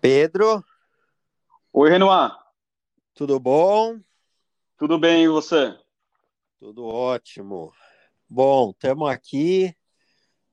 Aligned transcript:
Pedro, 0.00 0.64
Oi, 1.72 1.90
Renoir. 1.90 2.36
tudo 3.14 3.38
bom? 3.38 3.98
Tudo 4.76 4.98
bem 4.98 5.24
e 5.24 5.28
você? 5.28 5.78
Tudo 6.58 6.84
ótimo. 6.84 7.72
Bom, 8.28 8.70
estamos 8.70 9.08
aqui 9.08 9.74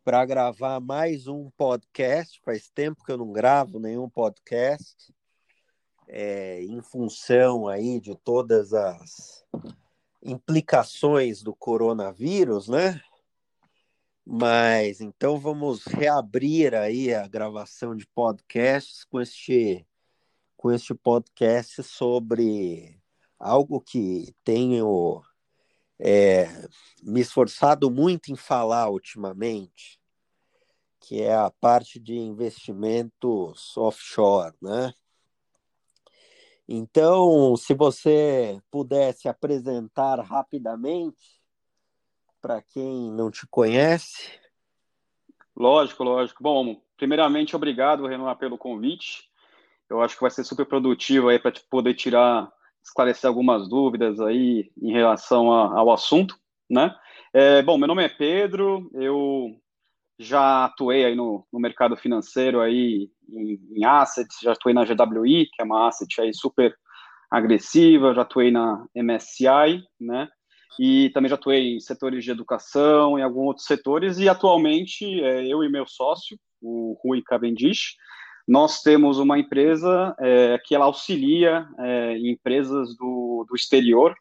para 0.03 0.25
gravar 0.25 0.79
mais 0.79 1.27
um 1.27 1.49
podcast. 1.51 2.39
Faz 2.43 2.69
tempo 2.69 3.03
que 3.03 3.11
eu 3.11 3.17
não 3.17 3.31
gravo 3.31 3.79
nenhum 3.79 4.09
podcast, 4.09 5.13
é, 6.07 6.61
em 6.63 6.81
função 6.81 7.67
aí 7.67 7.99
de 7.99 8.15
todas 8.15 8.73
as 8.73 9.45
implicações 10.21 11.41
do 11.41 11.55
coronavírus, 11.55 12.67
né? 12.67 13.01
Mas 14.31 15.01
então 15.01 15.39
vamos 15.39 15.85
reabrir 15.85 16.75
aí 16.75 17.11
a 17.11 17.27
gravação 17.27 17.95
de 17.95 18.05
podcasts 18.05 19.03
com 19.05 19.19
este 19.19 19.87
com 20.55 20.71
este 20.71 20.93
podcast 20.93 21.81
sobre 21.81 23.01
algo 23.39 23.81
que 23.81 24.35
tenho 24.43 25.23
é, 25.97 26.45
me 27.01 27.21
esforçado 27.21 27.89
muito 27.89 28.31
em 28.31 28.35
falar 28.35 28.91
ultimamente, 28.91 29.99
que 30.99 31.23
é 31.23 31.33
a 31.33 31.49
parte 31.49 31.99
de 31.99 32.15
investimentos 32.15 33.75
offshore, 33.75 34.55
né? 34.61 34.93
Então, 36.67 37.57
se 37.57 37.73
você 37.73 38.61
pudesse 38.69 39.27
apresentar 39.27 40.19
rapidamente 40.21 41.38
para 42.41 42.61
quem 42.61 43.11
não 43.11 43.29
te 43.29 43.45
conhece. 43.47 44.31
Lógico, 45.55 46.03
lógico. 46.03 46.41
Bom, 46.41 46.81
primeiramente, 46.97 47.55
obrigado, 47.55 48.07
Renoir, 48.07 48.37
pelo 48.37 48.57
convite. 48.57 49.29
Eu 49.89 50.01
acho 50.01 50.15
que 50.15 50.21
vai 50.21 50.31
ser 50.31 50.43
super 50.43 50.65
produtivo 50.65 51.29
aí 51.29 51.39
para 51.39 51.51
poder 51.69 51.95
tirar, 51.95 52.49
esclarecer 52.83 53.27
algumas 53.27 53.67
dúvidas 53.67 54.19
aí 54.21 54.71
em 54.81 54.91
relação 54.91 55.51
a, 55.51 55.77
ao 55.79 55.91
assunto, 55.91 56.37
né? 56.69 56.95
É, 57.33 57.61
bom, 57.61 57.77
meu 57.77 57.87
nome 57.87 58.03
é 58.03 58.09
Pedro, 58.09 58.89
eu 58.93 59.59
já 60.17 60.65
atuei 60.65 61.05
aí 61.05 61.15
no, 61.15 61.45
no 61.51 61.59
mercado 61.59 61.95
financeiro 61.95 62.59
aí 62.59 63.09
em, 63.29 63.59
em, 63.71 63.85
assets, 63.85 64.37
já 64.41 64.51
atuei 64.51 64.73
na 64.73 64.83
GWI, 64.83 65.47
que 65.47 65.61
é 65.61 65.65
uma 65.65 65.87
asset 65.87 66.21
aí 66.21 66.33
super 66.33 66.75
agressiva, 67.29 68.13
já 68.13 68.23
atuei 68.23 68.51
na 68.51 68.85
MSCI, 68.95 69.83
né? 69.99 70.27
E 70.77 71.09
também 71.09 71.29
já 71.29 71.35
atuei 71.35 71.75
em 71.75 71.79
setores 71.79 72.23
de 72.23 72.31
educação, 72.31 73.17
em 73.17 73.23
alguns 73.23 73.47
outros 73.47 73.65
setores, 73.65 74.17
e 74.19 74.29
atualmente 74.29 75.05
é, 75.23 75.45
eu 75.47 75.63
e 75.63 75.69
meu 75.69 75.87
sócio, 75.87 76.37
o 76.61 76.99
Rui 77.03 77.21
Cavendish, 77.21 77.95
nós 78.47 78.81
temos 78.81 79.19
uma 79.19 79.37
empresa 79.37 80.15
é, 80.19 80.59
que 80.65 80.73
ela 80.73 80.85
auxilia 80.85 81.67
é, 81.77 82.17
empresas 82.17 82.95
do, 82.97 83.45
do 83.47 83.55
exterior 83.55 84.15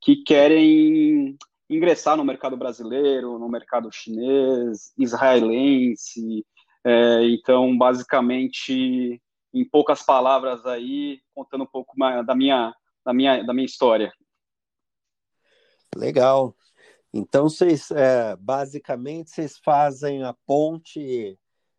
que 0.00 0.16
querem 0.16 1.36
ingressar 1.68 2.16
no 2.16 2.24
mercado 2.24 2.56
brasileiro, 2.56 3.38
no 3.38 3.48
mercado 3.48 3.90
chinês, 3.92 4.92
israelense. 4.98 6.44
É, 6.84 7.24
então, 7.24 7.76
basicamente, 7.76 9.20
em 9.52 9.64
poucas 9.64 10.02
palavras 10.02 10.64
aí, 10.64 11.20
contando 11.34 11.64
um 11.64 11.66
pouco 11.66 11.92
da 12.24 12.34
minha, 12.34 12.74
da 13.04 13.12
minha, 13.12 13.42
da 13.42 13.52
minha 13.52 13.66
história. 13.66 14.12
Legal. 15.96 16.54
Então, 17.12 17.48
vocês, 17.48 17.90
é, 17.90 18.36
basicamente, 18.36 19.30
vocês 19.30 19.58
fazem 19.58 20.22
a 20.22 20.34
ponte 20.46 21.38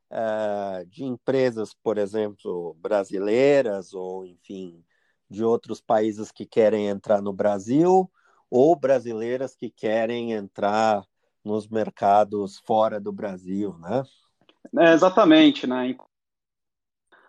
é, 0.09 0.85
de 0.85 1.03
empresas, 1.03 1.73
por 1.73 1.97
exemplo, 1.97 2.75
brasileiras 2.79 3.93
ou, 3.93 4.25
enfim, 4.25 4.83
de 5.29 5.43
outros 5.43 5.79
países 5.79 6.31
que 6.31 6.45
querem 6.45 6.87
entrar 6.87 7.21
no 7.21 7.31
Brasil 7.33 8.09
ou 8.49 8.75
brasileiras 8.75 9.55
que 9.55 9.69
querem 9.69 10.31
entrar 10.31 11.03
nos 11.43 11.67
mercados 11.67 12.57
fora 12.65 12.99
do 12.99 13.11
Brasil, 13.11 13.77
né? 13.79 14.03
É, 14.79 14.93
exatamente, 14.93 15.67
né? 15.67 15.95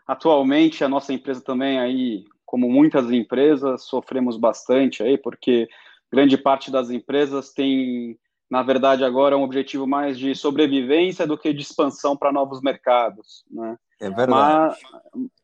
Atualmente 0.06 0.82
a 0.82 0.88
nossa 0.88 1.12
empresa 1.12 1.40
também 1.40 1.78
aí, 1.78 2.24
como 2.46 2.68
muitas 2.68 3.10
empresas, 3.10 3.84
sofremos 3.84 4.36
bastante 4.36 5.02
aí, 5.02 5.18
porque 5.18 5.68
grande 6.12 6.36
parte 6.36 6.70
das 6.70 6.90
empresas 6.90 7.52
tem, 7.52 8.18
na 8.50 8.62
verdade, 8.62 9.04
agora 9.04 9.36
um 9.36 9.42
objetivo 9.42 9.86
mais 9.86 10.18
de 10.18 10.34
sobrevivência 10.34 11.26
do 11.26 11.38
que 11.38 11.52
de 11.52 11.62
expansão 11.62 12.16
para 12.16 12.32
novos 12.32 12.60
mercados, 12.60 13.44
né? 13.50 13.76
É 14.00 14.10
verdade. 14.10 14.30
Mas, 14.30 14.78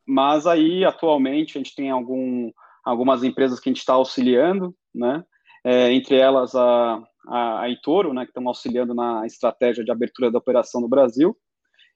mas 0.06 0.47
aí, 0.47 0.84
atualmente, 0.84 1.56
a 1.56 1.60
gente 1.60 1.75
tem 1.75 1.91
algum, 1.91 2.50
algumas 2.84 3.25
empresas 3.25 3.58
que 3.58 3.69
a 3.69 3.72
gente 3.72 3.80
está 3.80 3.94
auxiliando, 3.94 4.75
né? 4.94 5.25
é, 5.64 5.91
entre 5.92 6.16
elas 6.16 6.54
a, 6.54 7.02
a, 7.26 7.62
a 7.62 7.69
Itoro, 7.70 8.12
né, 8.12 8.25
que 8.25 8.31
estão 8.31 8.46
auxiliando 8.46 8.94
na 8.94 9.25
estratégia 9.25 9.82
de 9.82 9.91
abertura 9.91 10.31
da 10.31 10.38
operação 10.38 10.81
no 10.81 10.88
Brasil, 10.88 11.34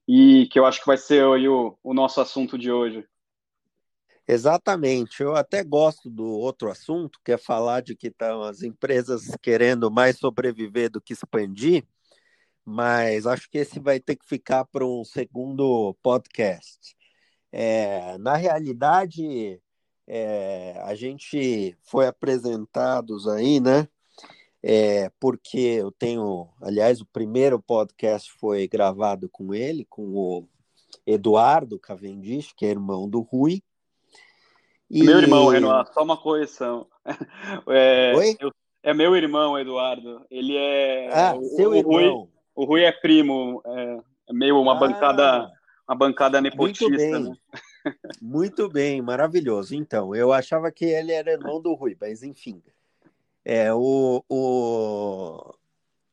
e 0.08 0.48
que 0.50 0.58
eu 0.58 0.64
acho 0.64 0.80
que 0.80 0.86
vai 0.86 0.96
ser 0.96 1.22
o, 1.24 1.78
o 1.84 1.92
nosso 1.92 2.18
assunto 2.20 2.56
de 2.56 2.72
hoje. 2.72 3.04
Exatamente. 4.28 5.22
Eu 5.22 5.34
até 5.34 5.64
gosto 5.64 6.10
do 6.10 6.26
outro 6.26 6.70
assunto, 6.70 7.18
que 7.24 7.32
é 7.32 7.38
falar 7.38 7.80
de 7.80 7.96
que 7.96 8.08
estão 8.08 8.42
as 8.42 8.62
empresas 8.62 9.34
querendo 9.40 9.90
mais 9.90 10.18
sobreviver 10.18 10.90
do 10.90 11.00
que 11.00 11.14
expandir, 11.14 11.86
mas 12.64 13.26
acho 13.26 13.48
que 13.50 13.58
esse 13.58 13.80
vai 13.80 13.98
ter 13.98 14.16
que 14.16 14.26
ficar 14.26 14.66
para 14.66 14.86
um 14.86 15.02
segundo 15.02 15.94
podcast. 16.02 16.94
É, 17.50 18.18
na 18.18 18.36
realidade, 18.36 19.62
é, 20.06 20.78
a 20.84 20.94
gente 20.94 21.76
foi 21.82 22.06
apresentados 22.06 23.26
aí, 23.26 23.60
né? 23.60 23.88
É, 24.62 25.10
porque 25.20 25.58
eu 25.58 25.90
tenho, 25.92 26.48
aliás, 26.60 27.00
o 27.00 27.06
primeiro 27.06 27.60
podcast 27.62 28.30
foi 28.38 28.68
gravado 28.68 29.28
com 29.30 29.54
ele, 29.54 29.86
com 29.86 30.02
o 30.14 30.48
Eduardo 31.06 31.78
Cavendish, 31.78 32.52
que 32.52 32.66
é 32.66 32.70
irmão 32.70 33.08
do 33.08 33.20
Rui. 33.20 33.62
E... 34.90 35.02
Meu 35.02 35.18
irmão, 35.18 35.48
Renoir, 35.48 35.86
só 35.92 36.02
uma 36.02 36.16
correção. 36.16 36.86
É, 37.68 38.14
Oi? 38.14 38.36
Eu, 38.38 38.52
é 38.82 38.94
meu 38.94 39.16
irmão, 39.16 39.58
Eduardo. 39.58 40.24
Ele 40.30 40.56
é. 40.56 41.10
Ah, 41.12 41.34
o, 41.34 41.44
seu 41.44 41.70
o 41.70 41.74
irmão. 41.74 41.92
Rui, 41.92 42.28
o 42.54 42.64
Rui 42.64 42.82
é 42.82 42.92
primo, 42.92 43.62
é, 43.64 44.00
é 44.28 44.32
meio 44.32 44.60
uma 44.60 44.72
ah, 44.72 44.78
bancada, 44.78 45.52
uma 45.88 45.96
bancada 45.96 46.40
nepotista. 46.40 46.88
Muito 46.88 46.96
bem. 46.96 47.22
Né? 47.22 47.36
Muito 48.20 48.68
bem, 48.68 49.00
maravilhoso. 49.00 49.74
Então, 49.74 50.14
eu 50.14 50.32
achava 50.32 50.70
que 50.70 50.84
ele 50.84 51.12
era 51.12 51.32
irmão 51.32 51.60
do 51.60 51.74
Rui, 51.74 51.96
mas 51.98 52.22
enfim. 52.22 52.62
É, 53.44 53.72
o, 53.72 54.22
o, 54.28 55.54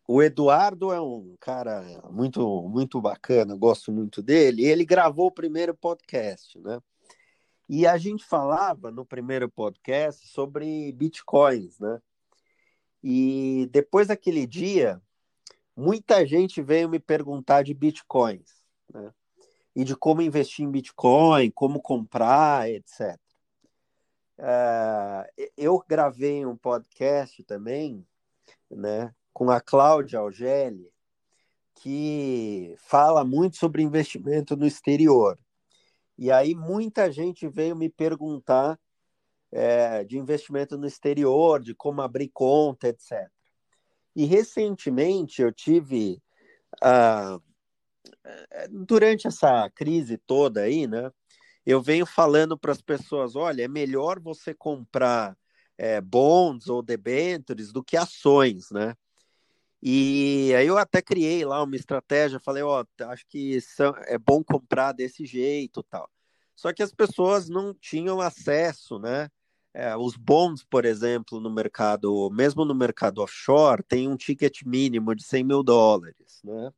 o 0.07 0.23
Eduardo 0.23 0.93
é 0.93 1.01
um 1.01 1.35
cara 1.39 1.83
muito, 2.09 2.61
muito 2.69 3.01
bacana, 3.01 3.55
gosto 3.55 3.91
muito 3.91 4.21
dele. 4.21 4.63
Ele 4.63 4.85
gravou 4.85 5.27
o 5.27 5.31
primeiro 5.31 5.75
podcast, 5.75 6.57
né? 6.59 6.79
E 7.67 7.87
a 7.87 7.97
gente 7.97 8.23
falava 8.23 8.91
no 8.91 9.05
primeiro 9.05 9.49
podcast 9.49 10.27
sobre 10.27 10.91
bitcoins, 10.91 11.79
né? 11.79 11.99
E 13.03 13.67
depois 13.71 14.07
daquele 14.07 14.45
dia, 14.45 15.01
muita 15.75 16.25
gente 16.25 16.61
veio 16.61 16.89
me 16.89 16.99
perguntar 16.99 17.63
de 17.63 17.73
bitcoins, 17.73 18.63
né? 18.93 19.11
e 19.75 19.83
de 19.83 19.95
como 19.95 20.21
investir 20.21 20.65
em 20.65 20.71
Bitcoin, 20.71 21.51
como 21.51 21.81
comprar, 21.81 22.69
etc. 22.69 23.19
Uh, 24.37 25.25
é, 25.37 25.51
eu 25.57 25.83
gravei 25.87 26.45
um 26.45 26.55
podcast 26.55 27.43
também, 27.43 28.05
né, 28.71 29.13
com 29.33 29.49
a 29.49 29.59
Cláudia 29.59 30.19
Algeli, 30.19 30.89
que 31.75 32.73
fala 32.77 33.25
muito 33.25 33.57
sobre 33.57 33.83
investimento 33.83 34.55
no 34.55 34.65
exterior. 34.65 35.37
E 36.17 36.31
aí 36.31 36.55
muita 36.55 37.11
gente 37.11 37.47
veio 37.47 37.75
me 37.75 37.89
perguntar 37.89 38.79
é, 39.51 40.03
de 40.03 40.17
investimento 40.17 40.77
no 40.77 40.87
exterior, 40.87 41.61
de 41.61 41.73
como 41.73 42.01
abrir 42.01 42.29
conta, 42.33 42.87
etc. 42.87 43.29
E 44.15 44.25
recentemente 44.25 45.41
eu 45.41 45.51
tive 45.51 46.21
uh, 46.83 47.41
durante 48.69 49.27
essa 49.27 49.69
crise 49.71 50.17
toda 50.17 50.61
aí, 50.61 50.87
né? 50.87 51.11
Eu 51.65 51.81
venho 51.81 52.05
falando 52.05 52.57
para 52.57 52.71
as 52.71 52.81
pessoas: 52.81 53.35
olha, 53.35 53.63
é 53.63 53.67
melhor 53.67 54.19
você 54.19 54.53
comprar 54.53 55.37
é, 55.77 55.99
bonds 55.99 56.67
ou 56.67 56.81
debentures 56.81 57.71
do 57.71 57.83
que 57.83 57.97
ações, 57.97 58.69
né? 58.71 58.95
E 59.81 60.53
aí 60.57 60.67
eu 60.67 60.77
até 60.77 61.01
criei 61.01 61.45
lá 61.45 61.61
uma 61.63 61.75
estratégia, 61.75 62.39
falei, 62.39 62.63
ó, 62.63 62.83
oh, 62.83 63.03
acho 63.05 63.25
que 63.27 63.59
é 64.07 64.17
bom 64.17 64.43
comprar 64.43 64.91
desse 64.93 65.25
jeito 65.25 65.83
tal. 65.83 66.09
Só 66.55 66.73
que 66.73 66.81
as 66.81 66.91
pessoas 66.91 67.49
não 67.49 67.73
tinham 67.73 68.21
acesso, 68.21 68.97
né? 68.97 69.29
É, 69.73 69.95
os 69.97 70.15
bonds, 70.15 70.63
por 70.63 70.85
exemplo, 70.85 71.41
no 71.41 71.53
mercado, 71.53 72.29
mesmo 72.31 72.63
no 72.63 72.73
mercado 72.73 73.21
offshore, 73.21 73.83
tem 73.83 74.07
um 74.07 74.15
ticket 74.15 74.63
mínimo 74.63 75.13
de 75.13 75.23
100 75.23 75.43
mil 75.43 75.61
dólares, 75.61 76.39
né? 76.43 76.71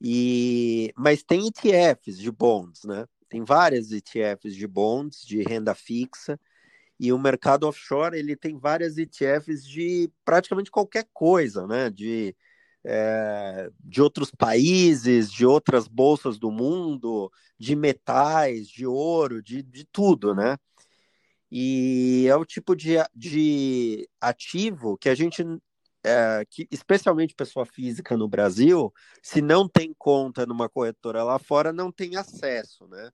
E, 0.00 0.92
mas 0.96 1.22
tem 1.22 1.46
ETFs 1.46 2.18
de 2.18 2.30
bonds, 2.30 2.84
né? 2.84 3.06
Tem 3.28 3.44
várias 3.44 3.92
ETFs 3.92 4.54
de 4.54 4.66
bonds 4.66 5.20
de 5.26 5.42
renda 5.42 5.74
fixa 5.74 6.40
e 6.98 7.12
o 7.12 7.18
mercado 7.18 7.64
offshore 7.68 8.18
ele 8.18 8.34
tem 8.34 8.58
várias 8.58 8.98
ETFs 8.98 9.64
de 9.64 10.10
praticamente 10.24 10.70
qualquer 10.70 11.06
coisa, 11.12 11.66
né? 11.66 11.90
De, 11.90 12.34
é, 12.84 13.70
de 13.80 14.02
outros 14.02 14.30
países, 14.30 15.30
de 15.30 15.46
outras 15.46 15.86
bolsas 15.86 16.38
do 16.38 16.50
mundo, 16.50 17.30
de 17.58 17.76
metais, 17.76 18.68
de 18.68 18.86
ouro, 18.86 19.42
de, 19.42 19.62
de 19.62 19.84
tudo, 19.84 20.34
né? 20.34 20.56
E 21.50 22.26
é 22.28 22.36
o 22.36 22.44
tipo 22.44 22.74
de, 22.74 22.96
de 23.14 24.08
ativo 24.20 24.98
que 24.98 25.08
a 25.08 25.14
gente 25.14 25.42
é, 26.04 26.44
que 26.48 26.66
especialmente 26.70 27.34
pessoa 27.34 27.66
física 27.66 28.16
no 28.16 28.28
Brasil, 28.28 28.92
se 29.22 29.40
não 29.40 29.68
tem 29.68 29.94
conta 29.96 30.46
numa 30.46 30.68
corretora 30.68 31.22
lá 31.22 31.38
fora, 31.38 31.72
não 31.72 31.90
tem 31.90 32.16
acesso, 32.16 32.86
né? 32.88 33.10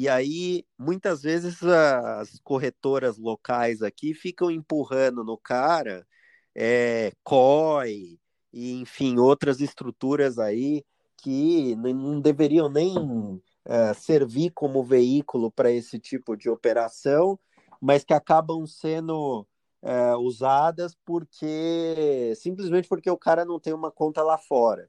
E 0.00 0.08
aí, 0.08 0.64
muitas 0.78 1.22
vezes, 1.22 1.60
as 1.64 2.38
corretoras 2.44 3.18
locais 3.18 3.82
aqui 3.82 4.14
ficam 4.14 4.48
empurrando 4.48 5.24
no 5.24 5.36
cara 5.36 6.06
é, 6.54 7.10
COI, 7.24 8.16
e, 8.52 8.80
enfim, 8.80 9.18
outras 9.18 9.60
estruturas 9.60 10.38
aí 10.38 10.84
que 11.16 11.74
não 11.74 12.20
deveriam 12.20 12.68
nem 12.68 13.42
é, 13.64 13.92
servir 13.92 14.50
como 14.50 14.84
veículo 14.84 15.50
para 15.50 15.72
esse 15.72 15.98
tipo 15.98 16.36
de 16.36 16.48
operação, 16.48 17.36
mas 17.80 18.04
que 18.04 18.14
acabam 18.14 18.64
sendo 18.68 19.44
é, 19.82 20.14
usadas 20.14 20.96
porque 21.04 22.32
simplesmente 22.36 22.88
porque 22.88 23.10
o 23.10 23.18
cara 23.18 23.44
não 23.44 23.58
tem 23.58 23.72
uma 23.72 23.90
conta 23.90 24.22
lá 24.22 24.38
fora. 24.38 24.88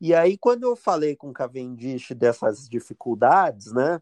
E 0.00 0.14
aí, 0.14 0.36
quando 0.36 0.64
eu 0.64 0.76
falei 0.76 1.16
com 1.16 1.30
o 1.30 1.32
Cavendish 1.32 2.12
dessas 2.12 2.68
dificuldades, 2.68 3.72
né, 3.72 4.00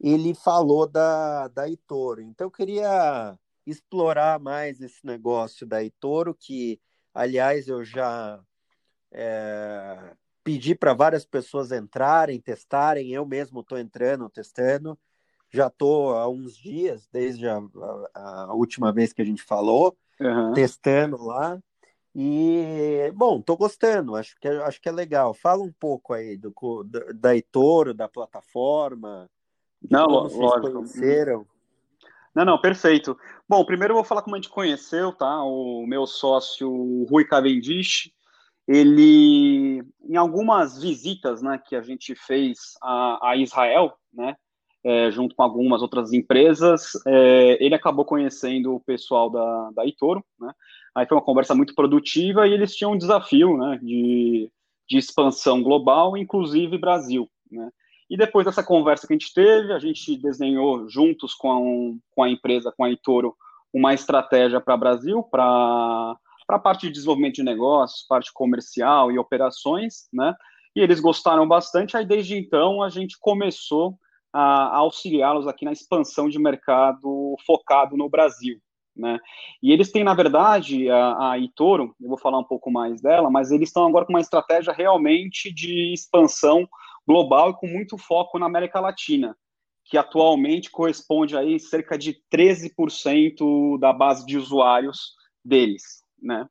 ele 0.00 0.34
falou 0.34 0.86
da, 0.86 1.48
da 1.48 1.68
Itoro. 1.68 2.20
Então, 2.20 2.46
eu 2.46 2.50
queria 2.50 3.38
explorar 3.66 4.38
mais 4.38 4.80
esse 4.80 5.04
negócio 5.04 5.66
da 5.66 5.82
Itoro, 5.82 6.34
que, 6.34 6.80
aliás, 7.14 7.68
eu 7.68 7.84
já 7.84 8.40
é, 9.12 10.14
pedi 10.44 10.74
para 10.74 10.94
várias 10.94 11.24
pessoas 11.24 11.72
entrarem, 11.72 12.40
testarem. 12.40 13.12
Eu 13.12 13.26
mesmo 13.26 13.60
estou 13.60 13.78
entrando, 13.78 14.28
testando 14.28 14.98
já 15.52 15.66
estou 15.66 16.16
há 16.16 16.28
uns 16.28 16.56
dias, 16.56 17.08
desde 17.12 17.48
a, 17.48 17.60
a, 18.14 18.44
a, 18.44 18.54
última 18.54 18.92
vez 18.92 19.12
que 19.12 19.20
a 19.20 19.24
gente 19.24 19.42
falou, 19.42 19.96
uhum. 20.20 20.52
testando 20.52 21.16
lá. 21.22 21.60
E, 22.14 23.12
bom, 23.14 23.38
estou 23.38 23.56
gostando, 23.56 24.16
acho 24.16 24.34
que, 24.40 24.48
é, 24.48 24.62
acho 24.64 24.80
que 24.80 24.88
é 24.88 24.92
legal. 24.92 25.32
Fala 25.32 25.62
um 25.62 25.72
pouco 25.72 26.12
aí 26.12 26.36
do, 26.36 26.52
da, 26.84 27.00
da 27.14 27.36
Itoro, 27.36 27.94
da 27.94 28.08
plataforma, 28.08 29.30
não, 29.88 30.06
como 30.06 30.22
vocês 30.22 30.40
lógico. 30.40 30.72
conheceram. 30.72 31.46
Não, 32.34 32.44
não, 32.44 32.60
perfeito. 32.60 33.16
Bom, 33.48 33.64
primeiro 33.64 33.92
eu 33.92 33.96
vou 33.96 34.04
falar 34.04 34.22
como 34.22 34.36
a 34.36 34.38
gente 34.38 34.50
conheceu, 34.50 35.12
tá? 35.12 35.42
O 35.42 35.84
meu 35.86 36.06
sócio 36.06 37.04
Rui 37.04 37.24
Cavendish, 37.24 38.12
ele, 38.66 39.82
em 40.08 40.16
algumas 40.16 40.80
visitas, 40.80 41.42
né, 41.42 41.58
que 41.58 41.74
a 41.74 41.82
gente 41.82 42.14
fez 42.14 42.74
a, 42.82 43.30
a 43.30 43.36
Israel, 43.36 43.96
né, 44.12 44.36
é, 44.84 45.10
junto 45.10 45.34
com 45.34 45.42
algumas 45.42 45.82
outras 45.82 46.12
empresas, 46.12 46.92
é, 47.06 47.64
ele 47.64 47.74
acabou 47.74 48.04
conhecendo 48.04 48.74
o 48.74 48.80
pessoal 48.80 49.28
da, 49.28 49.70
da 49.72 49.84
Itoro, 49.84 50.24
né? 50.38 50.52
Aí 50.94 51.06
foi 51.06 51.16
uma 51.16 51.24
conversa 51.24 51.54
muito 51.54 51.74
produtiva 51.74 52.46
e 52.46 52.52
eles 52.52 52.74
tinham 52.74 52.92
um 52.92 52.98
desafio, 52.98 53.56
né, 53.56 53.78
de, 53.82 54.50
de 54.88 54.98
expansão 54.98 55.62
global, 55.62 56.16
inclusive 56.16 56.78
Brasil, 56.78 57.28
né? 57.50 57.70
E 58.08 58.16
depois 58.16 58.44
dessa 58.44 58.64
conversa 58.64 59.06
que 59.06 59.12
a 59.12 59.16
gente 59.16 59.32
teve, 59.32 59.72
a 59.72 59.78
gente 59.78 60.16
desenhou 60.16 60.88
juntos 60.88 61.32
com 61.32 61.52
a, 61.52 61.94
com 62.10 62.22
a 62.24 62.28
empresa, 62.28 62.74
com 62.76 62.82
a 62.82 62.90
Itoro, 62.90 63.36
uma 63.72 63.94
estratégia 63.94 64.60
para 64.60 64.76
Brasil, 64.76 65.22
para 65.22 66.16
a 66.48 66.58
parte 66.58 66.88
de 66.88 66.92
desenvolvimento 66.92 67.36
de 67.36 67.44
negócios, 67.44 68.04
parte 68.08 68.32
comercial 68.32 69.12
e 69.12 69.18
operações, 69.18 70.08
né? 70.12 70.34
E 70.74 70.80
eles 70.80 70.98
gostaram 70.98 71.46
bastante, 71.46 71.96
aí 71.96 72.04
desde 72.04 72.36
então 72.36 72.82
a 72.82 72.88
gente 72.88 73.16
começou 73.20 73.96
a, 74.32 74.76
auxiliá-los 74.78 75.46
aqui 75.46 75.64
na 75.64 75.72
expansão 75.72 76.28
de 76.28 76.38
mercado 76.38 77.36
focado 77.46 77.96
no 77.96 78.08
Brasil. 78.08 78.60
Né? 78.96 79.18
E 79.62 79.72
eles 79.72 79.90
têm, 79.90 80.04
na 80.04 80.14
verdade, 80.14 80.90
a, 80.90 81.30
a 81.30 81.38
Itoro, 81.38 81.94
eu 82.00 82.08
vou 82.08 82.18
falar 82.18 82.38
um 82.38 82.44
pouco 82.44 82.70
mais 82.70 83.00
dela, 83.00 83.30
mas 83.30 83.50
eles 83.50 83.68
estão 83.68 83.86
agora 83.86 84.04
com 84.04 84.12
uma 84.12 84.20
estratégia 84.20 84.72
realmente 84.72 85.52
de 85.52 85.92
expansão 85.92 86.68
global 87.06 87.50
e 87.50 87.54
com 87.54 87.66
muito 87.66 87.96
foco 87.96 88.38
na 88.38 88.46
América 88.46 88.80
Latina, 88.80 89.36
que 89.84 89.96
atualmente 89.96 90.70
corresponde 90.70 91.36
aí 91.36 91.58
cerca 91.58 91.96
de 91.96 92.16
13% 92.32 93.78
da 93.78 93.92
base 93.92 94.26
de 94.26 94.36
usuários 94.36 95.14
deles, 95.44 96.04
né? 96.20 96.46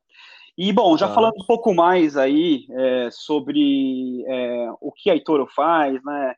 E, 0.58 0.74
bom, 0.74 0.98
já 0.98 1.06
ah. 1.06 1.14
falando 1.14 1.36
um 1.38 1.46
pouco 1.46 1.74
mais 1.74 2.18
aí 2.18 2.66
é, 2.72 3.10
sobre 3.12 4.26
é, 4.28 4.70
o 4.82 4.92
que 4.92 5.10
a 5.10 5.16
Itoro 5.16 5.48
faz, 5.48 6.04
né? 6.04 6.36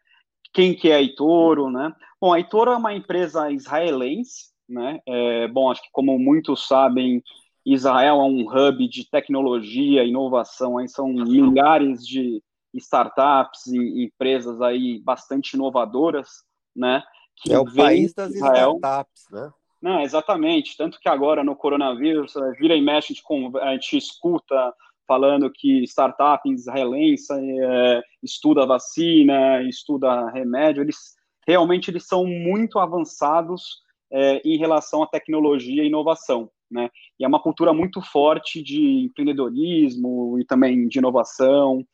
quem 0.53 0.73
que 0.75 0.89
é 0.89 0.95
a 0.95 1.01
Itoro, 1.01 1.69
né? 1.69 1.93
Bom, 2.19 2.33
a 2.33 2.39
Itoro 2.39 2.71
é 2.71 2.77
uma 2.77 2.93
empresa 2.93 3.49
israelense, 3.51 4.50
né? 4.71 4.99
É, 5.05 5.47
bom, 5.47 5.69
acho 5.69 5.81
que 5.81 5.89
como 5.91 6.17
muitos 6.17 6.67
sabem, 6.67 7.23
Israel 7.65 8.21
é 8.21 8.23
um 8.23 8.47
hub 8.47 8.87
de 8.87 9.09
tecnologia, 9.09 10.03
inovação, 10.03 10.77
aí 10.77 10.87
são 10.87 11.07
milhares 11.07 12.05
de 12.05 12.41
startups 12.73 13.67
e 13.67 14.05
empresas 14.05 14.61
aí 14.61 14.99
bastante 14.99 15.55
inovadoras, 15.55 16.43
né? 16.75 17.03
é 17.49 17.57
o 17.57 17.65
país 17.65 18.13
das 18.13 18.33
Israel. 18.33 18.75
startups, 18.75 19.25
né? 19.31 19.51
Não, 19.81 20.01
exatamente. 20.01 20.77
Tanto 20.77 20.99
que 20.99 21.09
agora 21.09 21.43
no 21.43 21.55
coronavírus, 21.55 22.33
vira 22.59 22.75
e 22.75 22.81
mexe, 22.81 23.13
a 23.13 23.15
gente, 23.15 23.57
a 23.57 23.71
gente 23.73 23.97
escuta 23.97 24.73
falando 25.07 25.51
que 25.51 25.83
startup 25.83 26.47
israelense 26.49 27.33
é, 27.33 28.01
estuda 28.23 28.65
vacina, 28.65 29.61
estuda 29.63 30.29
remédio, 30.29 30.83
eles 30.83 31.15
realmente 31.45 31.89
eles 31.89 32.05
são 32.05 32.25
muito 32.25 32.79
avançados 32.79 33.81
é, 34.11 34.41
em 34.43 34.57
relação 34.57 35.01
à 35.03 35.07
tecnologia 35.07 35.83
e 35.83 35.87
inovação, 35.87 36.49
né? 36.69 36.89
E 37.19 37.23
é 37.23 37.27
uma 37.27 37.41
cultura 37.41 37.73
muito 37.73 38.01
forte 38.01 38.61
de 38.61 39.05
empreendedorismo 39.05 40.37
e 40.39 40.45
também 40.45 40.87
de 40.87 40.99
inovação. 40.99 41.85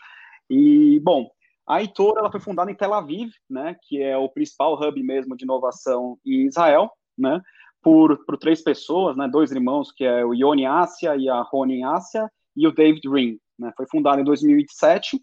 E 0.50 1.00
bom, 1.02 1.30
a 1.68 1.82
Itor 1.82 2.18
ela 2.18 2.32
foi 2.32 2.40
fundada 2.40 2.72
em 2.72 2.76
Tel 2.76 2.94
Aviv, 2.94 3.32
né? 3.50 3.76
Que 3.88 4.02
é 4.02 4.18
o 4.18 4.30
principal 4.30 4.74
hub 4.74 5.04
mesmo 5.04 5.36
de 5.36 5.44
inovação 5.44 6.18
em 6.26 6.48
Israel, 6.48 6.92
né? 7.18 7.42
Por, 7.82 8.26
por 8.26 8.38
três 8.38 8.62
pessoas, 8.64 9.16
né? 9.16 9.28
Dois 9.28 9.52
irmãos 9.52 9.92
que 9.92 10.04
é 10.04 10.26
o 10.26 10.34
Yoni 10.34 10.66
Ásia 10.66 11.16
e 11.16 11.30
a 11.30 11.42
Roni 11.42 11.84
Ásia 11.84 12.30
e 12.56 12.68
o 12.68 12.72
David 12.72 13.08
Ring. 13.08 13.40
Né? 13.58 13.72
Foi 13.78 13.86
fundado 13.88 14.20
em 14.20 14.24
2007 14.24 15.22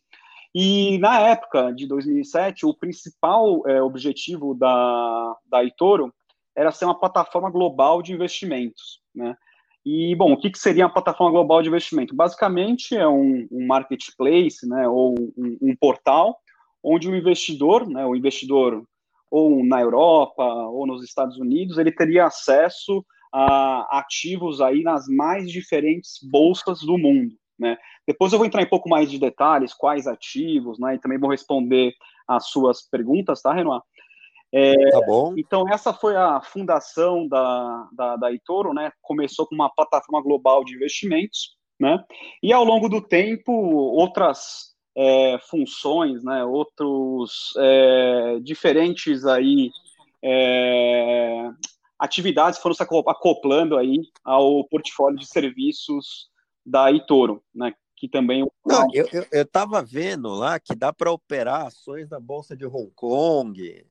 e 0.55 0.99
na 0.99 1.21
época 1.21 1.73
de 1.73 1.87
2007 1.87 2.65
o 2.65 2.73
principal 2.73 3.67
é, 3.67 3.83
objetivo 3.83 4.55
da, 4.55 5.37
da 5.47 5.65
Itoro 5.65 6.15
era 6.57 6.73
ser 6.73 6.85
uma 6.85 6.99
plataforma 6.99 7.51
global 7.51 8.03
de 8.03 8.13
investimentos. 8.13 9.01
Né? 9.15 9.37
E, 9.85 10.15
bom, 10.17 10.33
o 10.33 10.37
que, 10.37 10.51
que 10.51 10.59
seria 10.59 10.87
uma 10.87 10.93
plataforma 10.93 11.33
global 11.33 11.61
de 11.61 11.69
investimento? 11.69 12.15
Basicamente 12.15 12.97
é 12.97 13.07
um, 13.07 13.47
um 13.51 13.67
marketplace, 13.67 14.67
né, 14.67 14.89
ou 14.89 15.15
um, 15.37 15.59
um, 15.61 15.77
portal, 15.77 16.39
onde 16.83 17.09
o 17.09 17.15
investidor, 17.15 17.87
né, 17.87 18.05
o 18.07 18.17
investidor 18.17 18.83
ou 19.31 19.65
na 19.65 19.81
Europa 19.81 20.45
ou 20.45 20.87
nos 20.87 21.05
Estados 21.05 21.37
Unidos, 21.39 21.77
ele 21.77 21.93
teria 21.93 22.27
acesso 22.27 22.99
uh, 23.35 23.85
ativos 23.91 24.61
aí 24.61 24.83
nas 24.83 25.07
mais 25.09 25.51
diferentes 25.51 26.19
bolsas 26.23 26.81
do 26.81 26.97
mundo. 26.97 27.35
Né? 27.59 27.77
Depois 28.07 28.33
eu 28.33 28.39
vou 28.39 28.47
entrar 28.47 28.63
em 28.63 28.67
um 28.67 28.71
pouco 28.71 28.89
mais 28.89 29.11
de 29.11 29.19
detalhes, 29.19 29.75
quais 29.75 30.07
ativos, 30.07 30.79
né? 30.79 30.95
E 30.95 30.99
também 30.99 31.19
vou 31.19 31.31
responder 31.31 31.93
as 32.27 32.49
suas 32.49 32.83
perguntas, 32.83 33.41
tá, 33.43 33.53
Renoir? 33.53 33.81
É, 34.57 34.91
tá 34.91 35.01
bom. 35.05 35.35
Então, 35.37 35.69
essa 35.69 35.93
foi 35.93 36.15
a 36.15 36.41
fundação 36.41 37.27
da, 37.27 37.89
da, 37.93 38.17
da 38.17 38.31
Itoro, 38.31 38.73
né? 38.73 38.93
Começou 39.03 39.49
com 39.49 39.55
uma 39.57 39.69
plataforma 39.69 40.23
global 40.23 40.63
de 40.63 40.77
investimentos, 40.77 41.57
né? 41.79 42.05
E 42.41 42.53
ao 42.53 42.63
longo 42.63 42.89
do 42.89 43.01
tempo, 43.01 43.53
outras 43.53 44.75
é, 44.97 45.39
funções, 45.51 46.23
né? 46.23 46.45
Outros 46.45 47.53
é, 47.59 48.39
diferentes 48.45 49.27
aí 49.27 49.73
é, 50.23 51.51
atividades 51.99 52.61
foram 52.61 52.77
se 52.77 52.83
acoplando 52.85 53.77
aí 53.77 53.99
ao 54.23 54.63
portfólio 54.69 55.19
de 55.19 55.27
serviços 55.27 56.29
da 56.65 56.93
Itoro, 56.93 57.43
né? 57.53 57.75
Que 57.97 58.09
também. 58.09 58.49
Não, 58.65 58.87
eu 58.93 59.43
estava 59.43 59.83
vendo 59.83 60.29
lá 60.29 60.61
que 60.61 60.77
dá 60.77 60.93
para 60.93 61.11
operar 61.11 61.67
ações 61.67 62.09
na 62.09 62.21
Bolsa 62.21 62.57
de 62.57 62.65
Hong 62.65 62.93
Kong. 62.95 63.85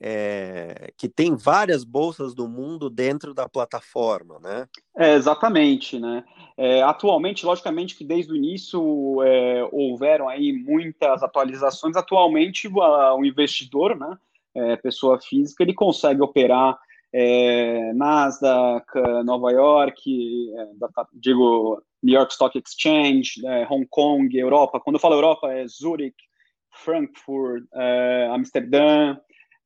É, 0.00 0.92
que 0.96 1.08
tem 1.08 1.36
várias 1.36 1.84
bolsas 1.84 2.34
do 2.34 2.48
mundo 2.48 2.88
dentro 2.88 3.34
da 3.34 3.46
plataforma, 3.46 4.38
né? 4.40 4.66
É, 4.96 5.14
exatamente, 5.14 5.98
né? 5.98 6.24
É, 6.56 6.82
atualmente, 6.82 7.44
logicamente 7.44 7.94
que 7.94 8.04
desde 8.04 8.32
o 8.32 8.36
início 8.36 9.22
é, 9.22 9.68
houveram 9.70 10.28
aí 10.28 10.52
muitas 10.52 11.22
atualizações. 11.22 11.96
Atualmente, 11.96 12.66
o 12.68 13.24
investidor, 13.24 13.94
né, 13.94 14.16
é, 14.54 14.76
pessoa 14.76 15.20
física, 15.20 15.62
ele 15.62 15.74
consegue 15.74 16.22
operar 16.22 16.78
é, 17.12 17.92
Nasdaq, 17.92 18.86
Nova 19.24 19.50
York, 19.52 20.50
é, 20.56 20.66
digo 21.12 21.82
New 22.02 22.14
York 22.14 22.32
Stock 22.32 22.58
Exchange, 22.58 23.42
Hong 23.68 23.86
Kong, 23.90 24.34
Europa. 24.38 24.80
Quando 24.80 24.96
eu 24.96 25.00
falo 25.00 25.14
Europa, 25.14 25.52
é 25.52 25.66
Zurich, 25.66 26.16
Frankfurt, 26.72 27.64
Amsterdã, 28.32 29.18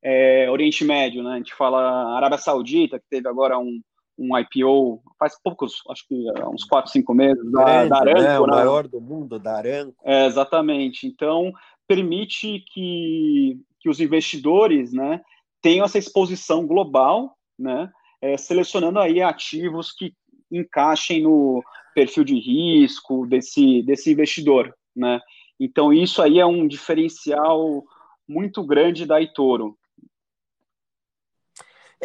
é, 0.07 0.47
Oriente 0.51 0.85
Médio, 0.85 1.23
né? 1.23 1.33
A 1.33 1.37
gente 1.37 1.55
fala 1.55 2.15
Arábia 2.15 2.37
Saudita, 2.37 2.99
que 2.99 3.05
teve 3.09 3.27
agora 3.27 3.57
um, 3.57 3.81
um 4.19 4.37
IPO 4.37 5.01
faz 5.17 5.33
poucos, 5.43 5.81
acho 5.89 6.07
que 6.07 6.29
é, 6.37 6.47
uns 6.47 6.63
4, 6.63 6.91
5 6.91 7.13
meses, 7.15 7.51
da, 7.51 7.63
Grande, 7.63 7.89
da 7.89 7.97
Aramco. 7.97 8.21
Né? 8.21 8.39
O 8.39 8.45
né? 8.45 8.55
maior 8.55 8.87
do 8.87 9.01
mundo, 9.01 9.39
da 9.39 9.57
Aramco. 9.57 9.95
É, 10.05 10.27
exatamente. 10.27 11.07
Então, 11.07 11.51
permite 11.87 12.63
que, 12.71 13.59
que 13.79 13.89
os 13.89 13.99
investidores 13.99 14.93
né, 14.93 15.21
tenham 15.59 15.83
essa 15.83 15.97
exposição 15.97 16.67
global, 16.67 17.35
né, 17.57 17.89
é, 18.21 18.37
selecionando 18.37 18.99
aí 18.99 19.23
ativos 19.23 19.91
que 19.91 20.13
encaixem 20.51 21.23
no 21.23 21.63
perfil 21.95 22.23
de 22.23 22.39
risco 22.39 23.25
desse, 23.25 23.81
desse 23.81 24.11
investidor. 24.11 24.71
Né? 24.95 25.19
Então, 25.59 25.91
isso 25.91 26.21
aí 26.21 26.37
é 26.37 26.45
um 26.45 26.67
diferencial 26.67 27.83
muito 28.27 28.63
grande 28.63 29.03
da 29.07 29.19
Itoro. 29.19 29.75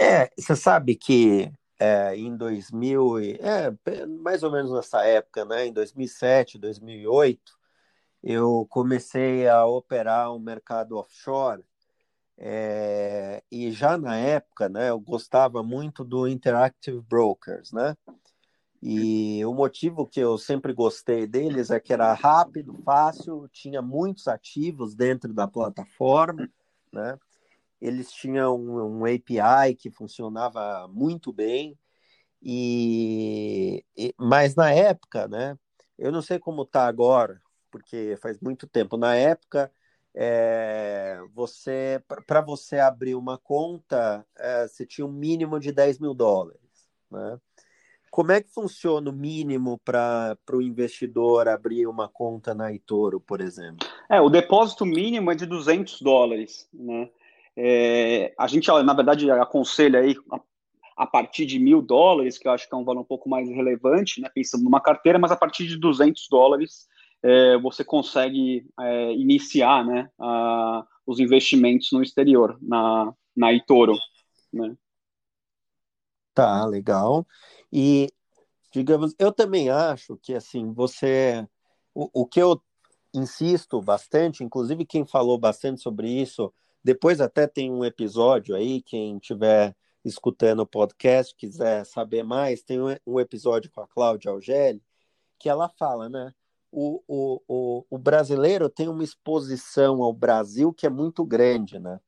É, 0.03 0.31
você 0.35 0.57
sabe 0.57 0.97
que 0.97 1.53
é, 1.79 2.17
em 2.17 2.35
2000, 2.35 3.19
é, 3.19 3.71
mais 4.23 4.43
ou 4.43 4.51
menos 4.51 4.73
nessa 4.73 5.05
época, 5.05 5.45
né, 5.45 5.67
em 5.67 5.73
2007, 5.75 6.59
2008, 6.59 7.53
eu 8.23 8.67
comecei 8.71 9.47
a 9.47 9.67
operar 9.67 10.35
um 10.35 10.39
mercado 10.39 10.97
offshore 10.97 11.63
é, 12.39 13.43
e 13.53 13.71
já 13.71 13.99
na 13.99 14.17
época, 14.17 14.71
né, 14.71 14.89
eu 14.89 14.99
gostava 14.99 15.63
muito 15.63 16.03
do 16.03 16.27
Interactive 16.27 17.03
Brokers, 17.03 17.71
né? 17.71 17.95
E 18.83 19.45
o 19.45 19.53
motivo 19.53 20.07
que 20.07 20.21
eu 20.21 20.39
sempre 20.39 20.73
gostei 20.73 21.27
deles 21.27 21.71
é 21.71 21.79
que 21.79 21.93
era 21.93 22.15
rápido, 22.15 22.75
fácil, 22.83 23.47
tinha 23.53 23.83
muitos 23.83 24.27
ativos 24.27 24.95
dentro 24.95 25.35
da 25.35 25.47
plataforma, 25.47 26.49
né? 26.91 27.19
Eles 27.81 28.13
tinham 28.13 28.57
um, 28.57 29.01
um 29.01 29.05
API 29.05 29.75
que 29.75 29.91
funcionava 29.91 30.89
muito 30.89 31.33
bem, 31.33 31.79
e, 32.43 33.85
e, 33.97 34.15
mas 34.19 34.55
na 34.55 34.73
época, 34.73 35.29
né, 35.29 35.59
eu 35.99 36.11
não 36.11 36.23
sei 36.23 36.39
como 36.39 36.63
está 36.63 36.87
agora, 36.87 37.41
porque 37.71 38.17
faz 38.21 38.41
muito 38.41 38.67
tempo. 38.67 38.97
Na 38.97 39.15
época, 39.15 39.71
é, 40.15 41.21
você 41.33 42.03
para 42.27 42.41
você 42.41 42.79
abrir 42.79 43.15
uma 43.15 43.39
conta, 43.39 44.27
é, 44.37 44.67
você 44.67 44.87
tinha 44.87 45.07
um 45.07 45.13
mínimo 45.13 45.61
de 45.61 45.73
10 45.73 45.99
mil 45.99 46.15
dólares. 46.15 46.61
Né? 47.11 47.39
Como 48.11 48.33
é 48.33 48.41
que 48.43 48.51
funciona 48.51 49.09
o 49.09 49.13
mínimo 49.13 49.79
para 49.85 50.37
o 50.53 50.63
investidor 50.63 51.49
abrir 51.49 51.87
uma 51.87 52.09
conta 52.09 52.55
na 52.55 52.73
Itoro, 52.73 53.21
por 53.21 53.41
exemplo? 53.41 53.87
É, 54.09 54.21
o 54.21 54.29
depósito 54.29 54.85
mínimo 54.85 55.31
é 55.31 55.35
de 55.35 55.47
200 55.47 56.03
dólares. 56.03 56.69
Né? 56.73 57.09
É, 57.63 58.33
a 58.39 58.47
gente, 58.47 58.69
na 58.83 58.95
verdade, 58.95 59.31
aconselha 59.31 60.01
aí 60.01 60.17
a, 60.97 61.07
partir 61.07 61.45
de 61.45 61.59
mil 61.59 61.83
dólares, 61.83 62.39
que 62.39 62.49
eu 62.49 62.53
acho 62.53 62.67
que 62.67 62.75
é 62.75 62.79
um 62.79 62.85
valor 62.85 63.03
um 63.03 63.05
pouco 63.05 63.29
mais 63.29 63.51
relevante, 63.51 64.19
né, 64.19 64.31
pensando 64.35 64.65
numa 64.65 64.81
carteira, 64.81 65.19
mas 65.19 65.31
a 65.31 65.37
partir 65.37 65.67
de 65.67 65.77
200 65.77 66.27
dólares 66.31 66.89
é, 67.23 67.59
você 67.59 67.85
consegue 67.85 68.67
é, 68.81 69.13
iniciar 69.13 69.85
né, 69.85 70.09
a, 70.19 70.87
os 71.07 71.21
investimentos 71.21 71.93
no 71.93 72.03
exterior, 72.03 72.59
na, 72.63 73.13
na 73.37 73.53
Itoro. 73.53 73.95
Né? 74.51 74.75
Tá, 76.33 76.65
legal. 76.65 77.27
E, 77.71 78.09
digamos, 78.73 79.15
eu 79.19 79.31
também 79.33 79.69
acho 79.69 80.17
que, 80.23 80.33
assim, 80.33 80.73
você... 80.73 81.47
O, 81.95 82.23
o 82.23 82.27
que 82.27 82.41
eu 82.41 82.59
insisto 83.13 83.83
bastante, 83.83 84.43
inclusive 84.43 84.87
quem 84.87 85.05
falou 85.05 85.37
bastante 85.37 85.83
sobre 85.83 86.09
isso 86.09 86.51
depois 86.83 87.21
até 87.21 87.47
tem 87.47 87.71
um 87.71 87.85
episódio 87.85 88.55
aí, 88.57 88.83
quem 88.83 89.17
estiver 89.17 89.75
escutando 90.05 90.61
o 90.61 90.67
podcast, 90.67 91.35
quiser 91.37 91.85
saber 91.85 92.23
mais, 92.23 92.63
tem 92.63 92.79
um 93.07 93.21
episódio 93.21 93.71
com 93.71 93.81
a 93.83 93.87
Cláudia 93.87 94.31
Algelli, 94.31 94.83
que 95.39 95.49
ela 95.49 95.69
fala, 95.69 96.09
né? 96.09 96.33
O, 96.73 97.03
o, 97.07 97.43
o, 97.49 97.87
o 97.91 97.99
brasileiro 97.99 98.69
tem 98.71 98.89
uma 98.89 99.03
exposição 99.03 100.03
ao 100.03 100.13
Brasil 100.13 100.73
que 100.73 100.87
é 100.87 100.91
muito 100.91 101.25
grande, 101.25 101.79
né? 101.79 102.01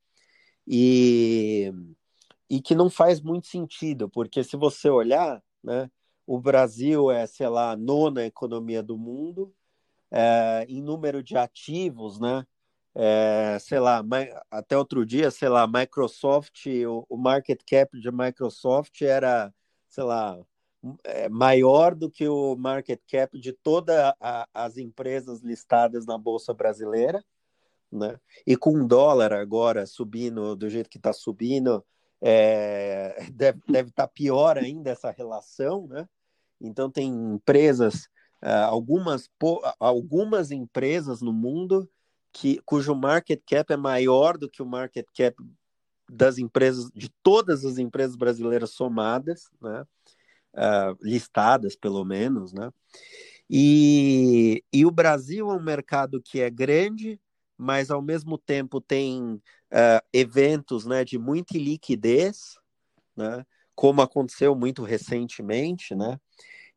E, 0.65 1.71
e 2.49 2.61
que 2.61 2.73
não 2.73 2.89
faz 2.89 3.21
muito 3.21 3.47
sentido, 3.47 4.09
porque 4.09 4.43
se 4.43 4.55
você 4.55 4.89
olhar, 4.89 5.43
né, 5.63 5.91
o 6.25 6.39
Brasil 6.39 7.11
é, 7.11 7.27
sei 7.27 7.47
lá, 7.49 7.71
a 7.71 7.77
nona 7.77 8.25
economia 8.25 8.81
do 8.81 8.97
mundo, 8.97 9.53
é, 10.09 10.65
em 10.69 10.81
número 10.81 11.21
de 11.21 11.35
ativos, 11.37 12.19
né? 12.19 12.45
É, 12.95 13.57
sei 13.59 13.79
lá, 13.79 14.03
até 14.51 14.77
outro 14.77 15.05
dia, 15.05 15.31
sei 15.31 15.49
lá, 15.49 15.67
Microsoft, 15.67 16.65
o, 16.87 17.05
o 17.09 17.17
market 17.17 17.61
cap 17.65 17.99
de 17.99 18.11
Microsoft 18.11 19.01
era, 19.01 19.53
sei 19.89 20.03
lá, 20.03 20.39
é, 21.03 21.29
maior 21.29 21.95
do 21.95 22.09
que 22.09 22.27
o 22.27 22.55
market 22.55 22.99
cap 23.09 23.39
de 23.39 23.53
todas 23.53 24.13
as 24.53 24.77
empresas 24.77 25.41
listadas 25.41 26.05
na 26.05 26.17
Bolsa 26.17 26.53
Brasileira, 26.53 27.23
né? 27.91 28.19
E 28.45 28.57
com 28.57 28.81
o 28.81 28.87
dólar 28.87 29.33
agora 29.33 29.85
subindo 29.85 30.55
do 30.55 30.69
jeito 30.69 30.89
que 30.89 30.97
está 30.97 31.13
subindo, 31.13 31.83
é, 32.21 33.15
deve 33.33 33.59
estar 33.89 34.07
tá 34.07 34.07
pior 34.07 34.57
ainda 34.57 34.91
essa 34.91 35.11
relação, 35.11 35.87
né? 35.87 36.07
Então 36.61 36.89
tem 36.89 37.09
empresas, 37.09 38.07
é, 38.41 38.53
algumas, 38.53 39.29
algumas 39.79 40.51
empresas 40.51 41.21
no 41.21 41.33
mundo 41.33 41.89
que, 42.33 42.59
cujo 42.65 42.95
market 42.95 43.41
cap 43.47 43.71
é 43.71 43.77
maior 43.77 44.37
do 44.37 44.49
que 44.49 44.61
o 44.61 44.65
market 44.65 45.05
cap 45.15 45.35
das 46.09 46.37
empresas, 46.37 46.89
de 46.93 47.09
todas 47.21 47.63
as 47.63 47.77
empresas 47.77 48.15
brasileiras 48.15 48.71
somadas, 48.71 49.49
né? 49.61 49.85
Uh, 50.55 50.97
listadas 51.01 51.75
pelo 51.75 52.03
menos, 52.03 52.53
né? 52.53 52.71
E, 53.49 54.63
e 54.71 54.85
o 54.85 54.91
Brasil 54.91 55.49
é 55.49 55.53
um 55.53 55.61
mercado 55.61 56.21
que 56.21 56.41
é 56.41 56.49
grande, 56.49 57.19
mas 57.57 57.91
ao 57.91 58.01
mesmo 58.01 58.37
tempo 58.37 58.81
tem 58.81 59.33
uh, 59.33 59.41
eventos 60.11 60.85
né, 60.85 61.03
de 61.03 61.17
muita 61.17 61.57
liquidez, 61.57 62.57
né? 63.15 63.45
Como 63.75 64.01
aconteceu 64.01 64.55
muito 64.55 64.83
recentemente, 64.83 65.95
né? 65.95 66.19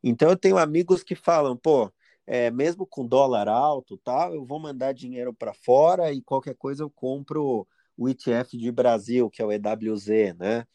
Então 0.02 0.30
eu 0.30 0.36
tenho 0.36 0.58
amigos 0.58 1.02
que 1.02 1.14
falam, 1.14 1.56
pô, 1.56 1.92
é, 2.26 2.50
mesmo 2.50 2.87
com 2.87 3.06
dólar 3.06 3.49
alto, 3.49 3.97
tal, 3.99 4.35
eu 4.35 4.45
vou 4.45 4.59
mandar 4.59 4.92
dinheiro 4.92 5.33
para 5.33 5.54
fora 5.54 6.12
e 6.12 6.21
qualquer 6.23 6.56
coisa 6.56 6.83
eu 6.83 6.90
compro 6.90 7.66
o 7.97 8.09
ETF 8.09 8.56
de 8.59 8.71
Brasil, 8.73 9.30
que 9.30 9.40
é 9.40 9.45
o 9.45 9.52
EWZ, 9.52 10.35
né? 10.38 10.66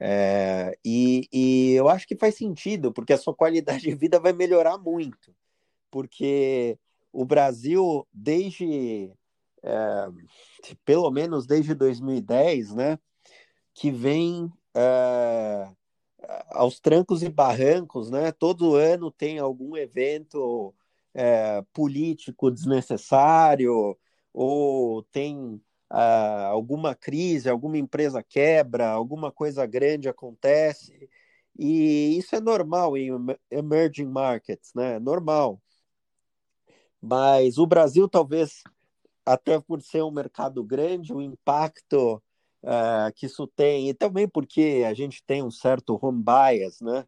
É, 0.00 0.78
e, 0.84 1.28
e 1.32 1.72
eu 1.72 1.88
acho 1.88 2.06
que 2.06 2.16
faz 2.16 2.36
sentido, 2.36 2.92
porque 2.92 3.12
a 3.12 3.18
sua 3.18 3.34
qualidade 3.34 3.82
de 3.82 3.94
vida 3.94 4.20
vai 4.20 4.32
melhorar 4.32 4.78
muito, 4.78 5.34
porque 5.90 6.78
o 7.12 7.24
Brasil, 7.24 8.06
desde 8.12 9.12
é, 9.62 10.08
pelo 10.84 11.10
menos 11.10 11.46
desde 11.46 11.74
2010, 11.74 12.74
né, 12.74 12.98
que 13.74 13.90
vem 13.90 14.50
é, 14.74 15.68
aos 16.50 16.80
trancos 16.80 17.22
e 17.22 17.28
barrancos, 17.28 18.10
né? 18.10 18.32
Todo 18.32 18.74
ano 18.74 19.10
tem 19.10 19.38
algum 19.38 19.76
evento 19.76 20.74
é, 21.18 21.62
político 21.72 22.48
desnecessário 22.50 23.98
ou 24.32 25.02
tem 25.04 25.60
ah, 25.90 26.46
alguma 26.46 26.94
crise, 26.94 27.50
alguma 27.50 27.76
empresa 27.76 28.22
quebra, 28.22 28.88
alguma 28.88 29.32
coisa 29.32 29.66
grande 29.66 30.08
acontece. 30.08 31.10
E 31.58 32.16
isso 32.18 32.36
é 32.36 32.40
normal 32.40 32.96
em 32.96 33.10
emerging 33.50 34.06
markets, 34.06 34.72
né? 34.74 35.00
Normal. 35.00 35.60
Mas 37.00 37.58
o 37.58 37.66
Brasil, 37.66 38.08
talvez, 38.08 38.62
até 39.26 39.60
por 39.60 39.82
ser 39.82 40.02
um 40.04 40.10
mercado 40.12 40.62
grande, 40.64 41.12
o 41.12 41.20
impacto 41.22 42.22
uh, 42.62 43.12
que 43.16 43.26
isso 43.26 43.46
tem, 43.48 43.88
e 43.88 43.94
também 43.94 44.28
porque 44.28 44.84
a 44.86 44.94
gente 44.94 45.22
tem 45.24 45.42
um 45.42 45.50
certo 45.50 45.98
home 46.00 46.22
bias, 46.22 46.80
né? 46.80 47.04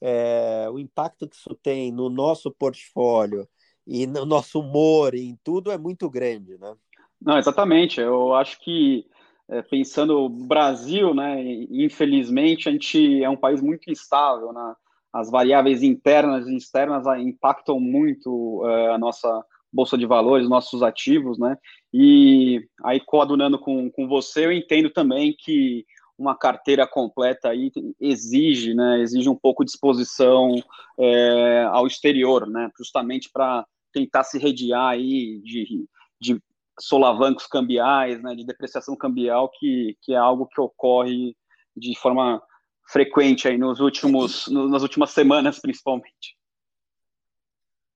É, 0.00 0.66
o 0.70 0.78
impacto 0.78 1.28
que 1.28 1.36
isso 1.36 1.54
tem 1.62 1.92
no 1.92 2.08
nosso 2.08 2.50
portfólio 2.50 3.46
e 3.86 4.06
no 4.06 4.24
nosso 4.24 4.60
humor 4.60 5.14
e 5.14 5.22
em 5.22 5.38
tudo 5.42 5.70
é 5.70 5.78
muito 5.78 6.08
grande, 6.08 6.56
né? 6.58 6.74
Não, 7.20 7.38
exatamente. 7.38 8.00
Eu 8.00 8.34
acho 8.34 8.58
que 8.60 9.06
é, 9.48 9.62
pensando 9.62 10.28
no 10.28 10.46
Brasil, 10.46 11.12
né, 11.12 11.42
infelizmente 11.70 12.68
a 12.68 12.72
gente 12.72 13.22
é 13.22 13.28
um 13.28 13.36
país 13.36 13.60
muito 13.60 13.90
instável, 13.90 14.52
né? 14.52 14.74
as 15.12 15.30
variáveis 15.30 15.82
internas 15.82 16.46
e 16.46 16.56
externas 16.56 17.04
impactam 17.18 17.80
muito 17.80 18.62
é, 18.66 18.94
a 18.94 18.98
nossa 18.98 19.44
bolsa 19.72 19.96
de 19.96 20.06
valores, 20.06 20.48
nossos 20.48 20.82
ativos, 20.82 21.38
né? 21.38 21.56
E 21.92 22.64
aí 22.84 23.00
coadunando 23.00 23.58
com, 23.58 23.90
com 23.90 24.06
você, 24.06 24.46
eu 24.46 24.52
entendo 24.52 24.90
também 24.90 25.34
que 25.36 25.84
uma 26.20 26.36
carteira 26.36 26.86
completa 26.86 27.48
aí 27.48 27.72
exige, 27.98 28.74
né, 28.74 29.00
exige 29.00 29.26
um 29.26 29.34
pouco 29.34 29.64
de 29.64 29.70
exposição 29.70 30.54
é, 30.98 31.64
ao 31.70 31.86
exterior, 31.86 32.46
né, 32.46 32.70
justamente 32.76 33.30
para 33.32 33.66
tentar 33.90 34.22
se 34.24 34.38
rediar 34.38 34.88
aí 34.88 35.40
de, 35.40 35.86
de 36.20 36.42
solavancos 36.78 37.46
cambiais, 37.46 38.22
né, 38.22 38.34
de 38.34 38.44
depreciação 38.44 38.94
cambial, 38.94 39.50
que, 39.58 39.96
que 40.02 40.12
é 40.12 40.16
algo 40.16 40.46
que 40.46 40.60
ocorre 40.60 41.34
de 41.74 41.98
forma 41.98 42.42
frequente 42.86 43.48
aí 43.48 43.56
nos 43.56 43.80
últimos, 43.80 44.46
nas 44.48 44.82
últimas 44.82 45.10
semanas, 45.12 45.58
principalmente. 45.58 46.36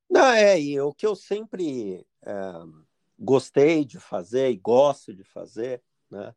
Não, 0.09 0.29
é, 0.29 0.59
e 0.59 0.81
o 0.81 0.95
que 0.95 1.07
eu 1.07 1.15
sempre 1.15 2.07
é, 2.25 2.53
gostei 3.19 3.85
de 3.85 4.01
fazer 4.01 4.51
e 4.51 4.57
gosto 4.57 5.13
de 5.15 5.25
fazer, 5.25 5.83
né, 6.11 6.35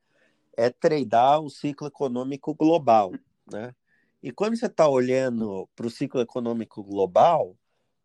é 0.58 0.70
tradar 0.70 1.42
o 1.42 1.50
ciclo 1.50 1.88
econômico 1.88 2.54
global, 2.56 3.14
né? 3.50 3.74
E 4.22 4.32
quando 4.32 4.58
você 4.58 4.66
está 4.66 4.88
olhando 4.90 5.70
para 5.76 5.86
o 5.86 5.92
ciclo 5.92 6.20
econômico 6.20 6.84
global, 6.84 7.56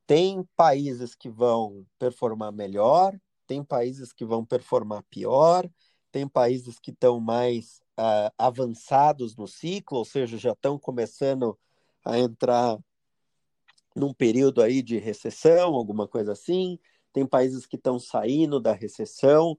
tem 0.07 0.47
países 0.55 1.15
que 1.15 1.31
vão 1.31 1.87
performar 1.99 2.53
melhor, 2.53 3.19
tem 3.47 3.65
países 3.65 4.13
que 4.13 4.25
vão 4.25 4.45
performar 4.45 5.03
pior, 5.05 5.69
tem 6.13 6.29
países 6.29 6.79
que 6.79 6.91
estão 6.91 7.19
mais 7.19 7.81
uh, 7.99 8.31
avançados 8.37 9.35
no 9.35 9.49
ciclo, 9.49 9.99
ou 9.99 10.05
seja, 10.05 10.37
já 10.37 10.53
estão 10.53 10.79
começando 10.79 11.59
a 12.05 12.19
entrar 12.19 12.79
num 13.97 14.13
período 14.13 14.63
aí 14.63 14.83
de 14.83 14.99
recessão, 14.99 15.75
alguma 15.75 16.07
coisa 16.07 16.33
assim. 16.33 16.79
Tem 17.13 17.27
países 17.27 17.67
que 17.67 17.77
estão 17.77 17.99
saindo 17.99 18.61
da 18.61 18.73
recessão. 18.73 19.59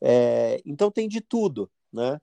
É, 0.00 0.60
então 0.64 0.90
tem 0.90 1.08
de 1.08 1.20
tudo, 1.20 1.70
né? 1.92 2.20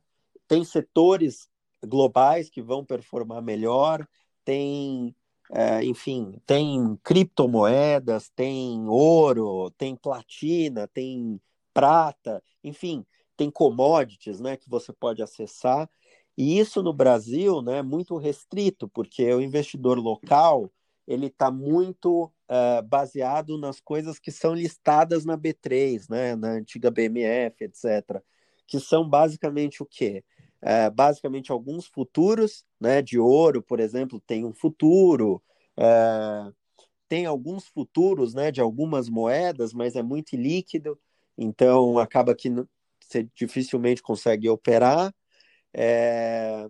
Tem 0.52 0.66
setores 0.66 1.48
globais 1.82 2.50
que 2.50 2.62
vão 2.62 2.84
performar 2.84 3.42
melhor, 3.42 4.06
tem, 4.44 5.16
é, 5.50 5.82
enfim, 5.86 6.42
tem 6.46 7.00
criptomoedas, 7.02 8.30
tem 8.36 8.86
ouro, 8.90 9.72
tem 9.78 9.96
platina, 9.96 10.90
tem 10.90 11.40
prata, 11.74 12.44
enfim, 12.62 13.06
tem 13.38 13.50
commodities, 13.50 14.42
né, 14.42 14.58
que 14.58 14.70
você 14.70 14.92
pode 14.92 15.24
acessar. 15.24 15.90
E 16.38 16.60
isso 16.60 16.84
no 16.84 16.92
Brasil, 16.92 17.62
né, 17.62 17.78
é 17.78 17.82
muito 17.82 18.18
restrito, 18.18 18.90
porque 18.90 19.34
o 19.34 19.40
investidor 19.40 19.98
local 20.00 20.70
ele 21.08 21.28
está 21.28 21.50
muito 21.50 22.26
uh, 22.26 22.84
baseado 22.90 23.58
nas 23.58 23.80
coisas 23.80 24.20
que 24.20 24.34
são 24.34 24.54
listadas 24.54 25.24
na 25.24 25.38
B3, 25.38 26.10
né, 26.10 26.36
na 26.36 26.50
antiga 26.50 26.92
BMF, 26.92 27.64
etc., 27.64 28.22
que 28.68 28.82
são 28.82 29.08
basicamente 29.10 29.82
o 29.82 29.86
quê? 29.86 30.26
É, 30.62 30.90
basicamente 30.90 31.52
alguns 31.52 31.88
futuros, 31.88 32.66
né, 32.80 33.02
de 33.02 33.18
ouro, 33.20 33.62
por 33.62 33.80
exemplo, 33.80 34.20
tem 34.20 34.46
um 34.46 34.54
futuro, 34.54 35.42
é, 35.78 36.52
tem 37.08 37.26
alguns 37.26 37.68
futuros, 37.68 38.34
né, 38.34 38.52
de 38.52 38.62
algumas 38.62 39.10
moedas, 39.10 39.74
mas 39.74 39.96
é 39.96 40.04
muito 40.04 40.36
líquido, 40.36 41.00
então 41.38 41.98
acaba 41.98 42.36
que 42.36 42.50
você 43.00 43.28
dificilmente 43.36 44.02
consegue 44.02 44.50
operar. 44.50 45.14
É, 45.74 46.68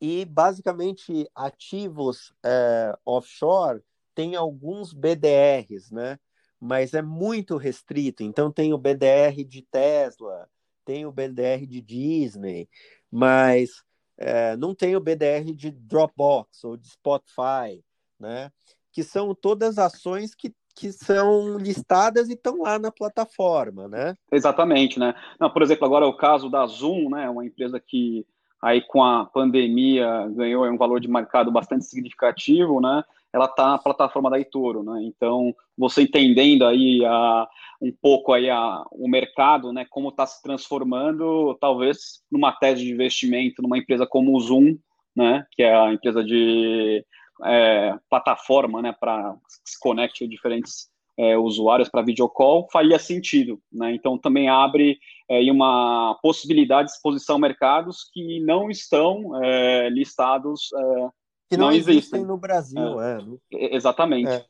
e 0.00 0.24
basicamente 0.24 1.28
ativos 1.34 2.32
é, 2.44 2.96
offshore 3.04 3.82
tem 4.14 4.36
alguns 4.36 4.92
BDRs, 4.92 5.90
né? 5.92 6.18
Mas 6.60 6.92
é 6.92 7.02
muito 7.02 7.56
restrito. 7.56 8.22
Então 8.22 8.50
tem 8.50 8.72
o 8.72 8.78
BDR 8.78 9.44
de 9.44 9.62
Tesla, 9.62 10.48
tem 10.84 11.06
o 11.06 11.12
BDR 11.12 11.66
de 11.66 11.80
Disney, 11.80 12.68
mas 13.10 13.82
é, 14.16 14.56
não 14.56 14.74
tem 14.74 14.96
o 14.96 15.00
BDR 15.00 15.52
de 15.54 15.70
Dropbox 15.70 16.64
ou 16.64 16.76
de 16.76 16.88
Spotify, 16.88 17.82
né? 18.18 18.50
Que 18.92 19.02
são 19.02 19.34
todas 19.34 19.78
ações 19.78 20.34
que, 20.34 20.52
que 20.74 20.92
são 20.92 21.56
listadas 21.56 22.28
e 22.28 22.32
estão 22.32 22.62
lá 22.62 22.78
na 22.78 22.90
plataforma, 22.90 23.86
né? 23.86 24.14
Exatamente, 24.32 24.98
né? 24.98 25.14
Não, 25.38 25.50
por 25.50 25.62
exemplo, 25.62 25.86
agora 25.86 26.04
é 26.04 26.08
o 26.08 26.16
caso 26.16 26.50
da 26.50 26.66
Zoom, 26.66 27.10
né? 27.10 27.30
Uma 27.30 27.46
empresa 27.46 27.78
que 27.78 28.26
aí 28.60 28.80
com 28.82 29.04
a 29.04 29.24
pandemia 29.24 30.26
ganhou 30.34 30.66
um 30.66 30.76
valor 30.76 31.00
de 31.00 31.08
mercado 31.08 31.52
bastante 31.52 31.84
significativo, 31.84 32.80
né? 32.80 33.04
Ela 33.32 33.44
está 33.44 33.70
na 33.70 33.78
plataforma 33.78 34.30
da 34.30 34.38
Itoro, 34.38 34.82
né? 34.82 35.02
Então, 35.02 35.54
você 35.76 36.02
entendendo 36.02 36.64
aí 36.66 37.04
a, 37.04 37.46
um 37.80 37.92
pouco 37.92 38.32
aí 38.32 38.48
a, 38.48 38.84
o 38.92 39.08
mercado, 39.08 39.72
né? 39.72 39.86
Como 39.90 40.08
está 40.08 40.26
se 40.26 40.42
transformando, 40.42 41.56
talvez 41.60 42.22
numa 42.30 42.52
tese 42.52 42.84
de 42.84 42.92
investimento 42.92 43.62
numa 43.62 43.78
empresa 43.78 44.06
como 44.06 44.36
o 44.36 44.40
Zoom, 44.40 44.78
né? 45.14 45.46
Que 45.52 45.62
é 45.62 45.74
a 45.74 45.92
empresa 45.92 46.24
de 46.24 47.04
é, 47.44 47.94
plataforma, 48.08 48.80
né? 48.80 48.94
Para 48.98 49.36
se 49.64 49.78
conecte 49.78 50.26
diferentes 50.26 50.88
é, 51.18 51.36
usuários 51.36 51.88
para 51.88 52.02
videocall, 52.02 52.68
faria 52.72 52.98
sentido, 52.98 53.60
né? 53.70 53.92
Então, 53.92 54.16
também 54.16 54.48
abre 54.48 54.98
é, 55.28 55.40
uma 55.50 56.16
possibilidade 56.22 56.88
de 56.88 56.94
exposição 56.94 57.36
a 57.36 57.40
mercados 57.40 58.08
que 58.12 58.40
não 58.40 58.70
estão 58.70 59.42
é, 59.42 59.90
listados 59.90 60.68
é, 60.72 61.08
que 61.48 61.56
não, 61.56 61.66
não 61.66 61.72
existem, 61.72 61.96
existem 61.96 62.24
no 62.24 62.36
Brasil. 62.36 63.00
É. 63.00 63.18
é. 63.52 63.74
Exatamente. 63.74 64.28
É. 64.28 64.46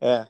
é. 0.00 0.26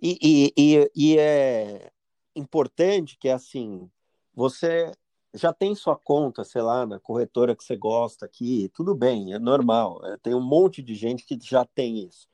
E, 0.00 0.52
e, 0.56 0.90
e, 0.94 1.18
é 1.18 1.90
importante 2.34 3.16
que, 3.18 3.28
assim, 3.28 3.90
você 4.34 4.92
já 5.34 5.52
tem 5.52 5.74
sua 5.74 5.96
conta, 5.96 6.44
sei 6.44 6.62
lá, 6.62 6.86
na 6.86 7.00
corretora 7.00 7.56
que 7.56 7.64
você 7.64 7.76
gosta 7.76 8.26
aqui, 8.26 8.70
tudo 8.74 8.94
bem, 8.94 9.32
é 9.32 9.38
normal. 9.38 10.04
É, 10.04 10.16
tem 10.18 10.34
um 10.34 10.42
monte 10.42 10.82
de 10.82 10.94
gente 10.94 11.24
que 11.24 11.38
já 11.42 11.64
tem 11.64 12.06
isso. 12.06 12.28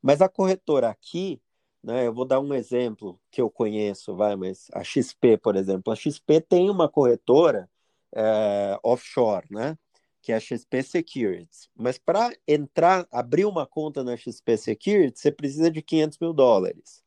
Mas 0.00 0.20
a 0.20 0.28
corretora 0.28 0.88
aqui, 0.88 1.40
né, 1.82 2.06
eu 2.06 2.14
vou 2.14 2.24
dar 2.24 2.40
um 2.40 2.54
exemplo 2.54 3.20
que 3.30 3.40
eu 3.40 3.50
conheço, 3.50 4.14
vai, 4.16 4.36
mas 4.36 4.68
a 4.72 4.82
XP, 4.82 5.38
por 5.38 5.56
exemplo, 5.56 5.92
a 5.92 5.96
XP 5.96 6.40
tem 6.40 6.70
uma 6.70 6.88
corretora 6.88 7.68
é, 8.14 8.78
offshore, 8.82 9.46
né? 9.50 9.76
Que 10.22 10.32
é 10.32 10.36
a 10.36 10.40
XP 10.40 10.82
Securities. 10.84 11.68
Mas 11.76 11.98
para 11.98 12.32
entrar, 12.46 13.06
abrir 13.10 13.44
uma 13.44 13.66
conta 13.66 14.04
na 14.04 14.16
XP 14.16 14.56
Securities, 14.56 15.20
você 15.20 15.32
precisa 15.32 15.70
de 15.70 15.82
500 15.82 16.18
mil 16.20 16.32
dólares. 16.32 17.02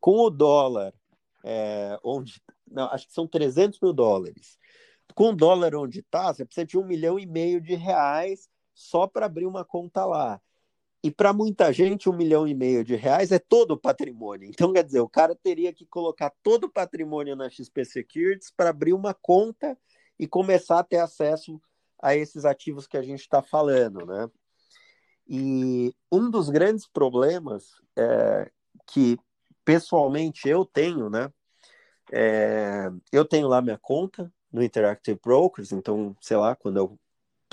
Com 0.00 0.18
o 0.18 0.30
dólar, 0.30 0.94
é, 1.44 1.98
onde. 2.02 2.42
Não, 2.66 2.86
acho 2.86 3.06
que 3.06 3.12
são 3.12 3.28
300 3.28 3.78
mil 3.80 3.92
dólares. 3.92 4.58
Com 5.14 5.30
o 5.30 5.36
dólar 5.36 5.76
onde 5.76 6.00
está, 6.00 6.32
você 6.32 6.44
precisa 6.44 6.66
de 6.66 6.78
um 6.78 6.84
milhão 6.84 7.18
e 7.18 7.26
meio 7.26 7.60
de 7.60 7.74
reais 7.74 8.48
só 8.74 9.06
para 9.06 9.26
abrir 9.26 9.46
uma 9.46 9.64
conta 9.64 10.04
lá. 10.06 10.40
E 11.02 11.10
para 11.10 11.34
muita 11.34 11.70
gente, 11.70 12.08
um 12.08 12.16
milhão 12.16 12.48
e 12.48 12.54
meio 12.54 12.82
de 12.82 12.96
reais 12.96 13.30
é 13.30 13.38
todo 13.38 13.72
o 13.72 13.78
patrimônio. 13.78 14.48
Então, 14.48 14.72
quer 14.72 14.82
dizer, 14.82 15.00
o 15.00 15.08
cara 15.08 15.36
teria 15.36 15.70
que 15.70 15.84
colocar 15.84 16.32
todo 16.42 16.64
o 16.64 16.72
patrimônio 16.72 17.36
na 17.36 17.50
XP 17.50 17.84
Securities 17.84 18.50
para 18.50 18.70
abrir 18.70 18.94
uma 18.94 19.12
conta 19.12 19.78
e 20.18 20.26
começar 20.26 20.78
a 20.78 20.84
ter 20.84 20.96
acesso 20.96 21.60
a 22.02 22.14
esses 22.14 22.44
ativos 22.44 22.86
que 22.86 22.96
a 22.96 23.02
gente 23.02 23.20
está 23.20 23.42
falando, 23.42 24.04
né? 24.06 24.28
E 25.26 25.94
um 26.12 26.30
dos 26.30 26.50
grandes 26.50 26.86
problemas 26.86 27.70
é, 27.96 28.50
que 28.86 29.18
pessoalmente 29.64 30.48
eu 30.48 30.64
tenho, 30.64 31.08
né? 31.08 31.32
É, 32.12 32.90
eu 33.10 33.24
tenho 33.24 33.48
lá 33.48 33.62
minha 33.62 33.78
conta 33.78 34.32
no 34.52 34.62
Interactive 34.62 35.18
Brokers, 35.22 35.72
então, 35.72 36.16
sei 36.20 36.36
lá, 36.36 36.54
quando 36.54 36.76
eu 36.76 36.98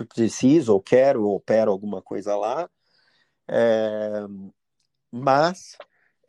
preciso 0.08 0.74
ou 0.74 0.82
quero 0.82 1.26
ou 1.26 1.36
opero 1.36 1.72
alguma 1.72 2.02
coisa 2.02 2.36
lá. 2.36 2.70
É, 3.48 4.26
mas 5.12 5.78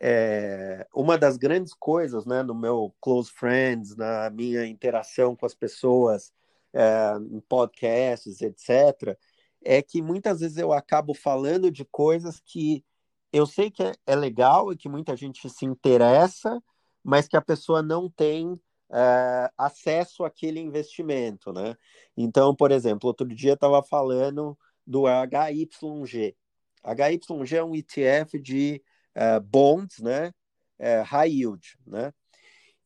é, 0.01 0.85
uma 0.93 1.17
das 1.17 1.37
grandes 1.37 1.73
coisas, 1.73 2.25
né, 2.25 2.43
no 2.43 2.53
meu 2.53 2.93
close 2.99 3.31
friends, 3.31 3.95
na 3.95 4.29
minha 4.29 4.65
interação 4.65 5.35
com 5.35 5.45
as 5.45 5.53
pessoas, 5.53 6.33
é, 6.73 7.13
em 7.31 7.39
podcasts, 7.41 8.41
etc., 8.41 9.17
é 9.65 9.81
que 9.81 10.01
muitas 10.01 10.41
vezes 10.41 10.57
eu 10.57 10.73
acabo 10.73 11.13
falando 11.13 11.71
de 11.71 11.85
coisas 11.85 12.41
que 12.45 12.83
eu 13.31 13.45
sei 13.47 13.71
que 13.71 13.81
é, 13.83 13.93
é 14.05 14.15
legal 14.15 14.71
e 14.71 14.77
que 14.77 14.89
muita 14.89 15.15
gente 15.15 15.49
se 15.49 15.65
interessa, 15.65 16.61
mas 17.03 17.27
que 17.27 17.37
a 17.37 17.41
pessoa 17.41 17.81
não 17.81 18.09
tem 18.09 18.59
é, 18.91 19.49
acesso 19.57 20.23
àquele 20.23 20.59
investimento, 20.59 21.51
né? 21.51 21.75
Então, 22.15 22.55
por 22.55 22.71
exemplo, 22.71 23.07
outro 23.07 23.27
dia 23.27 23.53
estava 23.53 23.81
falando 23.81 24.57
do 24.85 25.05
HYG. 25.07 26.35
HYG 26.83 27.55
é 27.55 27.63
um 27.63 27.75
ETF 27.75 28.39
de 28.39 28.83
uh, 29.15 29.41
bonds, 29.41 29.99
né? 29.99 30.33
Uh, 30.79 31.03
high 31.05 31.29
yield, 31.29 31.77
né? 31.87 32.13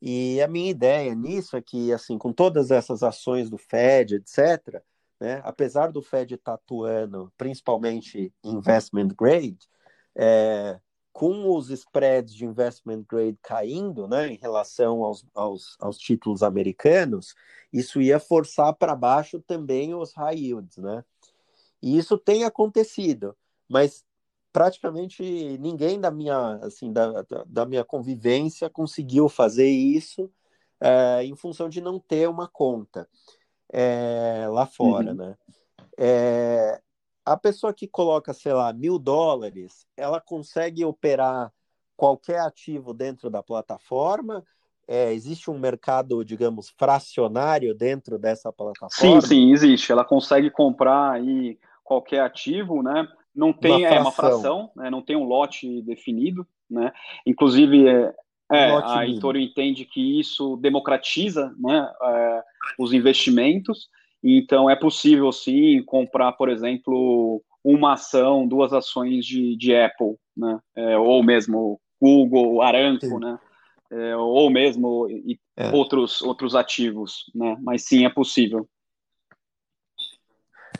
E 0.01 0.41
a 0.41 0.47
minha 0.47 0.69
ideia 0.69 1.15
nisso 1.15 1.57
é 1.57 1.61
que, 1.61 1.91
assim, 1.91 2.17
com 2.17 2.31
todas 2.31 2.71
essas 2.71 3.01
ações 3.01 3.49
do 3.49 3.57
Fed, 3.57 4.15
etc., 4.15 4.81
né, 5.19 5.41
apesar 5.43 5.91
do 5.91 6.01
Fed 6.01 6.35
estar 6.35 6.53
atuando 6.53 7.33
principalmente 7.35 8.31
investment 8.43 9.09
grade, 9.17 9.57
é, 10.15 10.79
com 11.11 11.49
os 11.55 11.71
spreads 11.71 12.35
de 12.35 12.45
investment 12.45 13.03
grade 13.09 13.39
caindo 13.41 14.07
né, 14.07 14.27
em 14.27 14.37
relação 14.37 15.03
aos, 15.03 15.25
aos, 15.33 15.75
aos 15.79 15.97
títulos 15.97 16.43
americanos, 16.43 17.33
isso 17.73 17.99
ia 17.99 18.19
forçar 18.19 18.75
para 18.75 18.95
baixo 18.95 19.41
também 19.41 19.95
os 19.95 20.13
high 20.13 20.37
yields. 20.37 20.77
Né? 20.77 21.03
E 21.81 21.97
isso 21.97 22.19
tem 22.19 22.43
acontecido, 22.43 23.35
mas 23.67 24.05
praticamente 24.57 25.21
ninguém 25.59 26.01
da 26.01 26.09
minha, 26.09 26.55
assim, 26.63 26.91
da, 26.91 27.23
da 27.45 27.63
minha 27.63 27.85
convivência 27.85 28.67
conseguiu 28.71 29.29
fazer 29.29 29.69
isso 29.69 30.31
é, 30.81 31.23
em 31.23 31.35
função 31.35 31.69
de 31.69 31.79
não 31.79 31.99
ter 31.99 32.27
uma 32.27 32.47
conta 32.47 33.07
é, 33.71 34.47
lá 34.49 34.65
fora, 34.65 35.11
uhum. 35.11 35.15
né? 35.15 35.37
É, 35.95 36.81
a 37.23 37.37
pessoa 37.37 37.71
que 37.71 37.87
coloca, 37.87 38.33
sei 38.33 38.51
lá, 38.51 38.73
mil 38.73 38.97
dólares, 38.97 39.85
ela 39.95 40.19
consegue 40.19 40.83
operar 40.83 41.53
qualquer 41.95 42.39
ativo 42.39 42.95
dentro 42.95 43.29
da 43.29 43.43
plataforma? 43.43 44.43
É, 44.87 45.13
existe 45.13 45.51
um 45.51 45.59
mercado, 45.59 46.25
digamos, 46.25 46.73
fracionário 46.75 47.75
dentro 47.75 48.17
dessa 48.17 48.51
plataforma? 48.51 49.21
Sim, 49.21 49.21
sim, 49.21 49.51
existe. 49.51 49.91
Ela 49.91 50.03
consegue 50.03 50.49
comprar 50.49 51.11
aí 51.11 51.59
qualquer 51.83 52.21
ativo, 52.21 52.81
né? 52.81 53.07
Não 53.37 53.53
tem 53.53 53.71
uma 53.71 53.79
fração, 53.79 53.95
é, 53.95 54.01
uma 54.01 54.11
fração 54.11 54.71
né, 54.75 54.89
não 54.89 55.01
tem 55.01 55.15
um 55.15 55.23
lote 55.23 55.81
definido, 55.83 56.45
né? 56.67 56.91
Inclusive, 57.25 57.87
é, 57.87 58.13
é 58.51 58.71
a 58.83 59.05
Itoro 59.05 59.37
entende 59.37 59.85
que 59.85 60.19
isso 60.19 60.57
democratiza 60.57 61.53
né, 61.59 61.89
é, 62.01 62.43
os 62.79 62.91
investimentos, 62.93 63.89
então 64.23 64.67
é 64.67 64.75
possível 64.75 65.31
sim 65.31 65.83
comprar, 65.83 66.31
por 66.33 66.49
exemplo, 66.49 67.41
uma 67.63 67.93
ação, 67.93 68.47
duas 68.47 68.73
ações 68.73 69.23
de, 69.23 69.55
de 69.55 69.75
Apple, 69.75 70.15
né? 70.35 70.59
É, 70.75 70.97
ou 70.97 71.21
mesmo 71.21 71.79
Google, 72.01 72.61
Aramco, 72.63 73.05
sim. 73.05 73.19
né? 73.19 73.37
É, 73.89 74.17
ou 74.17 74.49
mesmo 74.49 75.07
é. 75.55 75.71
outros, 75.71 76.21
outros 76.21 76.55
ativos, 76.55 77.31
né? 77.35 77.55
Mas 77.61 77.83
sim, 77.83 78.03
é 78.03 78.09
possível. 78.09 78.67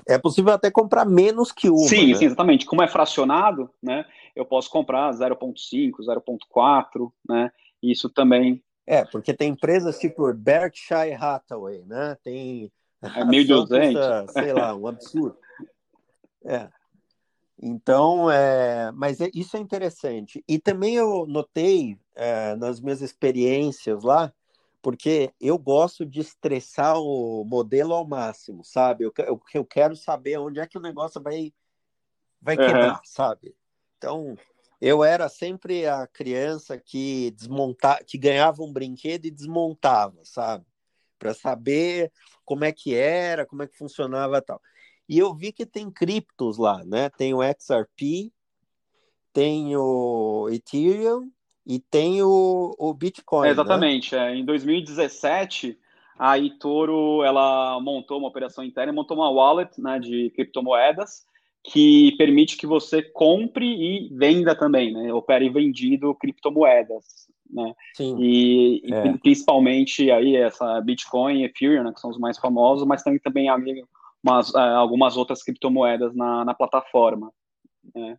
É 0.06 0.18
possível 0.18 0.54
até 0.54 0.70
comprar 0.70 1.06
menos 1.06 1.52
que 1.52 1.70
uma. 1.70 1.88
Sim, 1.88 2.12
né? 2.12 2.18
sim, 2.18 2.26
exatamente. 2.26 2.66
Como 2.66 2.82
é 2.82 2.88
fracionado, 2.88 3.70
né? 3.82 4.06
Eu 4.36 4.46
posso 4.46 4.70
comprar 4.70 5.12
0,5, 5.12 5.92
0,4, 6.02 7.12
né? 7.28 7.52
Isso 7.82 8.10
também. 8.10 8.64
É, 8.86 9.04
porque 9.06 9.34
tem 9.34 9.50
empresas 9.50 10.00
tipo 10.00 10.32
Berkshire 10.34 11.14
Hathaway, 11.14 11.84
né? 11.86 12.18
Tem. 12.24 12.72
É 13.02 13.24
1.200. 13.24 14.32
sei 14.32 14.54
lá, 14.54 14.76
um 14.76 14.88
absurdo. 14.88 15.38
É. 16.46 16.68
Então, 17.62 18.30
é, 18.30 18.92
mas 18.94 19.20
é, 19.20 19.30
isso 19.34 19.58
é 19.58 19.60
interessante. 19.60 20.44
E 20.48 20.60
também 20.60 20.96
eu 20.96 21.26
notei 21.28 21.98
é, 22.16 22.56
nas 22.56 22.80
minhas 22.80 23.02
experiências 23.02 24.04
lá 24.04 24.32
porque 24.88 25.34
eu 25.42 25.58
gosto 25.58 26.06
de 26.06 26.22
estressar 26.22 26.98
o 26.98 27.44
modelo 27.44 27.94
ao 27.94 28.08
máximo, 28.08 28.64
sabe? 28.64 29.04
Eu, 29.04 29.12
eu, 29.18 29.42
eu 29.54 29.66
quero 29.66 29.98
saber 29.98 30.40
onde 30.40 30.62
é 30.62 30.66
que 30.66 30.78
o 30.78 30.82
negócio 30.82 31.22
vai, 31.22 31.54
vai 32.42 32.56
quebrar, 32.56 32.94
uhum. 32.94 33.00
sabe? 33.04 33.54
Então, 33.98 34.38
eu 34.80 35.04
era 35.04 35.28
sempre 35.28 35.86
a 35.86 36.08
criança 36.08 36.78
que 36.78 37.32
desmonta, 37.32 38.02
que 38.08 38.18
ganhava 38.18 38.64
um 38.64 38.72
brinquedo 38.72 39.26
e 39.26 39.30
desmontava, 39.30 40.24
sabe? 40.24 40.66
Para 41.20 41.34
saber 41.34 42.10
como 42.46 42.64
é 42.64 42.72
que 42.72 42.96
era, 42.96 43.46
como 43.46 43.64
é 43.64 43.68
que 43.68 43.78
funcionava 43.78 44.42
tal. 44.42 44.62
E 45.10 45.20
eu 45.20 45.36
vi 45.36 45.52
que 45.52 45.66
tem 45.66 45.92
criptos 45.92 46.58
lá, 46.58 46.82
né? 46.86 47.10
Tem 47.10 47.34
o 47.34 47.44
XRP, 47.44 48.32
tem 49.34 49.76
o 49.76 50.48
Ethereum 50.50 51.30
e 51.68 51.80
tem 51.80 52.24
o, 52.24 52.74
o 52.80 52.94
Bitcoin. 52.94 53.46
É, 53.46 53.52
exatamente. 53.52 54.16
Né? 54.16 54.32
É, 54.32 54.36
em 54.36 54.46
2017, 54.46 55.78
a 56.18 56.40
eToro 56.40 57.22
ela 57.24 57.78
montou 57.82 58.20
uma 58.20 58.30
operação 58.30 58.64
interna, 58.64 58.94
montou 58.94 59.18
uma 59.18 59.30
wallet 59.30 59.80
né, 59.82 60.00
de 60.00 60.30
criptomoedas 60.30 61.26
que 61.64 62.16
permite 62.18 62.56
que 62.56 62.66
você 62.66 63.04
compre 63.04 63.66
e 63.66 64.08
venda 64.16 64.56
também, 64.56 64.94
né? 64.94 65.12
Opere 65.12 65.50
vendido 65.50 66.16
criptomoedas, 66.16 67.28
né? 67.50 67.74
Sim. 67.94 68.16
E, 68.18 68.82
é. 68.90 69.08
e, 69.08 69.18
principalmente 69.18 70.10
aí 70.10 70.38
essa 70.38 70.80
Bitcoin, 70.80 71.44
Ethereum, 71.44 71.84
né, 71.84 71.92
que 71.94 72.00
são 72.00 72.10
os 72.10 72.18
mais 72.18 72.38
famosos, 72.38 72.88
mas 72.88 73.04
também 73.04 73.20
também 73.20 73.50
umas, 74.24 74.56
é, 74.56 74.60
algumas 74.60 75.18
outras 75.18 75.44
criptomoedas 75.44 76.16
na, 76.16 76.46
na 76.46 76.54
plataforma. 76.54 77.30
Né? 77.94 78.18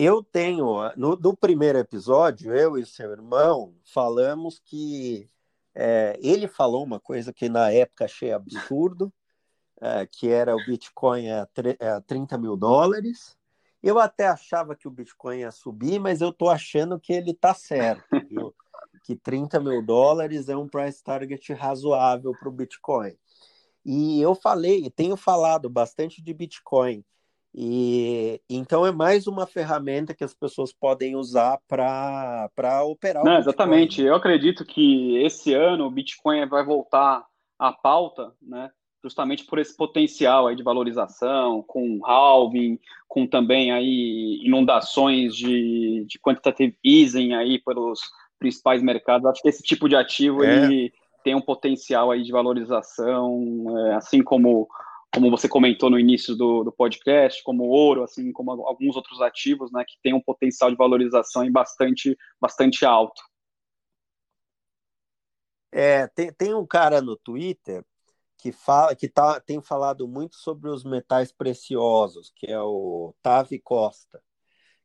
Eu 0.00 0.22
tenho, 0.22 0.92
no, 0.96 1.16
no, 1.16 1.36
primeiro 1.36 1.76
episódio, 1.76 2.54
eu 2.54 2.78
e 2.78 2.86
seu 2.86 3.10
irmão 3.10 3.74
falamos 3.82 4.60
que 4.64 5.28
é, 5.74 6.16
ele 6.22 6.46
falou 6.46 6.84
uma 6.84 7.00
coisa 7.00 7.32
que 7.32 7.48
na 7.48 7.72
época 7.72 8.04
achei 8.04 8.30
absurdo, 8.30 9.12
é, 9.80 10.06
que 10.06 10.28
era 10.28 10.54
o 10.54 10.64
Bitcoin 10.64 11.28
a, 11.30 11.48
a 11.96 12.00
30 12.02 12.38
mil 12.38 12.56
dólares. 12.56 13.36
Eu 13.82 13.98
até 13.98 14.28
achava 14.28 14.76
que 14.76 14.86
o 14.86 14.90
Bitcoin 14.92 15.38
ia 15.38 15.50
subir, 15.50 15.98
mas 15.98 16.20
eu 16.20 16.28
estou 16.28 16.48
achando 16.48 17.00
que 17.00 17.12
ele 17.12 17.32
está 17.32 17.52
certo, 17.52 18.06
viu? 18.28 18.54
que 19.02 19.16
30 19.16 19.58
mil 19.58 19.84
dólares 19.84 20.48
é 20.48 20.56
um 20.56 20.68
price 20.68 21.02
target 21.02 21.52
razoável 21.54 22.32
para 22.38 22.48
o 22.48 22.52
Bitcoin. 22.52 23.18
E 23.84 24.22
eu 24.22 24.36
falei, 24.36 24.88
tenho 24.90 25.16
falado 25.16 25.68
bastante 25.68 26.22
de 26.22 26.32
Bitcoin. 26.32 27.04
E 27.54 28.40
então 28.48 28.86
é 28.86 28.92
mais 28.92 29.26
uma 29.26 29.46
ferramenta 29.46 30.14
que 30.14 30.24
as 30.24 30.34
pessoas 30.34 30.72
podem 30.72 31.16
usar 31.16 31.58
para 31.66 32.84
operar. 32.84 33.24
Não, 33.24 33.38
exatamente. 33.38 34.02
Eu 34.02 34.14
acredito 34.14 34.64
que 34.64 35.16
esse 35.24 35.54
ano 35.54 35.86
o 35.86 35.90
Bitcoin 35.90 36.46
vai 36.46 36.64
voltar 36.64 37.24
à 37.58 37.72
pauta, 37.72 38.32
né? 38.40 38.70
Justamente 39.02 39.44
por 39.44 39.58
esse 39.58 39.76
potencial 39.76 40.46
aí 40.46 40.56
de 40.56 40.62
valorização, 40.62 41.62
com 41.62 42.00
halving, 42.04 42.78
com 43.06 43.26
também 43.26 43.72
aí 43.72 44.40
inundações 44.44 45.34
de, 45.34 46.04
de 46.06 46.18
quantitative 46.18 46.76
easing 46.84 47.32
aí 47.32 47.58
pelos 47.60 48.00
principais 48.38 48.82
mercados. 48.82 49.26
Acho 49.26 49.42
que 49.42 49.48
esse 49.48 49.62
tipo 49.62 49.88
de 49.88 49.96
ativo 49.96 50.44
é. 50.44 50.64
ele 50.64 50.92
tem 51.24 51.34
um 51.34 51.40
potencial 51.40 52.10
aí 52.10 52.22
de 52.22 52.32
valorização, 52.32 53.64
é, 53.78 53.94
assim 53.94 54.22
como 54.22 54.68
como 55.14 55.30
você 55.30 55.48
comentou 55.48 55.90
no 55.90 55.98
início 55.98 56.36
do, 56.36 56.64
do 56.64 56.72
podcast, 56.72 57.42
como 57.42 57.64
ouro, 57.64 58.02
assim 58.02 58.32
como 58.32 58.50
alguns 58.66 58.94
outros 58.94 59.20
ativos, 59.20 59.72
né, 59.72 59.84
que 59.86 59.96
tem 60.02 60.14
um 60.14 60.20
potencial 60.20 60.70
de 60.70 60.76
valorização 60.76 61.50
bastante, 61.50 62.16
bastante 62.40 62.84
alto. 62.84 63.22
É, 65.72 66.06
tem, 66.08 66.32
tem 66.32 66.54
um 66.54 66.66
cara 66.66 67.00
no 67.00 67.16
Twitter 67.16 67.84
que 68.38 68.52
fala 68.52 68.94
que 68.94 69.08
tá, 69.08 69.40
tem 69.40 69.60
falado 69.60 70.06
muito 70.06 70.36
sobre 70.36 70.70
os 70.70 70.84
metais 70.84 71.32
preciosos, 71.32 72.32
que 72.34 72.46
é 72.46 72.60
o 72.60 73.14
Tavi 73.20 73.58
Costa. 73.58 74.22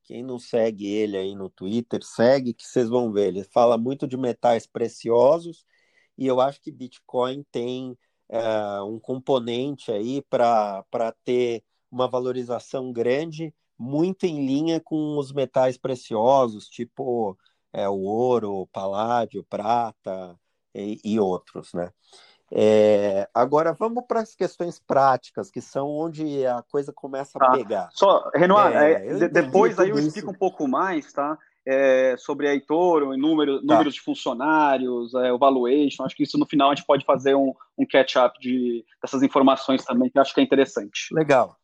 Quem 0.03 0.23
não 0.23 0.39
segue 0.39 0.87
ele 0.87 1.15
aí 1.15 1.35
no 1.35 1.49
Twitter, 1.49 2.03
segue 2.03 2.53
que 2.53 2.65
vocês 2.65 2.89
vão 2.89 3.11
ver. 3.11 3.27
Ele 3.27 3.43
fala 3.43 3.77
muito 3.77 4.07
de 4.07 4.17
metais 4.17 4.65
preciosos 4.67 5.65
e 6.17 6.27
eu 6.27 6.41
acho 6.41 6.61
que 6.61 6.71
Bitcoin 6.71 7.43
tem 7.51 7.97
é, 8.29 8.81
um 8.81 8.99
componente 8.99 9.91
aí 9.91 10.21
para 10.21 10.83
ter 11.23 11.63
uma 11.91 12.07
valorização 12.07 12.91
grande, 12.91 13.53
muito 13.77 14.25
em 14.25 14.45
linha 14.45 14.79
com 14.79 15.17
os 15.17 15.31
metais 15.31 15.77
preciosos, 15.77 16.67
tipo 16.67 17.37
é, 17.71 17.87
o 17.87 18.01
ouro, 18.01 18.51
o 18.53 18.67
paládio, 18.67 19.45
prata 19.49 20.35
e, 20.73 20.99
e 21.03 21.19
outros, 21.19 21.73
né? 21.73 21.91
É, 22.55 23.27
agora 23.33 23.73
vamos 23.73 24.03
para 24.07 24.21
as 24.21 24.35
questões 24.35 24.79
práticas, 24.79 25.49
que 25.49 25.59
são 25.59 25.89
onde 25.89 26.45
a 26.45 26.61
coisa 26.61 26.93
começa 26.93 27.39
a 27.39 27.47
ah, 27.47 27.51
pegar. 27.51 27.89
Só, 27.91 28.29
Renoir, 28.33 28.75
é, 28.75 29.07
é 29.07 29.27
depois 29.27 29.79
aí 29.79 29.89
eu 29.89 29.97
explico 29.97 30.29
um 30.29 30.35
pouco 30.35 30.67
mais, 30.67 31.11
tá? 31.11 31.37
É, 31.65 32.15
sobre 32.17 32.47
a 32.47 32.53
Heitor, 32.53 33.17
número, 33.17 33.59
tá. 33.59 33.73
números 33.73 33.93
de 33.93 34.01
funcionários, 34.01 35.13
é, 35.13 35.31
o 35.31 35.37
valuation. 35.37 36.03
Acho 36.03 36.15
que 36.15 36.23
isso 36.23 36.37
no 36.37 36.45
final 36.45 36.69
a 36.69 36.75
gente 36.75 36.85
pode 36.85 37.05
fazer 37.05 37.35
um, 37.35 37.53
um 37.77 37.85
catch-up 37.85 38.39
de, 38.39 38.85
dessas 39.01 39.23
informações 39.23 39.83
também, 39.83 40.09
que 40.09 40.19
acho 40.19 40.33
que 40.33 40.41
é 40.41 40.43
interessante. 40.43 41.13
Legal. 41.13 41.57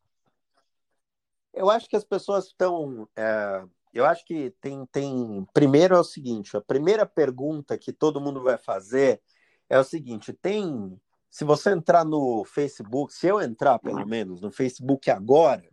Eu 1.54 1.70
acho 1.70 1.90
que 1.90 1.96
as 1.96 2.04
pessoas 2.04 2.48
estão. 2.48 3.08
É, 3.16 3.64
eu 3.94 4.06
acho 4.06 4.26
que 4.26 4.54
tem, 4.62 4.86
tem. 4.92 5.46
Primeiro 5.54 5.96
é 5.96 6.00
o 6.00 6.04
seguinte: 6.04 6.56
a 6.56 6.62
primeira 6.62 7.06
pergunta 7.06 7.78
que 7.78 7.92
todo 7.92 8.22
mundo 8.22 8.42
vai 8.42 8.58
fazer 8.58 9.22
é 9.70 9.78
o 9.78 9.84
seguinte: 9.84 10.32
tem. 10.32 11.00
Se 11.30 11.44
você 11.44 11.72
entrar 11.72 12.04
no 12.04 12.44
Facebook, 12.44 13.14
se 13.14 13.28
eu 13.28 13.40
entrar 13.40 13.78
pelo 13.78 14.04
menos 14.04 14.42
no 14.42 14.50
Facebook 14.50 15.12
agora, 15.12 15.70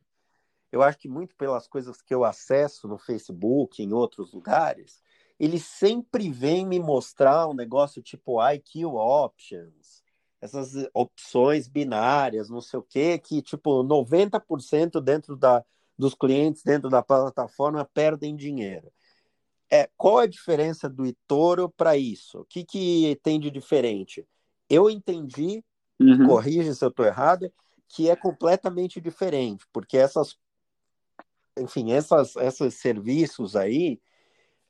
eu 0.71 0.83
acho 0.83 0.99
que 0.99 1.09
muito 1.09 1.35
pelas 1.37 1.67
coisas 1.67 2.03
que 2.03 2.15
eu 2.15 2.25
acesso 2.25 2.89
no 2.89 2.99
Facebook, 2.99 3.83
em 3.83 3.93
outros 3.93 4.33
lugares, 4.33 5.03
ele 5.39 5.59
sempre 5.59 6.31
vem 6.31 6.67
me 6.67 6.79
mostrar 6.79 7.47
um 7.47 7.55
negócio 7.55 8.03
tipo 8.03 8.41
IQ 8.43 8.87
Options, 8.87 10.03
essas 10.41 10.73
opções 10.95 11.69
binárias, 11.69 12.49
não 12.49 12.61
sei 12.61 12.79
o 12.79 12.83
quê, 12.83 13.19
que 13.19 13.43
tipo 13.43 13.83
90% 13.83 15.01
dentro 15.01 15.37
da, 15.37 15.65
dos 15.99 16.15
clientes 16.15 16.63
dentro 16.63 16.89
da 16.89 17.03
plataforma 17.03 17.89
perdem 17.93 18.37
dinheiro. 18.37 18.93
É, 19.71 19.89
qual 19.97 20.19
a 20.19 20.27
diferença 20.27 20.89
do 20.89 21.07
eToro 21.07 21.69
para 21.69 21.97
isso? 21.97 22.41
O 22.41 22.45
que, 22.45 22.65
que 22.65 23.19
tem 23.23 23.41
de 23.41 23.51
diferente? 23.51 24.27
Eu 24.71 24.89
entendi, 24.89 25.65
uhum. 26.01 26.27
corrija 26.27 26.73
se 26.73 26.85
eu 26.85 26.89
estou 26.89 27.05
errado, 27.05 27.53
que 27.89 28.09
é 28.09 28.17
completamente 28.17 29.01
diferente, 29.01 29.65
porque 29.73 29.97
essas, 29.97 30.37
enfim, 31.59 31.93
essas, 31.93 32.37
esses 32.37 32.75
serviços 32.75 33.57
aí, 33.57 34.01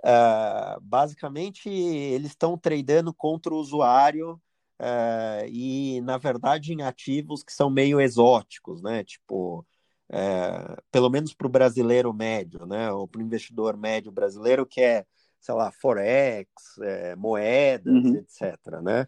uh, 0.05 0.81
basicamente, 0.81 1.69
eles 1.69 2.29
estão 2.29 2.57
tradando 2.57 3.13
contra 3.13 3.53
o 3.53 3.59
usuário 3.59 4.41
uh, 4.81 5.47
e, 5.49 6.01
na 6.03 6.19
verdade, 6.19 6.73
em 6.73 6.83
ativos 6.83 7.43
que 7.43 7.53
são 7.53 7.69
meio 7.69 8.01
exóticos, 8.01 8.83
né? 8.83 9.05
Tipo, 9.05 9.67
uh, 10.11 10.83
pelo 10.91 11.11
menos 11.11 11.35
para 11.35 11.47
o 11.47 11.51
brasileiro 11.51 12.13
médio, 12.13 12.67
né? 12.67 12.91
Ou 12.93 13.09
para 13.09 13.21
o 13.21 13.25
investidor 13.25 13.77
médio 13.77 14.13
brasileiro 14.13 14.67
que 14.67 14.81
é, 14.81 15.05
sei 15.41 15.55
lá, 15.55 15.71
forex, 15.73 16.49
é, 16.83 17.17
moedas, 17.17 17.93
uhum. 17.93 18.17
etc, 18.17 18.81
né? 18.83 19.07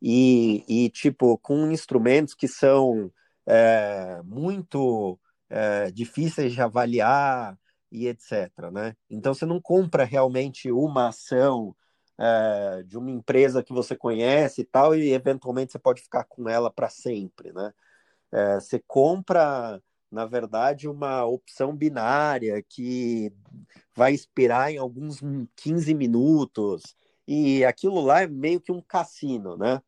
E, 0.00 0.64
e, 0.68 0.90
tipo, 0.90 1.38
com 1.38 1.70
instrumentos 1.70 2.34
que 2.34 2.46
são 2.46 3.10
é, 3.46 4.20
muito 4.24 5.18
é, 5.48 5.90
difíceis 5.90 6.52
de 6.52 6.60
avaliar 6.60 7.58
e 7.90 8.08
etc. 8.08 8.50
Né? 8.72 8.96
Então 9.10 9.34
você 9.34 9.46
não 9.46 9.60
compra 9.60 10.04
realmente 10.04 10.70
uma 10.70 11.08
ação 11.08 11.74
é, 12.18 12.82
de 12.84 12.96
uma 12.96 13.10
empresa 13.10 13.62
que 13.62 13.72
você 13.72 13.94
conhece 13.96 14.62
e 14.62 14.64
tal, 14.64 14.94
e 14.94 15.12
eventualmente 15.12 15.72
você 15.72 15.78
pode 15.78 16.02
ficar 16.02 16.24
com 16.24 16.48
ela 16.48 16.70
para 16.70 16.88
sempre. 16.88 17.52
Né? 17.52 17.72
É, 18.32 18.54
você 18.60 18.82
compra, 18.86 19.80
na 20.10 20.26
verdade, 20.26 20.88
uma 20.88 21.24
opção 21.24 21.76
binária 21.76 22.62
que 22.68 23.32
vai 23.94 24.12
expirar 24.12 24.70
em 24.70 24.78
alguns 24.78 25.20
15 25.56 25.94
minutos, 25.94 26.96
e 27.26 27.64
aquilo 27.64 28.00
lá 28.00 28.22
é 28.22 28.26
meio 28.26 28.60
que 28.60 28.70
um 28.70 28.80
cassino, 28.80 29.56
né? 29.56 29.82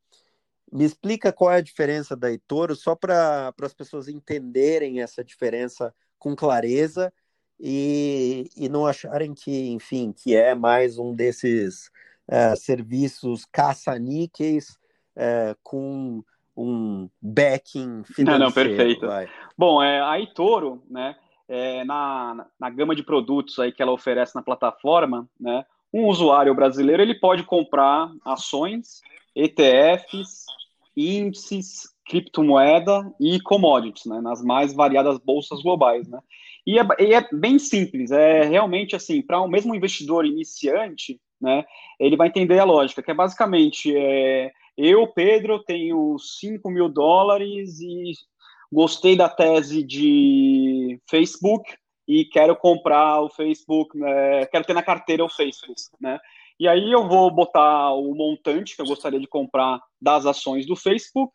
Me 0.71 0.85
explica 0.85 1.33
qual 1.33 1.53
é 1.53 1.57
a 1.57 1.63
diferença 1.63 2.17
da 2.17 2.31
eToro, 2.31 2.75
só 2.75 2.95
para 2.95 3.53
as 3.63 3.75
pessoas 3.75 4.09
entenderem 4.09 5.01
essa 5.01 5.25
diferença 5.25 5.95
com 6.19 6.37
clareza 6.37 7.13
e, 7.59 8.51
e 8.57 8.69
não 8.69 8.87
acharem 8.87 9.35
que, 9.35 9.71
enfim, 9.71 10.13
que 10.13 10.35
é 10.35 10.55
mais 10.55 10.99
um 10.99 11.15
desses 11.15 11.91
é, 12.29 12.55
serviços 12.55 13.45
caça-níqueis 13.51 14.79
é, 15.17 15.57
com 15.63 16.23
um 16.57 17.09
backing 17.23 18.03
financeiro. 18.05 18.39
Não, 18.39 18.39
não, 18.39 18.53
perfeito. 18.53 19.07
Vai. 19.07 19.29
Bom, 19.57 19.83
é, 19.83 20.01
a 20.01 20.21
eToro, 20.21 20.83
né, 20.91 21.17
é, 21.49 21.85
na, 21.85 22.47
na 22.59 22.71
gama 22.71 22.95
de 22.95 23.03
produtos 23.03 23.59
aí 23.59 23.73
que 23.73 23.81
ela 23.83 23.93
oferece 23.93 24.35
na 24.35 24.43
plataforma, 24.43 25.29
né, 25.41 25.65
um 25.93 26.07
usuário 26.07 26.55
brasileiro 26.55 27.03
ele 27.03 27.15
pode 27.15 27.45
comprar 27.45 28.11
ações, 28.25 29.01
ETFs, 29.39 30.47
índices, 30.97 31.85
criptomoeda 32.05 33.13
e 33.21 33.41
commodities, 33.41 34.07
né, 34.07 34.21
nas 34.21 34.43
mais 34.43 34.75
variadas 34.75 35.19
bolsas 35.19 35.63
globais, 35.63 36.09
né. 36.09 36.19
E 36.67 36.79
é, 36.79 36.83
e 36.99 37.15
é 37.15 37.27
bem 37.33 37.59
simples, 37.59 38.11
é 38.11 38.43
realmente 38.43 38.97
assim, 38.97 39.23
para 39.23 39.41
o 39.41 39.45
um 39.45 39.49
mesmo 39.49 39.75
investidor 39.75 40.27
iniciante, 40.27 41.21
né, 41.41 41.65
ele 42.01 42.17
vai 42.17 42.29
entender 42.29 42.59
a 42.59 42.65
lógica, 42.65 43.03
que 43.03 43.11
é 43.11 43.15
basicamente, 43.15 43.95
é, 43.97 44.51
eu, 44.77 45.07
Pedro, 45.07 45.63
tenho 45.63 46.19
5 46.19 46.69
mil 46.71 46.89
dólares 46.89 47.79
e 47.81 48.13
gostei 48.73 49.17
da 49.17 49.29
tese 49.29 49.83
de 49.83 51.01
Facebook 51.09 51.73
e 52.07 52.25
quero 52.25 52.57
comprar 52.57 53.21
o 53.21 53.29
Facebook, 53.29 53.97
né, 53.97 54.47
quero 54.47 54.65
ter 54.65 54.75
na 54.75 54.83
carteira 54.83 55.25
o 55.25 55.29
Facebook, 55.29 55.97
né, 56.01 56.19
e 56.59 56.67
aí 56.67 56.91
eu 56.91 57.07
vou 57.07 57.31
botar 57.31 57.93
o 57.93 58.15
montante 58.15 58.75
que 58.75 58.83
eu 58.83 58.87
gostaria 58.87 59.21
de 59.21 59.27
comprar 59.27 59.81
das 60.01 60.27
ações 60.27 60.67
do 60.67 60.75
Facebook, 60.77 61.33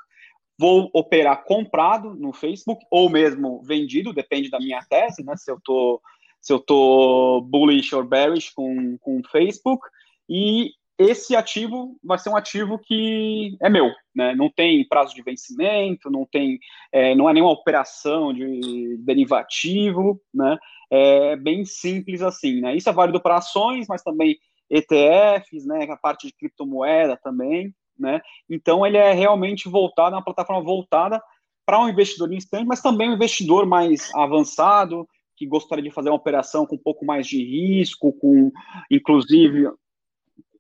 vou 0.58 0.90
operar 0.94 1.44
comprado 1.44 2.16
no 2.16 2.34
Facebook 2.34 2.86
ou 2.92 3.10
mesmo 3.10 3.62
vendido, 3.64 4.14
depende 4.14 4.50
da 4.50 4.60
minha 4.60 4.84
tese, 4.90 5.24
né? 5.24 5.36
Se 5.36 5.52
eu 5.52 5.60
tô 5.64 6.02
se 6.42 6.52
eu 6.52 6.60
tô 6.60 7.42
bullish 7.42 7.96
ou 7.96 8.04
bearish 8.04 8.50
com 8.54 8.98
com 9.00 9.20
o 9.20 9.30
Facebook 9.30 9.88
e 10.30 10.72
esse 10.98 11.36
ativo 11.36 11.98
vai 12.04 12.20
ser 12.20 12.30
um 12.30 12.36
ativo 12.36 12.78
que 12.78 13.58
é 13.62 13.70
meu, 13.70 13.92
né? 14.16 14.36
Não 14.36 14.50
tem 14.50 14.88
prazo 14.88 15.16
de 15.16 15.24
vencimento, 15.24 16.10
não 16.10 16.26
tem, 16.26 16.60
é, 16.92 17.16
não 17.16 17.30
é 17.30 17.34
nenhuma 17.34 17.52
operação 17.52 18.32
de 18.32 18.98
derivativo, 19.00 20.22
né? 20.34 20.58
É 20.92 21.36
bem 21.36 21.66
simples 21.66 22.22
assim, 22.22 22.62
né? 22.62 22.76
Isso 22.76 22.90
é 22.90 22.94
válido 22.94 23.20
para 23.20 23.38
ações, 23.38 23.88
mas 23.88 24.04
também 24.04 24.38
ETFs, 24.70 25.66
né, 25.66 25.86
a 25.90 25.98
parte 25.98 26.28
de 26.28 26.34
criptomoeda 26.34 27.18
também, 27.22 27.74
né? 27.98 28.22
Então 28.50 28.86
ele 28.86 28.98
é 28.98 29.14
realmente 29.14 29.70
voltado, 29.70 30.16
é 30.16 30.18
uma 30.18 30.24
plataforma 30.24 30.64
voltada 30.64 31.22
para 31.66 31.80
um 31.80 31.90
investidor 31.90 32.32
instante, 32.34 32.66
mas 32.66 32.82
também 32.82 33.10
um 33.10 33.14
investidor 33.14 33.66
mais 33.66 34.14
avançado, 34.16 35.08
que 35.36 35.46
gostaria 35.46 35.84
de 35.84 35.92
fazer 35.92 36.10
uma 36.10 36.16
operação 36.16 36.66
com 36.66 36.76
um 36.76 36.82
pouco 36.82 37.06
mais 37.06 37.28
de 37.28 37.44
risco, 37.44 38.14
com 38.14 38.52
inclusive 38.92 39.70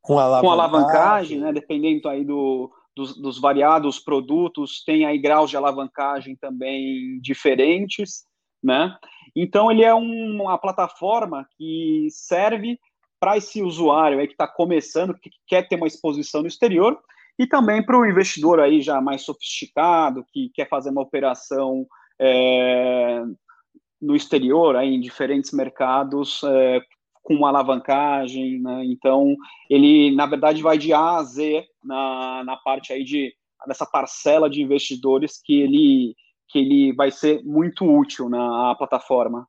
com 0.01 0.19
alavancagem, 0.19 0.41
com 0.41 0.51
alavancagem 0.51 1.39
né? 1.39 1.53
Dependendo 1.53 2.09
aí 2.09 2.23
do, 2.23 2.71
dos, 2.95 3.19
dos, 3.19 3.39
variados 3.39 3.99
produtos, 3.99 4.83
tem 4.83 5.05
aí 5.05 5.17
graus 5.17 5.49
de 5.49 5.57
alavancagem 5.57 6.35
também 6.35 7.19
diferentes, 7.21 8.25
né? 8.61 8.95
Então 9.35 9.71
ele 9.71 9.83
é 9.83 9.93
um, 9.93 10.41
uma 10.41 10.57
plataforma 10.57 11.47
que 11.57 12.07
serve 12.11 12.79
para 13.23 13.38
esse 13.38 13.63
usuário 13.63 14.19
aí 14.19 14.27
que 14.27 14.33
está 14.33 14.45
começando, 14.45 15.17
que 15.17 15.29
quer 15.47 15.65
ter 15.65 15.77
uma 15.77 15.88
exposição 15.88 16.41
no 16.41 16.47
exterior, 16.49 16.99
e 17.39 17.47
também 17.47 17.81
para 17.81 17.97
o 17.97 18.05
investidor 18.05 18.59
aí 18.59 18.81
já 18.81 18.99
mais 18.99 19.21
sofisticado, 19.21 20.25
que 20.33 20.49
quer 20.53 20.67
fazer 20.67 20.89
uma 20.89 21.03
operação 21.03 21.88
é, 22.19 23.23
no 24.01 24.13
exterior, 24.13 24.75
aí, 24.75 24.95
em 24.95 24.99
diferentes 24.99 25.53
mercados, 25.53 26.41
é, 26.43 26.81
com 27.21 27.45
alavancagem, 27.45 28.59
né? 28.59 28.83
então 28.88 29.38
ele, 29.69 30.13
na 30.13 30.25
verdade, 30.25 30.62
vai 30.62 30.77
de 30.77 30.91
A 30.91 31.15
a 31.15 31.23
Z 31.23 31.65
na, 31.81 32.43
na 32.43 32.57
parte 32.57 32.91
aí 32.91 33.05
de, 33.05 33.33
dessa 33.65 33.86
parcela 33.86 34.49
de 34.49 34.62
investidores 34.62 35.41
que 35.41 35.62
ele, 35.62 36.13
que 36.49 36.59
ele 36.59 36.93
vai 36.93 37.09
ser 37.09 37.41
muito 37.45 37.86
útil 37.86 38.27
na 38.27 38.75
plataforma. 38.75 39.47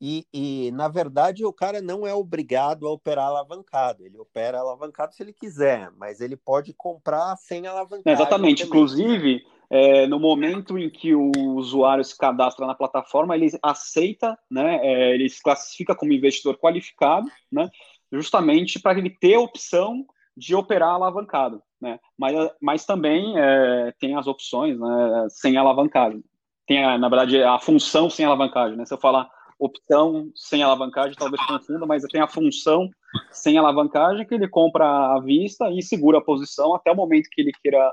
E, 0.00 0.26
e, 0.32 0.70
na 0.72 0.88
verdade, 0.88 1.44
o 1.44 1.52
cara 1.52 1.80
não 1.80 2.06
é 2.06 2.12
obrigado 2.12 2.86
a 2.86 2.92
operar 2.92 3.28
alavancado. 3.28 4.04
Ele 4.04 4.18
opera 4.18 4.58
alavancado 4.58 5.14
se 5.14 5.22
ele 5.22 5.32
quiser, 5.32 5.90
mas 5.96 6.20
ele 6.20 6.36
pode 6.36 6.74
comprar 6.74 7.34
sem 7.36 7.66
alavancagem. 7.66 8.12
exatamente. 8.12 8.64
Também. 8.64 8.68
Inclusive, 8.68 9.42
é, 9.70 10.06
no 10.06 10.20
momento 10.20 10.78
em 10.78 10.90
que 10.90 11.14
o 11.14 11.32
usuário 11.54 12.04
se 12.04 12.16
cadastra 12.16 12.66
na 12.66 12.74
plataforma, 12.74 13.34
ele 13.34 13.48
aceita, 13.62 14.38
né, 14.50 14.78
é, 14.82 15.14
ele 15.14 15.28
se 15.28 15.42
classifica 15.42 15.94
como 15.94 16.12
investidor 16.12 16.58
qualificado, 16.58 17.28
né, 17.50 17.68
justamente 18.12 18.78
para 18.78 18.98
ele 18.98 19.10
ter 19.10 19.34
a 19.34 19.40
opção 19.40 20.06
de 20.36 20.54
operar 20.54 20.90
alavancado. 20.90 21.62
Né, 21.80 21.98
mas, 22.18 22.34
mas 22.60 22.86
também 22.86 23.34
é, 23.38 23.92
tem 23.98 24.14
as 24.14 24.26
opções 24.26 24.78
né, 24.78 25.26
sem 25.30 25.56
alavancagem. 25.56 26.22
Tem, 26.66 26.84
a, 26.84 26.98
na 26.98 27.08
verdade, 27.08 27.42
a 27.42 27.58
função 27.58 28.10
sem 28.10 28.26
alavancagem. 28.26 28.76
Né, 28.76 28.84
se 28.84 28.92
eu 28.92 28.98
falar 28.98 29.28
opção 29.58 30.30
sem 30.34 30.62
alavancagem, 30.62 31.16
talvez 31.16 31.44
confunda, 31.46 31.86
mas 31.86 32.02
tem 32.04 32.20
a 32.20 32.28
função 32.28 32.90
sem 33.30 33.56
alavancagem 33.56 34.26
que 34.26 34.34
ele 34.34 34.48
compra 34.48 35.14
à 35.14 35.20
vista 35.20 35.70
e 35.70 35.82
segura 35.82 36.18
a 36.18 36.24
posição 36.24 36.74
até 36.74 36.90
o 36.90 36.96
momento 36.96 37.28
que 37.30 37.40
ele 37.40 37.52
queira 37.52 37.92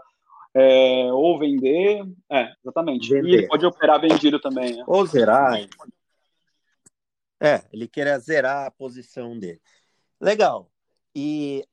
é, 0.54 1.12
ou 1.12 1.40
vender. 1.40 2.04
É, 2.32 2.54
exatamente. 2.64 3.10
Vender. 3.10 3.30
E 3.30 3.34
ele 3.34 3.48
pode 3.48 3.66
operar 3.66 4.00
vendido 4.00 4.40
também. 4.40 4.76
Né? 4.76 4.84
Ou 4.88 5.06
zerar. 5.06 5.60
É, 7.42 7.64
ele 7.72 7.88
quer 7.88 8.18
zerar 8.20 8.68
a 8.68 8.72
posição 8.72 9.38
dele. 9.38 9.62
Legal. 10.20 10.70
E 11.16 11.66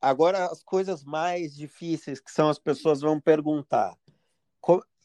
agora 0.00 0.46
as 0.46 0.62
coisas 0.62 1.04
mais 1.04 1.54
difíceis 1.54 2.20
que 2.20 2.30
são 2.30 2.48
as 2.48 2.58
pessoas 2.58 3.00
vão 3.00 3.20
perguntar 3.20 3.96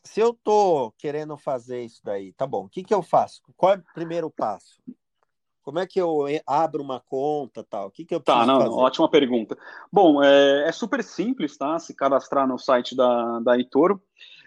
se 0.04 0.20
eu 0.20 0.34
tô 0.34 0.92
querendo 0.98 1.38
fazer 1.38 1.84
isso 1.84 2.02
daí, 2.04 2.34
tá 2.34 2.48
bom, 2.48 2.66
o 2.66 2.70
que, 2.70 2.84
que 2.84 2.94
eu 2.94 3.02
faço? 3.02 3.42
Qual 3.56 3.74
é 3.74 3.78
o 3.78 3.94
primeiro 3.94 4.30
passo? 4.30 4.82
Como 5.62 5.78
é 5.78 5.86
que 5.86 6.02
eu 6.02 6.26
abro 6.48 6.82
uma 6.82 7.00
conta 7.00 7.64
tal? 7.64 7.88
O 7.88 7.92
que, 7.92 8.04
que 8.04 8.16
eu 8.16 8.20
tá, 8.20 8.38
preciso 8.38 8.48
tá, 8.48 8.54
não, 8.54 8.72
fazer? 8.72 8.82
Ótima 8.82 9.10
pergunta. 9.10 9.58
Bom, 9.92 10.24
é, 10.24 10.68
é, 10.68 10.72
super 10.72 11.04
simples, 11.04 11.58
tá? 11.58 11.78
Se 11.78 11.94
cadastrar 11.94 12.48
no 12.48 12.58
site 12.58 12.96
da, 12.96 13.40
da 13.40 13.58
Itoro. 13.58 14.02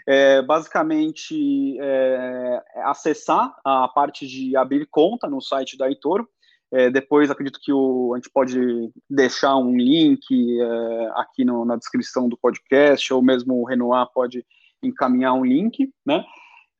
É, 0.04 0.42
basicamente, 0.42 1.78
é, 1.78 2.62
é 2.74 2.82
acessar 2.82 3.54
a 3.64 3.86
parte 3.86 4.26
de 4.26 4.56
abrir 4.56 4.84
conta 4.90 5.28
no 5.28 5.40
site 5.40 5.76
da 5.78 5.88
Itoro. 5.88 6.28
É, 6.72 6.90
depois 6.90 7.30
acredito 7.30 7.60
que 7.62 7.72
o, 7.72 8.14
a 8.14 8.16
gente 8.16 8.30
pode 8.30 8.90
deixar 9.08 9.56
um 9.56 9.76
link 9.76 10.24
é, 10.60 11.10
aqui 11.14 11.44
no, 11.44 11.64
na 11.64 11.76
descrição 11.76 12.28
do 12.28 12.36
podcast, 12.36 13.12
ou 13.12 13.22
mesmo 13.22 13.60
o 13.60 13.64
Renoir 13.64 14.08
pode 14.12 14.44
encaminhar 14.82 15.34
um 15.34 15.44
link, 15.44 15.90
né? 16.04 16.24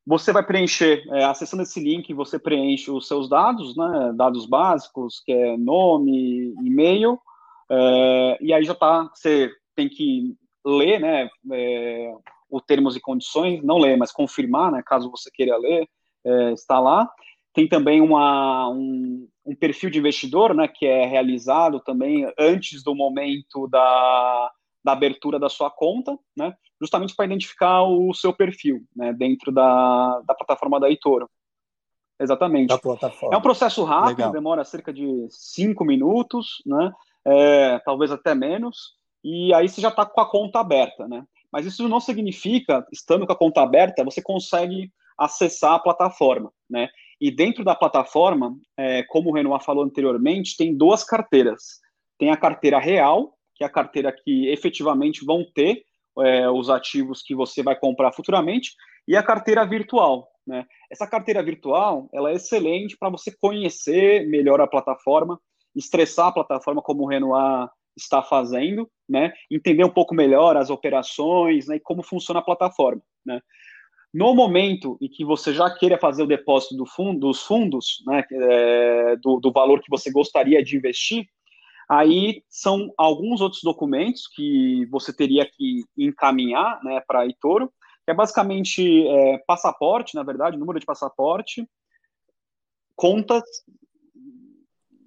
Você 0.04 0.32
vai 0.32 0.44
preencher, 0.44 1.04
é, 1.12 1.24
acessando 1.24 1.62
esse 1.62 1.78
link, 1.78 2.12
você 2.12 2.38
preenche 2.38 2.90
os 2.90 3.06
seus 3.06 3.28
dados, 3.28 3.76
né? 3.76 4.12
Dados 4.16 4.46
básicos, 4.46 5.22
que 5.24 5.32
é 5.32 5.56
nome, 5.56 6.54
e-mail, 6.62 7.18
é, 7.70 8.38
e 8.40 8.52
aí 8.52 8.64
já 8.64 8.74
tá, 8.74 9.08
você 9.14 9.50
tem 9.74 9.88
que 9.88 10.34
ler, 10.64 11.00
né? 11.00 11.28
É, 11.52 12.12
o 12.50 12.60
termos 12.60 12.96
e 12.96 13.00
condições, 13.00 13.62
não 13.62 13.78
ler, 13.78 13.96
mas 13.96 14.12
confirmar, 14.12 14.70
né? 14.70 14.82
Caso 14.84 15.10
você 15.10 15.30
queira 15.32 15.56
ler, 15.56 15.88
é, 16.24 16.52
está 16.52 16.78
lá. 16.78 17.08
Tem 17.54 17.68
também 17.68 18.00
uma, 18.00 18.68
um, 18.68 19.28
um, 19.44 19.54
perfil 19.54 19.90
de 19.90 19.98
investidor, 19.98 20.54
né, 20.54 20.66
que 20.66 20.86
é 20.86 21.04
realizado 21.04 21.80
também 21.80 22.30
antes 22.38 22.82
do 22.82 22.94
momento 22.94 23.68
da, 23.68 24.50
da 24.82 24.92
abertura 24.92 25.38
da 25.38 25.50
sua 25.50 25.70
conta, 25.70 26.18
né, 26.36 26.54
justamente 26.83 27.14
para 27.14 27.27
identificar 27.27 27.85
o 27.85 28.12
seu 28.12 28.33
perfil 28.33 28.85
né, 28.95 29.12
dentro 29.12 29.53
da, 29.53 30.21
da 30.27 30.35
plataforma 30.35 30.81
da 30.81 30.90
eToro. 30.90 31.31
Exatamente. 32.18 32.68
Da 32.68 32.79
plataforma. 32.79 33.35
É 33.35 33.38
um 33.38 33.42
processo 33.42 33.85
rápido, 33.85 34.18
Legal. 34.18 34.33
demora 34.33 34.64
cerca 34.64 34.92
de 34.92 35.07
cinco 35.31 35.85
minutos, 35.85 36.61
né, 36.66 36.92
é, 37.25 37.79
talvez 37.85 38.11
até 38.11 38.35
menos, 38.35 38.97
e 39.23 39.55
aí 39.55 39.68
você 39.68 39.81
já 39.81 39.88
está 39.88 40.05
com 40.05 40.21
a 40.21 40.29
conta 40.29 40.59
aberta, 40.59 41.07
né? 41.07 41.25
Mas 41.53 41.64
isso 41.64 41.88
não 41.88 42.01
significa, 42.01 42.85
estando 42.90 43.25
com 43.25 43.33
a 43.33 43.38
conta 43.38 43.62
aberta, 43.62 44.03
você 44.03 44.21
consegue 44.21 44.90
acessar 45.16 45.75
a 45.75 45.79
plataforma, 45.79 46.53
né? 46.68 46.88
E 47.21 47.31
dentro 47.31 47.62
da 47.62 47.77
plataforma, 47.77 48.57
é, 48.77 49.05
como 49.05 49.31
o 49.31 49.33
Renoir 49.33 49.62
falou 49.62 49.85
anteriormente, 49.85 50.57
tem 50.57 50.77
duas 50.77 51.05
carteiras. 51.05 51.81
Tem 52.18 52.31
a 52.31 52.37
carteira 52.37 52.81
real, 52.81 53.35
que 53.55 53.62
é 53.62 53.66
a 53.66 53.71
carteira 53.71 54.12
que 54.12 54.49
efetivamente 54.49 55.25
vão 55.25 55.45
ter 55.55 55.85
é, 56.20 56.48
os 56.48 56.68
ativos 56.70 57.22
que 57.22 57.35
você 57.35 57.62
vai 57.62 57.77
comprar 57.77 58.12
futuramente, 58.12 58.72
e 59.07 59.16
a 59.16 59.22
carteira 59.22 59.64
virtual. 59.64 60.29
Né? 60.46 60.66
Essa 60.90 61.07
carteira 61.07 61.42
virtual 61.42 62.09
ela 62.12 62.31
é 62.31 62.35
excelente 62.35 62.96
para 62.98 63.11
você 63.11 63.33
conhecer 63.40 64.27
melhor 64.29 64.61
a 64.61 64.66
plataforma, 64.66 65.40
estressar 65.75 66.29
a 66.29 66.33
plataforma 66.33 66.83
como 66.83 67.05
o 67.05 67.07
Renoir 67.07 67.68
está 67.96 68.22
fazendo, 68.22 68.90
né? 69.09 69.33
entender 69.51 69.85
um 69.85 69.90
pouco 69.90 70.14
melhor 70.14 70.57
as 70.57 70.70
operações 70.70 71.66
né? 71.66 71.77
e 71.77 71.81
como 71.81 72.03
funciona 72.03 72.40
a 72.40 72.44
plataforma. 72.44 73.03
Né? 73.25 73.40
No 74.12 74.35
momento 74.35 74.98
em 75.01 75.09
que 75.09 75.25
você 75.25 75.55
já 75.55 75.70
queira 75.70 75.96
fazer 75.98 76.22
o 76.22 76.27
depósito 76.27 76.77
do 76.77 76.85
fundo, 76.85 77.20
dos 77.20 77.42
fundos, 77.42 78.03
né, 78.07 78.22
é, 78.31 79.16
do, 79.16 79.40
do, 79.40 79.51
valor 79.51 79.81
que 79.81 79.88
você 79.88 80.11
gostaria 80.11 80.62
de 80.62 80.77
investir, 80.77 81.27
aí 81.92 82.42
são 82.48 82.90
alguns 82.96 83.42
outros 83.42 83.61
documentos 83.62 84.26
que 84.26 84.87
você 84.87 85.12
teria 85.12 85.44
que 85.44 85.85
encaminhar 85.96 86.83
né, 86.83 87.02
para 87.07 87.20
a 87.20 87.26
Itoro, 87.26 87.70
que 88.02 88.11
é 88.11 88.14
basicamente 88.14 89.07
é, 89.07 89.38
passaporte, 89.46 90.14
na 90.14 90.22
verdade, 90.22 90.57
número 90.57 90.81
de 90.81 90.87
passaporte, 90.87 91.68
contas. 92.96 93.42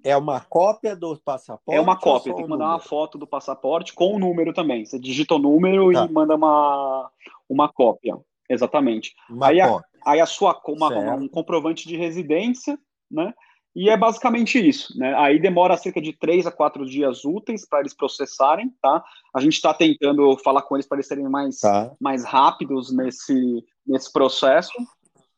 É 0.04 0.16
uma 0.16 0.40
cópia 0.40 0.94
do 0.94 1.18
passaporte? 1.18 1.76
É 1.76 1.80
uma 1.80 1.98
cópia, 1.98 2.32
tem 2.32 2.44
que 2.44 2.48
mandar 2.48 2.66
número? 2.66 2.80
uma 2.80 2.88
foto 2.88 3.18
do 3.18 3.26
passaporte 3.26 3.92
com 3.92 4.14
o 4.14 4.18
número 4.20 4.54
também. 4.54 4.84
Você 4.84 4.96
digita 4.96 5.34
o 5.34 5.40
número 5.40 5.92
tá. 5.92 6.04
e 6.04 6.12
manda 6.12 6.36
uma, 6.36 7.10
uma 7.48 7.68
cópia. 7.68 8.16
Exatamente. 8.48 9.12
aí, 9.42 9.60
a, 9.60 9.80
aí 10.06 10.20
a 10.20 10.26
sua 10.26 10.56
uma, 10.68 11.16
um 11.16 11.26
comprovante 11.26 11.88
de 11.88 11.96
residência, 11.96 12.78
né? 13.10 13.34
E 13.76 13.90
é 13.90 13.96
basicamente 13.96 14.58
isso, 14.58 14.98
né? 14.98 15.14
Aí 15.18 15.38
demora 15.38 15.76
cerca 15.76 16.00
de 16.00 16.14
três 16.14 16.46
a 16.46 16.50
quatro 16.50 16.86
dias 16.86 17.26
úteis 17.26 17.68
para 17.68 17.80
eles 17.80 17.92
processarem, 17.92 18.74
tá? 18.80 19.04
A 19.34 19.40
gente 19.42 19.52
está 19.52 19.74
tentando 19.74 20.34
falar 20.38 20.62
com 20.62 20.76
eles 20.76 20.86
para 20.88 20.96
eles 20.96 21.06
serem 21.06 21.28
mais, 21.28 21.58
tá. 21.60 21.94
mais 22.00 22.24
rápidos 22.24 22.90
nesse, 22.90 23.62
nesse 23.86 24.10
processo. 24.10 24.72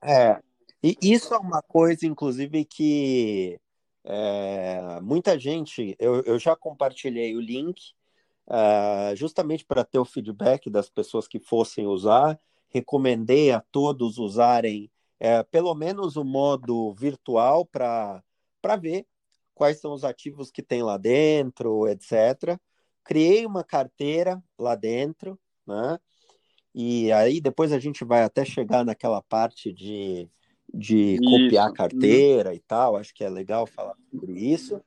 É, 0.01 0.39
e 0.81 0.97
isso 1.03 1.35
é 1.35 1.39
uma 1.39 1.61
coisa, 1.63 2.07
inclusive, 2.07 2.65
que 2.65 3.59
é, 4.05 5.01
muita 5.03 5.37
gente, 5.37 5.97
eu, 5.99 6.21
eu 6.23 6.39
já 6.39 6.55
compartilhei 6.55 7.35
o 7.35 7.41
link, 7.41 7.81
uh, 8.47 9.17
justamente 9.17 9.65
para 9.65 9.83
ter 9.83 9.99
o 9.99 10.05
feedback 10.05 10.71
das 10.71 10.89
pessoas 10.89 11.27
que 11.27 11.41
fossem 11.41 11.89
usar, 11.89 12.39
recomendei 12.69 13.51
a 13.51 13.61
todos 13.73 14.17
usarem 14.17 14.89
é, 15.19 15.43
pelo 15.43 15.75
menos 15.75 16.17
o 16.17 16.25
modo 16.25 16.93
virtual 16.95 17.67
para 17.67 18.23
ver 18.81 19.07
quais 19.55 19.81
são 19.81 19.93
os 19.93 20.05
ativos 20.05 20.51
que 20.51 20.63
tem 20.63 20.83
lá 20.83 20.97
dentro, 20.97 21.89
etc. 21.89 22.59
Criei 23.05 23.45
uma 23.45 23.65
carteira 23.65 24.43
lá 24.59 24.75
dentro, 24.75 25.39
né? 25.67 25.99
E 26.75 27.11
aí 27.13 27.41
depois 27.41 27.73
a 27.73 27.79
gente 27.79 28.05
vai 28.05 28.23
até 28.23 28.45
chegar 28.45 28.85
naquela 28.85 29.21
parte 29.23 29.73
de, 29.73 30.29
de 30.73 31.19
copiar 31.19 31.69
a 31.69 31.73
carteira 31.73 32.55
e 32.55 32.61
tal. 32.61 32.97
Acho 32.97 33.13
que 33.15 33.25
é 33.25 33.29
legal 33.29 33.67
falar 33.67 33.97
sobre 34.11 34.33
isso. 34.33 34.81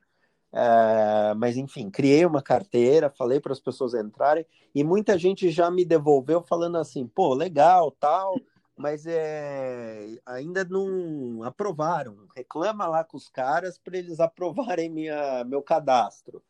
É, 0.53 1.34
mas 1.36 1.55
enfim, 1.55 1.89
criei 1.89 2.25
uma 2.25 2.41
carteira, 2.41 3.10
falei 3.10 3.39
para 3.39 3.53
as 3.53 3.60
pessoas 3.60 3.93
entrarem 3.93 4.45
e 4.75 4.84
muita 4.84 5.17
gente 5.17 5.49
já 5.49 5.71
me 5.71 5.86
devolveu 5.86 6.41
falando 6.41 6.77
assim, 6.77 7.07
pô, 7.07 7.34
legal, 7.34 7.89
tal, 7.91 8.36
mas 8.82 9.06
é, 9.06 10.17
ainda 10.26 10.65
não 10.65 11.44
aprovaram. 11.44 12.17
Reclama 12.36 12.88
lá 12.88 13.04
com 13.04 13.15
os 13.15 13.30
caras 13.30 13.78
para 13.78 13.98
eles 13.98 14.20
aprovarem 14.20 14.89
minha, 14.89 15.44
meu 15.44 15.62
cadastro. 15.62 16.41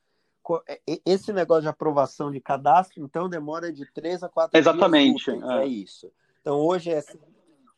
Esse 1.06 1.32
negócio 1.34 1.64
de 1.64 1.68
aprovação 1.68 2.32
de 2.32 2.40
cadastro, 2.40 3.04
então, 3.04 3.30
demora 3.30 3.72
de 3.72 3.86
três 3.92 4.24
a 4.24 4.30
quatro 4.30 4.58
Exatamente, 4.58 5.26
dias. 5.26 5.38
Exatamente. 5.38 5.62
É. 5.62 5.66
é 5.66 5.68
isso. 5.68 6.12
Então, 6.40 6.60
hoje 6.60 6.92
é, 6.92 7.04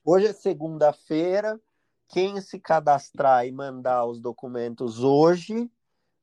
hoje 0.05 0.27
é 0.27 0.33
segunda-feira. 0.33 1.59
Quem 2.07 2.39
se 2.39 2.59
cadastrar 2.59 3.45
e 3.47 3.51
mandar 3.51 4.05
os 4.05 4.21
documentos 4.21 5.03
hoje 5.03 5.69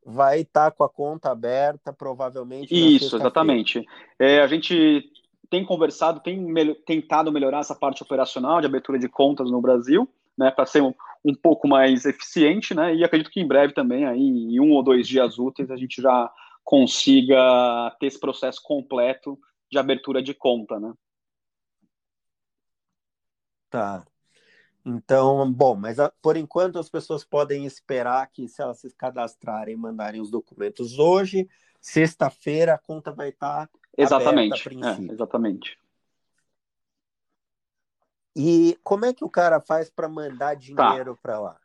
vai 0.04 0.42
estar 0.42 0.70
tá 0.70 0.76
com 0.76 0.84
a 0.84 0.88
conta 0.88 1.30
aberta, 1.30 1.92
provavelmente. 1.92 2.72
Isso, 2.72 3.16
exatamente. 3.16 3.84
É, 4.18 4.40
a 4.40 4.46
gente 4.46 5.10
tem 5.50 5.64
conversado, 5.64 6.20
tem 6.20 6.74
tentado 6.86 7.32
melhorar 7.32 7.58
essa 7.58 7.74
parte 7.74 8.02
operacional 8.02 8.60
de 8.60 8.66
abertura 8.66 8.98
de 8.98 9.08
contas 9.08 9.50
no 9.50 9.60
Brasil, 9.60 10.08
né, 10.38 10.50
para 10.50 10.64
ser 10.64 10.80
um, 10.80 10.94
um, 11.24 11.34
pouco 11.34 11.66
mais 11.66 12.04
eficiente, 12.06 12.72
né, 12.72 12.94
e 12.94 13.04
acredito 13.04 13.30
que 13.30 13.40
em 13.40 13.46
breve 13.46 13.74
também, 13.74 14.06
aí, 14.06 14.20
em 14.20 14.60
um 14.60 14.70
ou 14.70 14.82
dois 14.82 15.06
dias 15.08 15.38
úteis, 15.38 15.70
a 15.70 15.76
gente 15.76 16.00
já 16.00 16.32
consiga 16.64 17.94
ter 17.98 18.06
esse 18.06 18.18
processo 18.18 18.60
completo 18.62 19.36
de 19.70 19.76
abertura 19.76 20.22
de 20.22 20.32
conta, 20.32 20.78
né. 20.78 20.92
Tá. 23.68 24.04
Então, 24.84 25.50
bom, 25.52 25.76
mas 25.76 25.98
por 26.22 26.36
enquanto 26.36 26.78
as 26.78 26.88
pessoas 26.88 27.24
podem 27.24 27.66
esperar 27.66 28.26
que 28.30 28.48
se 28.48 28.62
elas 28.62 28.80
se 28.80 28.90
cadastrarem 28.96 29.74
e 29.74 29.78
mandarem 29.78 30.20
os 30.20 30.30
documentos 30.30 30.98
hoje, 30.98 31.48
sexta-feira 31.80 32.74
a 32.74 32.78
conta 32.78 33.12
vai 33.12 33.28
estar 33.28 33.68
exatamente, 33.96 34.68
aberta 34.68 35.02
é, 35.02 35.12
exatamente. 35.12 35.78
E 38.36 38.78
como 38.82 39.04
é 39.04 39.12
que 39.12 39.24
o 39.24 39.30
cara 39.30 39.60
faz 39.60 39.90
para 39.90 40.08
mandar 40.08 40.54
dinheiro 40.54 41.14
tá. 41.14 41.20
para 41.22 41.40
lá? 41.40 41.60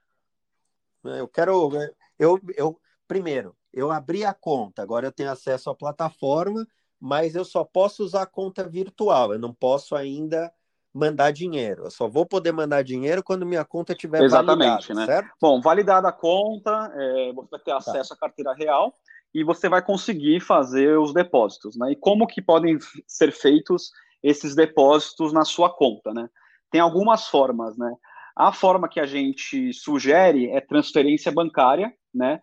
Eu 1.03 1.27
quero, 1.27 1.71
eu, 2.17 2.39
eu 2.55 2.79
primeiro, 3.07 3.55
eu 3.71 3.91
abri 3.91 4.25
a 4.25 4.33
conta, 4.33 4.81
agora 4.81 5.05
eu 5.05 5.11
tenho 5.11 5.31
acesso 5.31 5.69
à 5.69 5.75
plataforma, 5.75 6.67
mas 6.99 7.35
eu 7.35 7.45
só 7.45 7.63
posso 7.63 8.03
usar 8.03 8.23
a 8.23 8.27
conta 8.27 8.67
virtual, 8.67 9.33
eu 9.33 9.39
não 9.39 9.53
posso 9.53 9.95
ainda 9.95 10.51
mandar 10.91 11.31
dinheiro. 11.31 11.83
Eu 11.83 11.91
só 11.91 12.07
vou 12.07 12.25
poder 12.25 12.53
mandar 12.53 12.81
dinheiro 12.81 13.21
quando 13.21 13.45
minha 13.45 13.65
conta 13.65 13.91
estiver 13.91 14.23
Exatamente, 14.23 14.87
validada, 14.87 14.93
né? 14.93 15.05
certo? 15.05 15.35
Bom, 15.39 15.61
validada 15.61 16.07
a 16.07 16.11
conta, 16.13 16.91
é, 16.95 17.33
você 17.33 17.49
vai 17.51 17.59
ter 17.59 17.71
tá. 17.71 17.77
acesso 17.77 18.09
tá. 18.09 18.15
à 18.15 18.17
carteira 18.17 18.53
real 18.53 18.95
e 19.35 19.43
você 19.43 19.67
vai 19.67 19.81
conseguir 19.81 20.39
fazer 20.39 20.97
os 20.97 21.13
depósitos, 21.13 21.75
né? 21.75 21.91
E 21.91 21.95
como 21.97 22.25
que 22.25 22.41
podem 22.41 22.77
ser 23.05 23.33
feitos 23.33 23.91
esses 24.23 24.55
depósitos 24.55 25.33
na 25.33 25.43
sua 25.43 25.69
conta, 25.69 26.13
né? 26.13 26.29
Tem 26.71 26.79
algumas 26.79 27.27
formas, 27.27 27.77
né? 27.77 27.93
A 28.33 28.53
forma 28.53 28.87
que 28.87 28.97
a 28.97 29.05
gente 29.05 29.73
sugere 29.73 30.49
é 30.51 30.61
transferência 30.61 31.33
bancária, 31.33 31.93
né? 32.13 32.39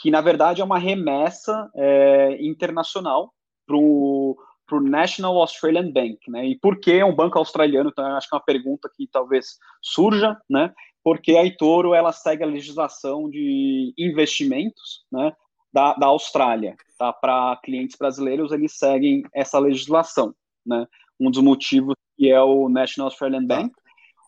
Que 0.00 0.08
na 0.08 0.20
verdade 0.20 0.60
é 0.60 0.64
uma 0.64 0.78
remessa 0.78 1.68
é, 1.74 2.38
internacional 2.40 3.34
para 3.66 3.76
o 3.76 4.36
National 4.82 5.40
Australian 5.40 5.90
Bank, 5.90 6.30
né? 6.30 6.46
E 6.46 6.56
por 6.60 6.78
que 6.78 7.02
um 7.02 7.14
banco 7.14 7.40
australiano? 7.40 7.90
Então, 7.90 8.06
acho 8.16 8.28
que 8.28 8.36
é 8.36 8.38
uma 8.38 8.44
pergunta 8.44 8.88
que 8.96 9.08
talvez 9.08 9.58
surja, 9.82 10.40
né? 10.48 10.72
Porque 11.02 11.36
a 11.36 11.44
Itoro 11.44 11.92
ela 11.92 12.12
segue 12.12 12.44
a 12.44 12.46
legislação 12.46 13.28
de 13.28 13.92
investimentos, 13.98 15.04
né? 15.10 15.32
Da, 15.76 15.92
da 15.92 16.06
Austrália, 16.06 16.74
tá? 16.98 17.12
Para 17.12 17.60
clientes 17.62 17.96
brasileiros 17.98 18.50
eles 18.50 18.78
seguem 18.78 19.22
essa 19.34 19.58
legislação, 19.58 20.34
né? 20.64 20.86
Um 21.20 21.30
dos 21.30 21.42
motivos 21.42 21.94
que 22.16 22.30
é 22.30 22.40
o 22.40 22.66
National 22.70 23.08
Australian 23.08 23.46
tá. 23.46 23.56
Bank. 23.56 23.74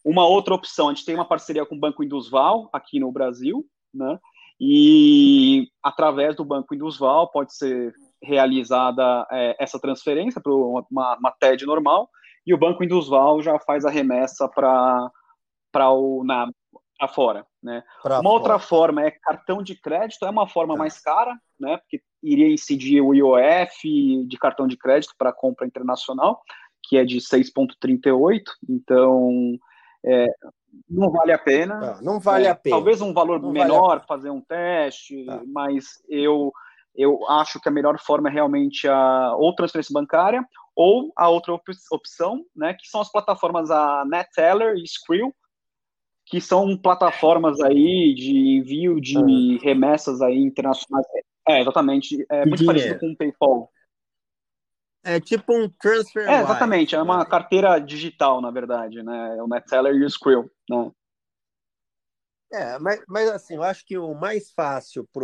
Uma 0.05 0.26
outra 0.26 0.55
opção, 0.55 0.88
a 0.88 0.94
gente 0.94 1.07
tem 1.07 1.14
uma 1.14 1.24
parceria 1.24 1.64
com 1.64 1.74
o 1.74 1.78
Banco 1.78 2.05
Indusval 2.05 2.68
aqui 2.70 3.01
no 3.01 3.11
Brasil, 3.11 3.64
né? 3.94 4.18
e 4.61 5.68
através 5.82 6.34
do 6.34 6.44
Banco 6.44 6.74
Indusval 6.74 7.30
pode 7.30 7.55
ser 7.55 7.94
realizada 8.22 9.26
é, 9.30 9.57
essa 9.59 9.78
transferência 9.78 10.40
para 10.40 10.53
uma, 10.53 10.84
uma 11.16 11.30
TED 11.38 11.64
normal 11.64 12.11
e 12.46 12.53
o 12.53 12.59
Banco 12.59 12.82
Indusval 12.82 13.40
já 13.40 13.59
faz 13.61 13.84
a 13.84 13.90
remessa 13.90 14.49
para 14.49 15.11
o 15.92 16.24
na 16.24 16.51
para 16.99 17.09
fora, 17.09 17.46
né? 17.62 17.82
Pra 18.03 18.16
uma 18.16 18.22
fora. 18.22 18.34
outra 18.34 18.59
forma 18.59 19.07
é 19.07 19.11
cartão 19.11 19.62
de 19.62 19.80
crédito, 19.80 20.26
é 20.26 20.30
uma 20.30 20.49
forma 20.49 20.74
tá. 20.74 20.78
mais 20.78 20.99
cara, 20.99 21.38
né? 21.59 21.76
Porque 21.78 22.03
iria 22.22 22.53
incidir 22.53 23.01
o 23.01 23.14
IOF 23.14 24.26
de 24.26 24.38
cartão 24.38 24.66
de 24.66 24.76
crédito 24.76 25.14
para 25.16 25.32
compra 25.32 25.66
internacional, 25.66 26.42
que 26.82 26.96
é 26.96 27.05
de 27.05 27.18
6,38, 27.18 28.42
então 28.68 29.59
é, 30.05 30.26
não 30.88 31.11
vale 31.11 31.32
a 31.32 31.38
pena. 31.38 31.76
Não, 32.01 32.14
não 32.14 32.20
vale 32.20 32.46
é, 32.46 32.51
a 32.51 32.55
pena. 32.55 32.76
Talvez 32.76 33.01
um 33.01 33.12
valor 33.12 33.40
não 33.40 33.53
menor, 33.53 33.88
vale 33.88 34.07
fazer 34.07 34.30
um 34.30 34.40
teste, 34.40 35.24
tá. 35.24 35.40
mas 35.46 36.03
eu, 36.09 36.53
eu 36.94 37.28
acho 37.28 37.61
que 37.61 37.68
a 37.68 37.72
melhor 37.72 37.99
forma 38.01 38.28
é 38.28 38.32
realmente 38.32 38.88
a 38.88 39.34
ou 39.36 39.55
transferência 39.55 39.92
bancária 39.92 40.44
ou 40.74 41.12
a 41.16 41.28
outra 41.28 41.53
op 41.55 41.64
opção, 41.90 42.44
né, 42.55 42.74
que 42.74 42.86
são 42.88 43.01
as 43.01 43.11
plataformas 43.11 43.70
a 43.70 44.05
NetTeller 44.05 44.76
e 44.76 44.84
Skrill, 44.84 45.34
que 46.31 46.41
são 46.41 46.76
plataformas 46.76 47.61
aí 47.61 48.14
de 48.14 48.59
envio 48.59 49.01
de 49.01 49.16
ah. 49.16 49.62
remessas 49.62 50.20
aí 50.20 50.39
internacionais. 50.39 51.07
É, 51.49 51.61
exatamente. 51.61 52.26
É 52.31 52.45
muito 52.45 52.64
parecido 52.64 52.99
com 52.99 53.11
o 53.11 53.16
PayPal. 53.16 53.70
É 55.05 55.18
tipo 55.18 55.55
um 55.55 55.68
transfer. 55.68 56.29
É, 56.29 56.43
exatamente. 56.43 56.95
é 56.95 57.01
uma 57.01 57.20
né? 57.20 57.24
carteira 57.24 57.79
digital, 57.79 58.41
na 58.41 58.51
verdade, 58.51 59.03
né? 59.03 59.37
É 59.39 59.43
o 59.43 59.49
NetSeller 59.49 59.95
e 59.95 60.05
o 60.05 60.07
Skrill, 60.07 60.51
né? 60.68 60.91
É, 62.53 62.79
mas, 62.79 63.03
mas 63.07 63.31
assim, 63.31 63.55
eu 63.55 63.62
acho 63.62 63.85
que 63.87 63.97
o 63.97 64.14
mais 64.14 64.51
fácil 64.53 65.07
para 65.12 65.22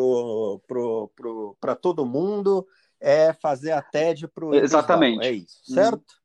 pro, 0.66 1.10
pro, 1.16 1.56
pro, 1.58 1.76
todo 1.76 2.04
mundo 2.04 2.66
é 3.00 3.32
fazer 3.32 3.72
a 3.72 3.82
TED 3.82 4.28
para 4.28 4.44
o 4.44 4.54
Exatamente. 4.54 5.24
É 5.24 5.32
isso, 5.32 5.60
certo? 5.66 5.98
Hum. 5.98 6.24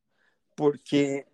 Porque, 0.56 1.26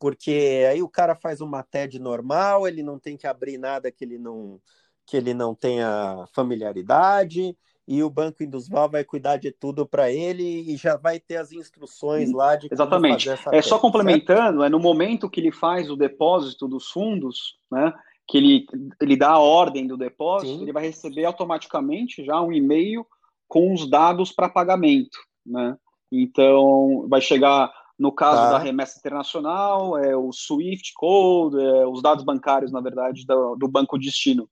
porque 0.00 0.66
aí 0.68 0.82
o 0.82 0.88
cara 0.88 1.14
faz 1.14 1.42
uma 1.42 1.62
TED 1.62 1.98
normal, 1.98 2.66
ele 2.66 2.82
não 2.82 2.98
tem 2.98 3.18
que 3.18 3.26
abrir 3.26 3.58
nada 3.58 3.92
que 3.92 4.02
ele 4.02 4.18
não, 4.18 4.58
que 5.06 5.14
ele 5.14 5.34
não 5.34 5.54
tenha 5.54 6.24
familiaridade, 6.34 7.54
e 7.86 8.02
o 8.02 8.08
Banco 8.08 8.42
Indusval 8.42 8.88
vai 8.88 9.04
cuidar 9.04 9.36
de 9.36 9.52
tudo 9.52 9.86
para 9.86 10.10
ele 10.10 10.72
e 10.72 10.76
já 10.76 10.96
vai 10.96 11.20
ter 11.20 11.36
as 11.36 11.52
instruções 11.52 12.32
lá 12.32 12.56
de 12.56 12.68
Exatamente. 12.70 13.28
é 13.52 13.62
só 13.62 13.78
complementando, 13.78 14.60
certo? 14.60 14.64
é 14.64 14.68
no 14.70 14.78
momento 14.78 15.28
que 15.28 15.40
ele 15.40 15.52
faz 15.52 15.90
o 15.90 15.96
depósito 15.96 16.66
dos 16.66 16.90
fundos, 16.90 17.58
né, 17.70 17.92
que 18.26 18.38
ele, 18.38 18.66
ele 19.02 19.16
dá 19.16 19.30
a 19.32 19.38
ordem 19.38 19.86
do 19.86 19.98
depósito, 19.98 20.56
Sim. 20.56 20.62
ele 20.62 20.72
vai 20.72 20.84
receber 20.84 21.26
automaticamente 21.26 22.24
já 22.24 22.40
um 22.40 22.52
e-mail 22.52 23.04
com 23.46 23.74
os 23.74 23.90
dados 23.90 24.32
para 24.32 24.48
pagamento, 24.48 25.18
né? 25.44 25.76
Então, 26.12 27.06
vai 27.08 27.20
chegar 27.20 27.72
no 28.00 28.10
caso 28.10 28.40
tá. 28.40 28.52
da 28.52 28.58
remessa 28.58 28.98
internacional, 28.98 29.98
é 29.98 30.16
o 30.16 30.32
SWIFT 30.32 30.94
Code, 30.94 31.62
é, 31.62 31.86
os 31.86 32.00
dados 32.00 32.24
bancários, 32.24 32.72
na 32.72 32.80
verdade, 32.80 33.26
do, 33.26 33.54
do 33.56 33.68
banco 33.68 33.98
destino. 33.98 34.48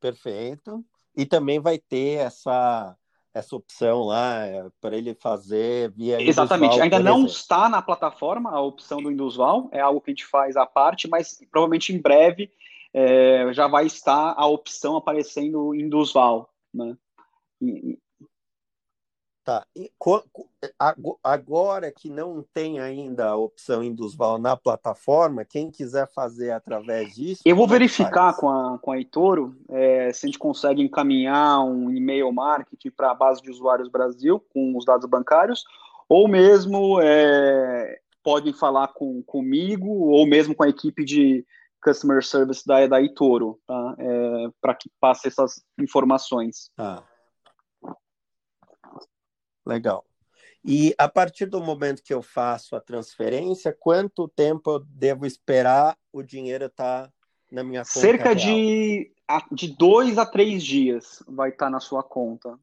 Perfeito. 0.00 0.82
E 1.14 1.26
também 1.26 1.60
vai 1.60 1.78
ter 1.78 2.20
essa 2.20 2.96
essa 3.34 3.56
opção 3.56 4.02
lá 4.02 4.44
é, 4.44 4.66
para 4.78 4.94
ele 4.96 5.14
fazer 5.14 5.90
via 5.92 6.20
Exatamente. 6.20 6.78
Ainda 6.78 6.98
não 6.98 7.20
exemplo. 7.20 7.32
está 7.32 7.66
na 7.66 7.80
plataforma 7.80 8.50
a 8.50 8.60
opção 8.60 9.02
do 9.02 9.10
Indusval, 9.10 9.70
é 9.72 9.80
algo 9.80 10.02
que 10.02 10.10
a 10.10 10.14
gente 10.14 10.26
faz 10.26 10.54
à 10.54 10.66
parte, 10.66 11.08
mas 11.08 11.38
provavelmente 11.50 11.94
em 11.94 12.00
breve 12.00 12.50
é, 12.92 13.50
já 13.54 13.66
vai 13.66 13.86
estar 13.86 14.34
a 14.36 14.46
opção 14.46 14.96
aparecendo 14.96 15.74
Indusval, 15.74 16.50
né? 16.74 16.94
E, 17.62 17.98
Tá. 19.44 19.66
E, 19.74 19.90
agora 21.22 21.90
que 21.90 22.08
não 22.08 22.44
tem 22.54 22.78
ainda 22.78 23.30
a 23.30 23.36
opção 23.36 23.82
Indusval 23.82 24.38
na 24.38 24.56
plataforma, 24.56 25.44
quem 25.44 25.68
quiser 25.68 26.08
fazer 26.12 26.52
através 26.52 27.12
disso. 27.14 27.42
Eu 27.44 27.56
vou 27.56 27.66
é 27.66 27.70
verificar 27.70 28.36
com 28.36 28.48
a, 28.48 28.78
com 28.78 28.92
a 28.92 29.00
Itoro 29.00 29.56
é, 29.68 30.12
se 30.12 30.26
a 30.26 30.28
gente 30.28 30.38
consegue 30.38 30.80
encaminhar 30.80 31.60
um 31.64 31.90
e-mail 31.90 32.32
marketing 32.32 32.90
para 32.90 33.10
a 33.10 33.14
base 33.14 33.42
de 33.42 33.50
usuários 33.50 33.88
Brasil 33.88 34.38
com 34.52 34.76
os 34.76 34.84
dados 34.84 35.08
bancários, 35.08 35.64
ou 36.08 36.28
mesmo 36.28 37.00
é, 37.02 37.98
podem 38.22 38.52
falar 38.52 38.88
com, 38.88 39.24
comigo, 39.24 39.88
ou 39.88 40.24
mesmo 40.24 40.54
com 40.54 40.62
a 40.62 40.68
equipe 40.68 41.04
de 41.04 41.44
Customer 41.82 42.24
Service 42.24 42.64
da, 42.64 42.86
da 42.86 43.02
Itoro, 43.02 43.58
tá? 43.66 43.96
É, 43.98 44.48
para 44.60 44.74
que 44.76 44.88
passe 45.00 45.26
essas 45.26 45.64
informações. 45.80 46.70
Tá. 46.76 47.02
Legal. 49.64 50.04
E 50.64 50.94
a 50.96 51.08
partir 51.08 51.46
do 51.46 51.60
momento 51.60 52.02
que 52.02 52.14
eu 52.14 52.22
faço 52.22 52.76
a 52.76 52.80
transferência, 52.80 53.76
quanto 53.78 54.28
tempo 54.28 54.70
eu 54.70 54.78
devo 54.86 55.26
esperar 55.26 55.96
o 56.12 56.22
dinheiro 56.22 56.66
estar 56.66 57.06
tá 57.06 57.12
na 57.50 57.64
minha 57.64 57.80
conta? 57.80 57.98
Cerca 57.98 58.34
de, 58.34 59.12
de 59.50 59.76
dois 59.76 60.18
a 60.18 60.26
três 60.26 60.62
dias 60.62 61.22
vai 61.26 61.50
estar 61.50 61.66
tá 61.66 61.70
na 61.70 61.80
sua 61.80 62.02
conta. 62.02 62.56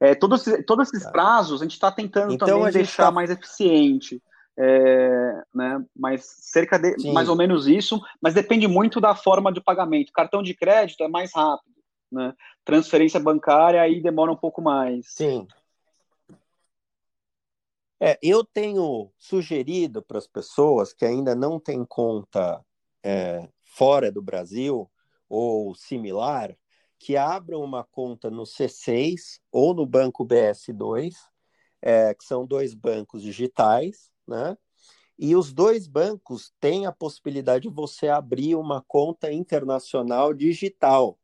É, 0.00 0.14
todos, 0.14 0.44
todos 0.66 0.88
esses 0.88 1.04
tá. 1.04 1.10
prazos 1.10 1.60
a 1.60 1.64
gente 1.64 1.74
está 1.74 1.90
tentando 1.90 2.32
então, 2.32 2.48
também 2.48 2.72
deixar 2.72 3.06
tá... 3.06 3.10
mais 3.10 3.30
eficiente. 3.30 4.22
É, 4.58 5.42
né, 5.54 5.84
mas 5.94 6.24
cerca 6.24 6.78
de 6.78 6.98
Sim. 6.98 7.12
mais 7.12 7.28
ou 7.28 7.36
menos 7.36 7.66
isso, 7.66 8.00
mas 8.22 8.32
depende 8.32 8.66
muito 8.66 8.98
da 9.02 9.14
forma 9.14 9.52
de 9.52 9.60
pagamento. 9.60 10.12
Cartão 10.14 10.42
de 10.42 10.54
crédito 10.54 11.02
é 11.02 11.08
mais 11.08 11.34
rápido, 11.34 11.74
né? 12.10 12.32
Transferência 12.64 13.20
bancária 13.20 13.82
aí 13.82 14.00
demora 14.00 14.32
um 14.32 14.36
pouco 14.36 14.62
mais. 14.62 15.08
Sim. 15.10 15.46
É, 17.98 18.18
eu 18.22 18.44
tenho 18.44 19.10
sugerido 19.16 20.02
para 20.02 20.18
as 20.18 20.26
pessoas 20.26 20.92
que 20.92 21.04
ainda 21.04 21.34
não 21.34 21.58
têm 21.58 21.84
conta 21.84 22.64
é, 23.02 23.48
fora 23.62 24.12
do 24.12 24.20
Brasil 24.20 24.90
ou 25.28 25.74
similar, 25.74 26.54
que 26.98 27.16
abram 27.16 27.62
uma 27.62 27.84
conta 27.84 28.30
no 28.30 28.44
C6 28.44 29.40
ou 29.50 29.74
no 29.74 29.86
Banco 29.86 30.26
BS2, 30.26 31.14
é, 31.80 32.14
que 32.14 32.24
são 32.24 32.46
dois 32.46 32.74
bancos 32.74 33.22
digitais, 33.22 34.10
né? 34.26 34.56
E 35.18 35.34
os 35.34 35.52
dois 35.52 35.86
bancos 35.86 36.52
têm 36.60 36.84
a 36.84 36.92
possibilidade 36.92 37.68
de 37.68 37.74
você 37.74 38.08
abrir 38.08 38.54
uma 38.54 38.82
conta 38.86 39.32
internacional 39.32 40.34
digital. 40.34 41.18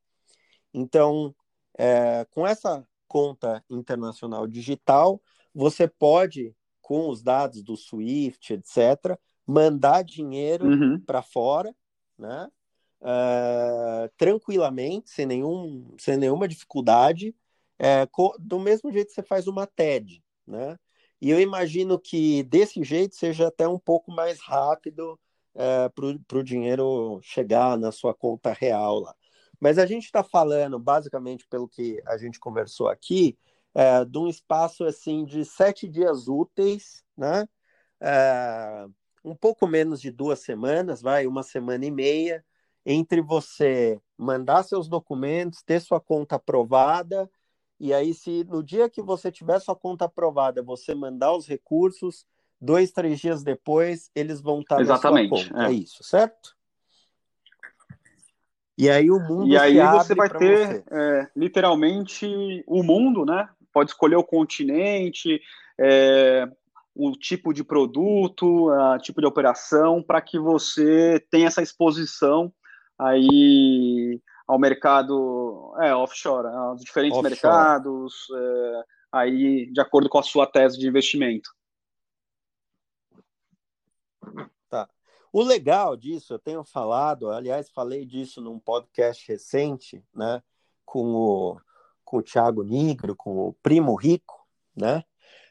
Então, 0.73 1.35
é, 1.77 2.25
com 2.31 2.47
essa 2.47 2.87
conta 3.07 3.63
internacional 3.69 4.47
digital, 4.47 5.21
você 5.55 5.87
pode 5.87 6.55
com 6.93 7.09
os 7.09 7.23
dados 7.23 7.63
do 7.63 7.75
SWIFT, 7.75 8.53
etc., 8.53 9.19
mandar 9.47 10.05
dinheiro 10.05 10.67
uhum. 10.67 11.01
para 11.01 11.23
fora, 11.23 11.75
né? 12.19 12.51
Uh, 13.01 14.13
tranquilamente, 14.19 15.09
sem, 15.09 15.25
nenhum, 15.25 15.95
sem 15.99 16.19
nenhuma 16.19 16.47
dificuldade, 16.47 17.35
é, 17.79 18.07
do 18.39 18.61
mesmo 18.61 18.93
jeito 18.93 19.09
que 19.09 19.15
você 19.15 19.23
faz 19.23 19.47
uma 19.47 19.67
TED, 19.67 20.23
né? 20.47 20.79
E 21.19 21.31
eu 21.31 21.41
imagino 21.41 21.99
que 21.99 22.43
desse 22.43 22.85
jeito 22.85 23.15
seja 23.15 23.49
até 23.49 23.67
um 23.67 23.79
pouco 23.79 24.13
mais 24.13 24.39
rápido 24.43 25.19
é, 25.55 25.89
para 25.89 26.39
o 26.39 26.45
dinheiro 26.45 27.21
chegar 27.23 27.79
na 27.79 27.91
sua 27.91 28.13
conta 28.13 28.53
real 28.53 29.01
lá. 29.01 29.15
Mas 29.59 29.79
a 29.79 29.87
gente 29.87 30.05
está 30.05 30.23
falando, 30.23 30.79
basicamente, 30.79 31.47
pelo 31.49 31.67
que 31.67 32.03
a 32.05 32.19
gente 32.19 32.39
conversou 32.39 32.89
aqui, 32.89 33.39
é, 33.75 34.05
de 34.05 34.19
um 34.19 34.29
espaço 34.29 34.85
assim 34.85 35.25
de 35.25 35.45
sete 35.45 35.89
dias 35.89 36.29
úteis, 36.29 37.03
né? 37.17 37.47
É, 38.01 38.87
um 39.25 39.35
pouco 39.35 39.67
menos 39.67 40.01
de 40.01 40.11
duas 40.11 40.41
semanas, 40.41 41.01
vai, 41.01 41.27
uma 41.27 41.43
semana 41.43 41.85
e 41.87 41.91
meia, 41.91 42.45
entre 42.85 43.21
você 43.21 44.01
mandar 44.19 44.63
seus 44.65 44.89
documentos, 44.89 45.63
ter 45.63 45.81
sua 45.81 46.01
conta 46.01 46.37
aprovada, 46.37 47.31
e 47.83 47.93
aí, 47.93 48.15
se 48.15 48.45
no 48.45 48.63
dia 48.63 48.89
que 48.89 49.03
você 49.03 49.33
tiver 49.33 49.59
sua 49.59 49.75
conta 49.75 50.05
aprovada, 50.05 50.63
você 50.63 50.95
mandar 50.95 51.35
os 51.35 51.49
recursos, 51.49 52.25
dois, 52.61 52.93
três 52.93 53.19
dias 53.19 53.43
depois, 53.43 54.09
eles 54.15 54.41
vão 54.41 54.61
estar 54.61 54.81
Exatamente, 54.81 55.31
na 55.31 55.37
sua 55.37 55.49
conta. 55.49 55.65
É. 55.65 55.73
é 55.73 55.73
isso, 55.73 56.05
certo? 56.05 56.57
E 58.79 58.89
aí 58.89 59.11
o 59.11 59.19
mundo 59.19 59.49
E 59.49 59.59
aí 59.59 59.77
você 59.99 60.15
vai 60.15 60.29
ter. 60.29 60.85
É, 60.93 61.29
literalmente 61.35 62.63
o 62.69 62.85
mundo, 62.85 63.27
né? 63.27 63.49
Pode 63.73 63.91
escolher 63.91 64.17
o 64.17 64.25
continente, 64.25 65.41
é, 65.79 66.47
o 66.95 67.13
tipo 67.13 67.53
de 67.53 67.65
produto, 67.65 68.71
o 68.71 68.99
tipo 68.99 69.21
de 69.21 69.27
operação, 69.27 70.03
para 70.03 70.21
que 70.21 70.39
você 70.39 71.25
tenha 71.31 71.47
essa 71.47 71.63
exposição 71.63 72.53
aí 72.99 74.21
ao 74.47 74.59
mercado 74.59 75.75
é, 75.81 75.95
offshore, 75.95 76.49
aos 76.49 76.83
diferentes 76.83 77.19
offshore. 77.19 77.35
mercados, 77.35 78.27
é, 78.35 78.83
aí 79.13 79.73
de 79.73 79.81
acordo 79.81 80.09
com 80.09 80.19
a 80.19 80.23
sua 80.23 80.47
tese 80.47 80.79
de 80.79 80.87
investimento. 80.87 81.51
Tá. 84.69 84.89
O 85.33 85.43
legal 85.43 85.97
disso, 85.97 86.35
eu 86.35 86.39
tenho 86.39 86.63
falado, 86.65 87.31
aliás, 87.31 87.71
falei 87.71 88.05
disso 88.05 88.41
num 88.41 88.59
podcast 88.59 89.27
recente, 89.27 90.05
né, 90.15 90.43
com 90.85 91.15
o, 91.15 91.61
com 92.13 92.19
o 92.19 92.23
Thiago 92.23 92.63
Nigro, 92.63 93.17
com 93.17 93.49
o 93.49 93.55
Primo 93.63 93.95
Rico, 93.95 94.47
né, 94.77 95.03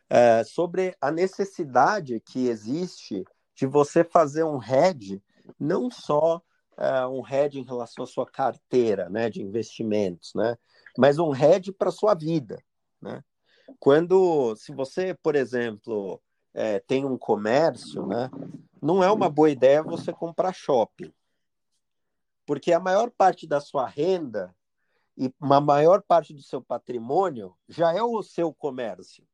é, 0.07 0.43
sobre 0.43 0.95
a 1.01 1.09
necessidade 1.09 2.19
que 2.19 2.47
existe 2.47 3.25
de 3.55 3.65
você 3.65 4.03
fazer 4.03 4.43
um 4.43 4.61
hedge, 4.61 5.19
não 5.59 5.89
só 5.89 6.39
é, 6.77 7.07
um 7.07 7.27
hedge 7.27 7.59
em 7.59 7.65
relação 7.65 8.03
à 8.03 8.07
sua 8.07 8.27
carteira, 8.27 9.09
né, 9.09 9.27
de 9.27 9.41
investimentos, 9.41 10.33
né, 10.35 10.55
mas 10.95 11.17
um 11.17 11.35
hedge 11.35 11.71
para 11.71 11.89
sua 11.89 12.13
vida, 12.13 12.63
né. 13.01 13.23
Quando, 13.79 14.55
se 14.55 14.71
você, 14.71 15.15
por 15.15 15.35
exemplo, 15.35 16.21
é, 16.53 16.79
tem 16.79 17.05
um 17.05 17.17
comércio, 17.17 18.05
né, 18.05 18.29
não 18.79 19.03
é 19.03 19.11
uma 19.11 19.29
boa 19.29 19.49
ideia 19.49 19.81
você 19.81 20.13
comprar 20.13 20.53
shopping. 20.53 21.11
Porque 22.45 22.71
a 22.71 22.79
maior 22.79 23.09
parte 23.09 23.47
da 23.47 23.59
sua 23.59 23.87
renda 23.87 24.53
e 25.17 25.33
uma 25.39 25.59
maior 25.59 26.01
parte 26.01 26.33
do 26.33 26.41
seu 26.41 26.61
patrimônio 26.61 27.55
já 27.67 27.93
é 27.93 28.01
o 28.01 28.21
seu 28.23 28.53
comércio. 28.53 29.27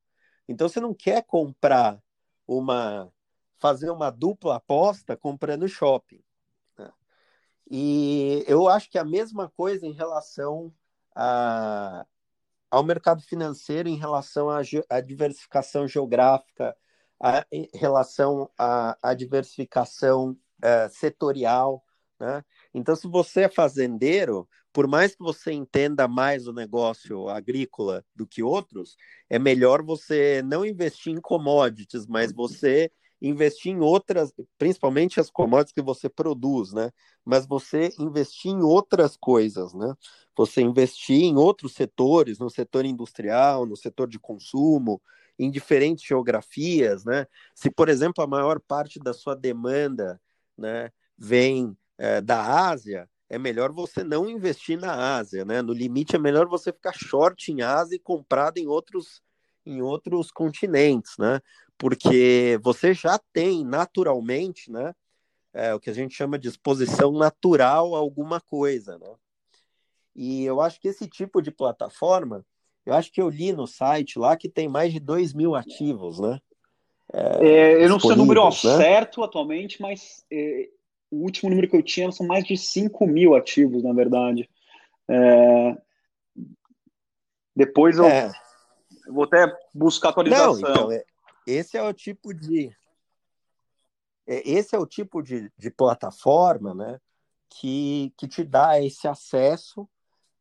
Então 0.47 0.67
você 0.67 0.79
não 0.79 0.93
quer 0.93 1.23
comprar 1.23 2.01
uma 2.47 3.11
fazer 3.59 3.89
uma 3.89 4.09
dupla 4.11 4.57
aposta 4.57 5.17
comprando 5.17 5.67
shopping. 5.67 6.23
Né? 6.77 6.91
E 7.69 8.43
eu 8.47 8.67
acho 8.67 8.89
que 8.89 8.97
a 8.97 9.03
mesma 9.03 9.49
coisa 9.49 9.85
em 9.85 9.91
relação 9.91 10.71
a, 11.15 12.05
ao 12.69 12.83
mercado 12.83 13.21
financeiro, 13.21 13.89
em 13.89 13.97
relação 13.97 14.47
à, 14.49 15.01
diversificação 15.01 15.87
geográfica, 15.87 16.75
a, 17.19 17.45
em 17.51 17.67
relação 17.73 18.49
à, 18.57 18.97
à 19.01 19.13
diversificação 19.13 20.37
uh, 20.63 20.89
setorial. 20.91 21.83
Né? 22.19 22.45
Então, 22.73 22.95
se 22.95 23.07
você 23.07 23.41
é 23.41 23.49
fazendeiro, 23.49 24.47
por 24.77 24.85
mais 24.85 25.15
que 25.15 25.23
você 25.23 25.51
entenda 25.51 26.07
mais 26.07 26.45
o 26.45 26.53
negócio 26.53 27.29
agrícola 27.29 28.05
do 28.15 28.27
que 28.27 28.43
outros, 28.43 28.95
é 29.27 29.39
melhor 29.39 29.81
você 29.81 30.43
não 30.45 30.63
investir 30.63 31.11
em 31.11 31.19
commodities, 31.19 32.05
mas 32.05 32.31
você 32.31 32.91
investir 33.19 33.71
em 33.71 33.79
outras, 33.79 34.31
principalmente 34.55 35.19
as 35.19 35.31
commodities 35.31 35.73
que 35.73 35.81
você 35.81 36.07
produz, 36.07 36.73
né? 36.73 36.91
Mas 37.25 37.47
você 37.47 37.89
investir 37.97 38.51
em 38.51 38.61
outras 38.61 39.17
coisas, 39.17 39.73
né? 39.73 39.95
Você 40.35 40.61
investir 40.61 41.23
em 41.23 41.37
outros 41.37 41.73
setores, 41.73 42.37
no 42.37 42.47
setor 42.47 42.85
industrial, 42.85 43.65
no 43.65 43.75
setor 43.75 44.07
de 44.07 44.19
consumo, 44.19 45.01
em 45.39 45.49
diferentes 45.49 46.05
geografias, 46.05 47.03
né? 47.03 47.25
Se, 47.55 47.71
por 47.71 47.89
exemplo, 47.89 48.23
a 48.23 48.27
maior 48.27 48.59
parte 48.59 48.99
da 48.99 49.11
sua 49.11 49.35
demanda, 49.35 50.21
né, 50.55 50.91
vem 51.17 51.75
é, 51.97 52.21
da 52.21 52.69
Ásia, 52.69 53.09
é 53.29 53.37
melhor 53.37 53.71
você 53.71 54.03
não 54.03 54.29
investir 54.29 54.79
na 54.79 55.17
Ásia, 55.17 55.43
né? 55.43 55.61
No 55.61 55.73
limite 55.73 56.15
é 56.15 56.19
melhor 56.19 56.47
você 56.47 56.71
ficar 56.71 56.93
short 56.93 57.51
em 57.51 57.61
Ásia 57.61 57.95
e 57.95 57.99
comprado 57.99 58.57
em 58.57 58.67
outros 58.67 59.21
em 59.65 59.81
outros 59.81 60.31
continentes, 60.31 61.17
né? 61.19 61.41
Porque 61.77 62.57
você 62.63 62.93
já 62.93 63.19
tem 63.33 63.65
naturalmente, 63.65 64.71
né? 64.71 64.93
É, 65.53 65.73
o 65.73 65.79
que 65.79 65.89
a 65.89 65.93
gente 65.93 66.15
chama 66.15 66.39
de 66.39 66.47
exposição 66.47 67.11
natural 67.11 67.95
a 67.95 67.99
alguma 67.99 68.39
coisa, 68.39 68.97
né? 68.97 69.13
E 70.15 70.45
eu 70.45 70.61
acho 70.61 70.79
que 70.79 70.87
esse 70.87 71.07
tipo 71.07 71.41
de 71.41 71.51
plataforma 71.51 72.45
eu 72.87 72.93
acho 72.93 73.11
que 73.11 73.21
eu 73.21 73.29
li 73.29 73.51
no 73.51 73.67
site 73.67 74.17
lá 74.17 74.37
que 74.37 74.47
tem 74.47 74.69
mais 74.69 74.93
de 74.93 74.99
2 75.01 75.33
mil 75.33 75.55
ativos, 75.55 76.19
né? 76.21 76.39
É, 77.11 77.47
é, 77.47 77.83
eu 77.83 77.89
não 77.89 77.99
sei 77.99 78.11
o 78.11 78.15
número 78.15 78.45
né? 78.45 78.51
certo 78.51 79.21
atualmente, 79.23 79.81
mas 79.81 80.25
é, 80.31 80.69
o 81.09 81.23
último 81.23 81.49
número 81.49 81.69
que 81.69 81.75
eu 81.75 81.83
tinha 81.83 82.11
são 82.11 82.25
mais 82.25 82.43
de 82.43 82.57
5 82.57 83.05
mil 83.07 83.35
ativos, 83.35 83.83
na 83.83 83.93
verdade. 83.93 84.49
É, 85.09 85.77
depois 87.55 87.97
eu 87.97 88.05
é. 88.05 88.31
vou 89.07 89.23
até 89.23 89.51
buscar 89.73 90.09
atualização. 90.09 90.53
Não, 90.53 90.59
então, 90.59 90.91
é, 90.91 91.03
esse 91.45 91.77
é 91.77 91.83
o 91.83 91.93
tipo 91.93 92.33
de 92.33 92.71
esse 94.27 94.75
é 94.75 94.79
o 94.79 94.85
tipo 94.85 95.21
de, 95.21 95.49
de 95.57 95.71
plataforma, 95.71 96.73
né, 96.73 96.99
que, 97.49 98.13
que 98.17 98.27
te 98.27 98.43
dá 98.43 98.81
esse 98.81 99.07
acesso 99.07 99.87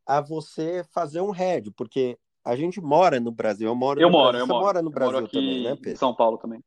a 0.05 0.21
você 0.21 0.85
fazer 0.91 1.21
um 1.21 1.31
head, 1.31 1.71
porque 1.71 2.19
a 2.45 2.57
gente 2.57 2.81
mora 2.81 3.19
no 3.21 3.31
Brasil. 3.31 3.69
Eu 3.69 3.75
moro. 3.75 4.01
Eu 4.01 4.11
moro, 4.11 4.33
Brasil. 4.33 4.41
eu 4.41 4.47
Você 4.47 4.53
moro. 4.53 4.65
mora 4.65 4.83
no 4.83 4.91
Brasil 4.91 5.15
moro 5.15 5.29
também, 5.29 5.63
né, 5.65 5.75
Pedro? 5.77 5.91
Em 5.93 5.97
São 5.97 6.15
Paulo 6.15 6.39
também. 6.39 6.63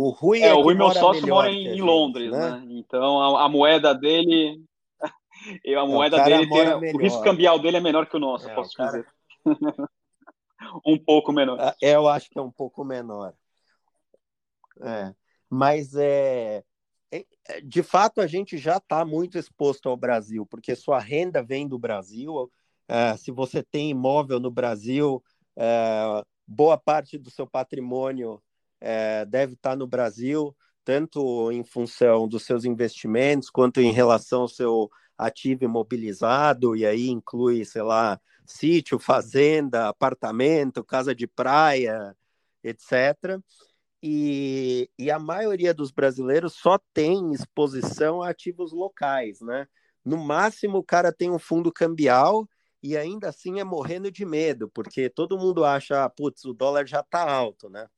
O 0.00 0.10
Rui 0.10 0.40
é, 0.42 0.50
é 0.50 0.54
o 0.54 0.62
Rui, 0.62 0.76
meu 0.76 0.92
sócio, 0.92 1.26
mora 1.26 1.50
em, 1.50 1.70
gente, 1.70 1.82
Londres, 1.82 2.30
né? 2.30 2.50
né? 2.50 2.66
Então 2.70 3.20
a, 3.20 3.46
a, 3.46 3.48
moeda 3.48 3.92
dele. 3.92 4.64
a 5.76 5.84
moeda 5.84 6.22
dele 6.22 6.48
tem, 6.48 6.94
O 6.94 6.98
risco 6.98 7.20
cambial 7.24 7.58
dele 7.58 7.78
é 7.78 7.80
menor 7.80 8.06
que 8.06 8.16
o 8.16 8.20
nosso, 8.20 8.48
é, 8.48 8.54
posso 8.54 8.76
cara... 8.76 8.92
dizer. 8.92 9.06
um 10.86 10.96
pouco 10.96 11.32
menor. 11.32 11.58
É, 11.82 11.96
eu 11.96 12.06
acho 12.06 12.30
que 12.30 12.38
é 12.38 12.40
um 12.40 12.50
pouco 12.50 12.84
menor. 12.84 13.34
É. 14.82 15.12
Mas 15.50 15.96
é, 15.96 16.62
é 17.10 17.60
de 17.60 17.82
fato 17.82 18.20
a 18.20 18.26
gente 18.28 18.56
já 18.56 18.76
está 18.76 19.04
muito 19.04 19.36
exposto 19.36 19.88
ao 19.88 19.96
Brasil, 19.96 20.46
porque 20.46 20.76
sua 20.76 21.00
renda 21.00 21.42
vem 21.42 21.66
do 21.66 21.76
Brasil, 21.76 22.48
é, 22.86 23.16
se 23.16 23.32
você 23.32 23.64
tem 23.64 23.90
imóvel 23.90 24.38
no 24.38 24.50
Brasil, 24.52 25.20
é, 25.56 26.22
boa 26.46 26.78
parte 26.78 27.18
do 27.18 27.32
seu 27.32 27.48
patrimônio 27.48 28.40
é, 28.80 29.24
deve 29.26 29.54
estar 29.54 29.76
no 29.76 29.86
Brasil, 29.86 30.56
tanto 30.84 31.52
em 31.52 31.64
função 31.64 32.28
dos 32.28 32.44
seus 32.44 32.64
investimentos, 32.64 33.50
quanto 33.50 33.80
em 33.80 33.92
relação 33.92 34.42
ao 34.42 34.48
seu 34.48 34.90
ativo 35.16 35.64
imobilizado, 35.64 36.76
e 36.76 36.86
aí 36.86 37.08
inclui, 37.08 37.64
sei 37.64 37.82
lá, 37.82 38.20
sítio, 38.46 38.98
fazenda, 38.98 39.88
apartamento, 39.88 40.84
casa 40.84 41.14
de 41.14 41.26
praia, 41.26 42.16
etc. 42.62 43.40
E, 44.02 44.88
e, 44.98 45.10
a 45.10 45.18
maioria 45.18 45.74
dos 45.74 45.90
brasileiros 45.90 46.54
só 46.54 46.78
tem 46.94 47.32
exposição 47.32 48.22
a 48.22 48.30
ativos 48.30 48.72
locais, 48.72 49.40
né? 49.40 49.66
No 50.04 50.16
máximo, 50.16 50.78
o 50.78 50.84
cara 50.84 51.12
tem 51.12 51.30
um 51.30 51.38
fundo 51.38 51.72
cambial 51.72 52.48
e 52.82 52.96
ainda 52.96 53.28
assim 53.28 53.58
é 53.60 53.64
morrendo 53.64 54.10
de 54.10 54.24
medo, 54.24 54.70
porque 54.70 55.10
todo 55.10 55.36
mundo 55.36 55.64
acha, 55.64 56.04
ah, 56.04 56.08
putz, 56.08 56.44
o 56.44 56.54
dólar 56.54 56.86
já 56.86 57.00
está 57.00 57.28
alto, 57.28 57.68
né? 57.68 57.88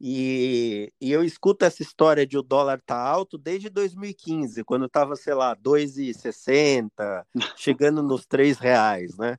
E, 0.00 0.92
e, 1.00 1.10
eu 1.10 1.24
escuto 1.24 1.64
essa 1.64 1.82
história 1.82 2.26
de 2.26 2.36
o 2.36 2.42
dólar 2.42 2.80
tá 2.84 2.96
alto 2.96 3.38
desde 3.38 3.70
2015, 3.70 4.62
quando 4.64 4.86
estava, 4.86 5.16
sei 5.16 5.32
lá, 5.34 5.56
2,60, 5.56 7.26
chegando 7.56 8.02
nos 8.02 8.26
3 8.26 8.58
reais, 8.58 9.16
né? 9.16 9.38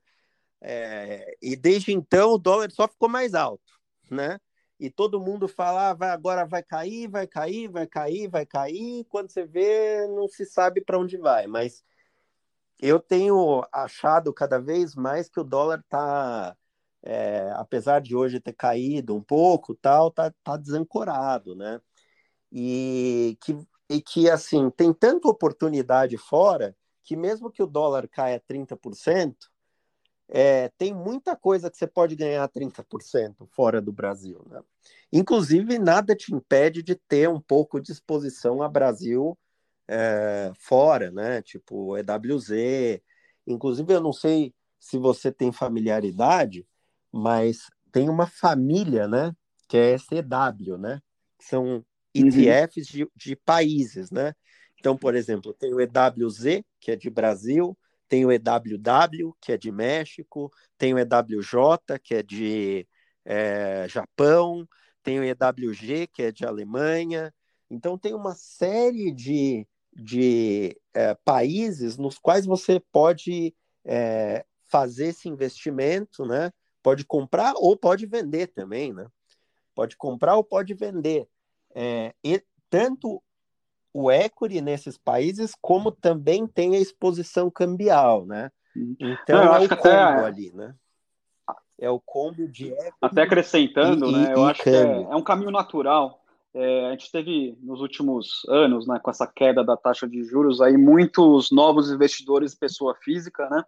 É, 0.60 1.36
e 1.40 1.54
desde 1.56 1.92
então 1.92 2.32
o 2.32 2.38
dólar 2.38 2.70
só 2.72 2.88
ficou 2.88 3.08
mais 3.08 3.34
alto, 3.34 3.72
né? 4.10 4.38
E 4.80 4.90
todo 4.90 5.20
mundo 5.20 5.48
fala, 5.48 5.90
ah, 5.90 5.94
vai, 5.94 6.10
agora 6.10 6.44
vai 6.46 6.62
cair, 6.62 7.08
vai 7.08 7.26
cair, 7.26 7.68
vai 7.68 7.86
cair, 7.86 8.28
vai 8.28 8.46
cair. 8.46 9.04
Quando 9.08 9.30
você 9.30 9.44
vê, 9.44 10.06
não 10.08 10.28
se 10.28 10.46
sabe 10.46 10.80
para 10.80 10.98
onde 10.98 11.16
vai. 11.16 11.46
Mas 11.48 11.84
eu 12.80 13.00
tenho 13.00 13.64
achado 13.72 14.32
cada 14.32 14.60
vez 14.60 14.94
mais 14.94 15.28
que 15.28 15.40
o 15.40 15.44
dólar 15.44 15.80
está, 15.80 16.56
é, 17.08 17.50
apesar 17.56 18.00
de 18.00 18.14
hoje 18.14 18.38
ter 18.38 18.52
caído 18.52 19.16
um 19.16 19.22
pouco, 19.22 19.74
tal, 19.74 20.10
tá, 20.10 20.32
tá 20.44 20.56
desancorado, 20.58 21.54
né? 21.56 21.80
E 22.52 23.38
que, 23.42 23.58
e 23.88 24.00
que 24.02 24.30
assim 24.30 24.70
tem 24.70 24.92
tanta 24.92 25.28
oportunidade 25.28 26.18
fora 26.18 26.76
que 27.02 27.16
mesmo 27.16 27.50
que 27.50 27.62
o 27.62 27.66
dólar 27.66 28.06
caia 28.06 28.38
30%, 28.38 29.34
é, 30.28 30.68
tem 30.76 30.92
muita 30.92 31.34
coisa 31.34 31.70
que 31.70 31.78
você 31.78 31.86
pode 31.86 32.14
ganhar 32.14 32.46
30% 32.50 33.46
fora 33.46 33.80
do 33.80 33.90
Brasil. 33.90 34.44
Né? 34.46 34.60
Inclusive, 35.10 35.78
nada 35.78 36.14
te 36.14 36.34
impede 36.34 36.82
de 36.82 36.94
ter 36.94 37.26
um 37.26 37.40
pouco 37.40 37.80
de 37.80 37.92
exposição 37.92 38.62
a 38.62 38.68
Brasil 38.68 39.38
é, 39.88 40.52
fora, 40.58 41.10
né? 41.10 41.40
Tipo 41.40 41.96
EWZ. 41.96 43.00
Inclusive, 43.46 43.94
eu 43.94 44.02
não 44.02 44.12
sei 44.12 44.54
se 44.78 44.98
você 44.98 45.32
tem 45.32 45.50
familiaridade, 45.50 46.66
mas 47.12 47.62
tem 47.92 48.08
uma 48.08 48.26
família, 48.26 49.08
né? 49.08 49.32
Que 49.68 49.76
é 49.76 49.98
SEW, 49.98 50.78
né? 50.78 51.00
Que 51.38 51.44
são 51.44 51.84
ETFs 52.14 52.90
uhum. 52.90 52.92
de, 52.92 53.10
de 53.14 53.36
países, 53.36 54.10
né? 54.10 54.32
Então, 54.78 54.96
por 54.96 55.14
exemplo, 55.14 55.52
tem 55.52 55.74
o 55.74 55.80
EWZ, 55.80 56.62
que 56.80 56.92
é 56.92 56.96
de 56.96 57.10
Brasil, 57.10 57.76
tem 58.08 58.24
o 58.24 58.32
EWW, 58.32 59.36
que 59.40 59.52
é 59.52 59.58
de 59.58 59.72
México, 59.72 60.50
tem 60.76 60.94
o 60.94 60.98
EWJ, 60.98 61.98
que 62.02 62.14
é 62.14 62.22
de 62.22 62.86
é, 63.24 63.86
Japão, 63.88 64.66
tem 65.02 65.18
o 65.20 65.24
EWG, 65.24 66.06
que 66.12 66.22
é 66.22 66.32
de 66.32 66.46
Alemanha. 66.46 67.34
Então, 67.68 67.98
tem 67.98 68.14
uma 68.14 68.34
série 68.34 69.12
de 69.12 69.66
de 69.98 70.80
é, 70.94 71.14
países 71.24 71.96
nos 71.96 72.18
quais 72.18 72.46
você 72.46 72.80
pode 72.92 73.52
é, 73.84 74.44
fazer 74.68 75.08
esse 75.08 75.28
investimento, 75.28 76.24
né? 76.24 76.52
Pode 76.88 77.04
comprar 77.04 77.52
ou 77.56 77.76
pode 77.76 78.06
vender 78.06 78.46
também, 78.46 78.94
né? 78.94 79.06
Pode 79.74 79.94
comprar 79.94 80.36
ou 80.36 80.42
pode 80.42 80.72
vender. 80.72 81.28
É, 81.74 82.14
e 82.24 82.42
tanto 82.70 83.22
o 83.92 84.10
equity 84.10 84.62
nesses 84.62 84.96
países, 84.96 85.52
como 85.60 85.92
também 85.92 86.46
tem 86.46 86.74
a 86.74 86.80
exposição 86.80 87.50
cambial, 87.50 88.24
né? 88.24 88.50
Então 88.98 89.44
Não, 89.44 89.54
é 89.54 89.60
o 89.60 89.68
combo 89.68 89.74
até... 89.74 90.24
ali, 90.24 90.50
né? 90.54 90.74
É 91.78 91.90
o 91.90 92.00
combo 92.00 92.48
de 92.48 92.68
equity 92.68 92.96
Até 93.02 93.20
acrescentando, 93.20 94.06
e, 94.06 94.12
né? 94.12 94.30
E, 94.30 94.32
eu 94.32 94.46
acho 94.46 94.62
que 94.62 94.70
é, 94.70 95.02
é, 95.02 95.14
um 95.14 95.22
caminho 95.22 95.50
natural. 95.50 96.24
É, 96.54 96.86
a 96.86 96.92
gente 96.92 97.12
teve 97.12 97.54
nos 97.60 97.82
últimos 97.82 98.46
anos, 98.48 98.86
né, 98.86 98.98
com 98.98 99.10
essa 99.10 99.26
queda 99.26 99.62
da 99.62 99.76
taxa 99.76 100.08
de 100.08 100.24
juros, 100.24 100.62
aí 100.62 100.78
muitos 100.78 101.52
novos 101.52 101.90
investidores 101.90 102.54
pessoa 102.54 102.94
física, 102.94 103.46
né, 103.50 103.62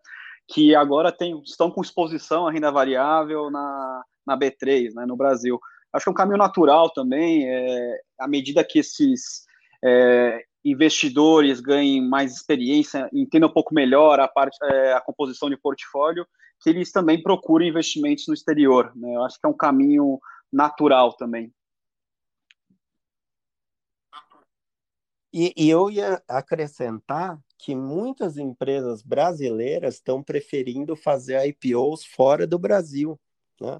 que 0.52 0.74
agora 0.74 1.12
tem, 1.12 1.40
estão 1.42 1.70
com 1.70 1.80
exposição 1.80 2.46
à 2.46 2.50
renda 2.50 2.70
variável 2.72 3.50
na, 3.50 4.02
na 4.26 4.36
B3, 4.36 4.92
né, 4.94 5.06
no 5.06 5.16
Brasil. 5.16 5.60
Acho 5.92 6.04
que 6.04 6.10
é 6.10 6.12
um 6.12 6.14
caminho 6.14 6.38
natural 6.38 6.90
também, 6.92 7.48
é, 7.48 8.00
à 8.18 8.26
medida 8.26 8.64
que 8.64 8.80
esses 8.80 9.44
é, 9.84 10.44
investidores 10.64 11.60
ganhem 11.60 12.06
mais 12.06 12.34
experiência, 12.34 13.08
entendam 13.12 13.48
um 13.48 13.52
pouco 13.52 13.72
melhor 13.72 14.18
a, 14.18 14.26
parte, 14.26 14.58
é, 14.64 14.92
a 14.92 15.00
composição 15.00 15.48
de 15.48 15.56
portfólio, 15.56 16.26
que 16.60 16.68
eles 16.68 16.90
também 16.90 17.22
procurem 17.22 17.68
investimentos 17.68 18.26
no 18.26 18.34
exterior. 18.34 18.92
Né? 18.96 19.14
Eu 19.14 19.24
acho 19.24 19.38
que 19.40 19.46
é 19.46 19.50
um 19.50 19.56
caminho 19.56 20.18
natural 20.52 21.12
também. 21.14 21.52
E, 25.32 25.54
e, 25.56 25.70
eu 25.70 25.88
ia 25.88 26.20
acrescentar 26.28 27.38
que 27.62 27.74
muitas 27.74 28.38
empresas 28.38 29.02
brasileiras 29.02 29.94
estão 29.96 30.22
preferindo 30.22 30.96
fazer 30.96 31.44
IPOs 31.46 32.04
fora 32.04 32.46
do 32.46 32.58
Brasil. 32.58 33.20
Né? 33.60 33.78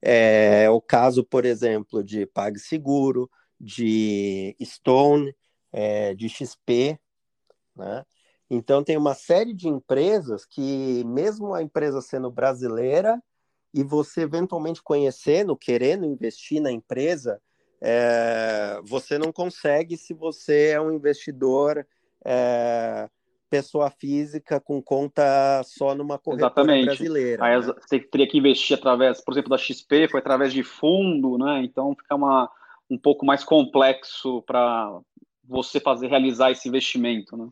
É 0.00 0.70
o 0.70 0.80
caso, 0.80 1.24
por 1.24 1.44
exemplo, 1.44 2.04
de 2.04 2.26
PagSeguro, 2.26 3.28
de 3.60 4.56
Stone, 4.62 5.34
é, 5.72 6.14
de 6.14 6.28
XP, 6.28 6.98
né? 7.74 8.04
Então 8.48 8.84
tem 8.84 8.96
uma 8.96 9.14
série 9.14 9.52
de 9.52 9.66
empresas 9.68 10.46
que, 10.46 11.02
mesmo 11.04 11.52
a 11.52 11.62
empresa 11.62 12.00
sendo 12.00 12.30
brasileira, 12.30 13.20
e 13.74 13.82
você 13.82 14.22
eventualmente 14.22 14.82
conhecendo, 14.82 15.56
querendo 15.56 16.06
investir 16.06 16.60
na 16.60 16.70
empresa, 16.70 17.42
é, 17.80 18.80
você 18.84 19.18
não 19.18 19.32
consegue 19.32 19.96
se 19.96 20.14
você 20.14 20.68
é 20.68 20.80
um 20.80 20.92
investidor 20.92 21.86
é, 22.24 23.10
pessoa 23.48 23.90
física 23.90 24.60
com 24.60 24.82
conta 24.82 25.62
só 25.64 25.94
numa 25.94 26.18
corretora 26.18 26.52
Exatamente. 26.52 26.86
brasileira. 26.86 27.44
Aí 27.44 27.58
né? 27.58 27.74
você 27.80 28.00
teria 28.00 28.28
que 28.28 28.38
investir 28.38 28.76
através, 28.76 29.22
por 29.22 29.32
exemplo, 29.32 29.50
da 29.50 29.58
XP, 29.58 30.08
foi 30.08 30.20
através 30.20 30.52
de 30.52 30.62
fundo, 30.62 31.38
né? 31.38 31.62
Então 31.62 31.94
fica 31.94 32.14
uma, 32.14 32.50
um 32.90 32.98
pouco 32.98 33.24
mais 33.24 33.44
complexo 33.44 34.42
para 34.42 35.00
você 35.44 35.80
fazer 35.80 36.08
realizar 36.08 36.50
esse 36.50 36.68
investimento, 36.68 37.36
né? 37.36 37.48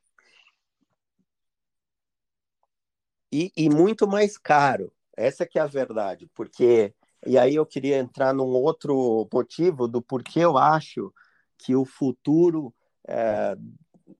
E, 3.33 3.51
e 3.57 3.69
muito 3.69 4.07
mais 4.07 4.39
caro. 4.39 4.93
Essa 5.17 5.47
que 5.47 5.59
é 5.59 5.63
a 5.63 5.67
verdade, 5.67 6.29
porque 6.35 6.93
e 7.27 7.39
aí 7.39 7.55
eu 7.55 7.65
queria 7.65 7.99
entrar 7.99 8.35
num 8.35 8.45
outro 8.45 9.29
motivo 9.33 9.89
do 9.89 10.03
porquê 10.03 10.41
eu 10.41 10.59
acho 10.59 11.13
que 11.57 11.75
o 11.75 11.85
futuro 11.85 12.75
é, 13.09 13.57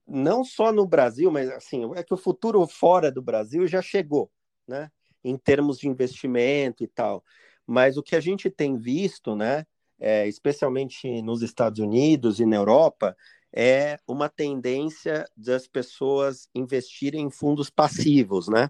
não 0.07 0.43
só 0.43 0.71
no 0.71 0.85
Brasil, 0.85 1.31
mas 1.31 1.49
assim, 1.49 1.89
é 1.95 2.03
que 2.03 2.13
o 2.13 2.17
futuro 2.17 2.65
fora 2.67 3.11
do 3.11 3.21
Brasil 3.21 3.67
já 3.67 3.81
chegou, 3.81 4.31
né? 4.67 4.89
Em 5.23 5.37
termos 5.37 5.79
de 5.79 5.87
investimento 5.87 6.83
e 6.83 6.87
tal. 6.87 7.23
Mas 7.65 7.97
o 7.97 8.03
que 8.03 8.15
a 8.15 8.19
gente 8.19 8.49
tem 8.49 8.77
visto, 8.77 9.35
né, 9.35 9.65
é, 9.99 10.27
especialmente 10.27 11.21
nos 11.21 11.41
Estados 11.41 11.79
Unidos 11.79 12.39
e 12.39 12.45
na 12.45 12.57
Europa, 12.57 13.15
é 13.51 13.97
uma 14.07 14.29
tendência 14.29 15.25
das 15.35 15.67
pessoas 15.67 16.49
investirem 16.53 17.25
em 17.25 17.31
fundos 17.31 17.69
passivos, 17.69 18.47
né? 18.47 18.69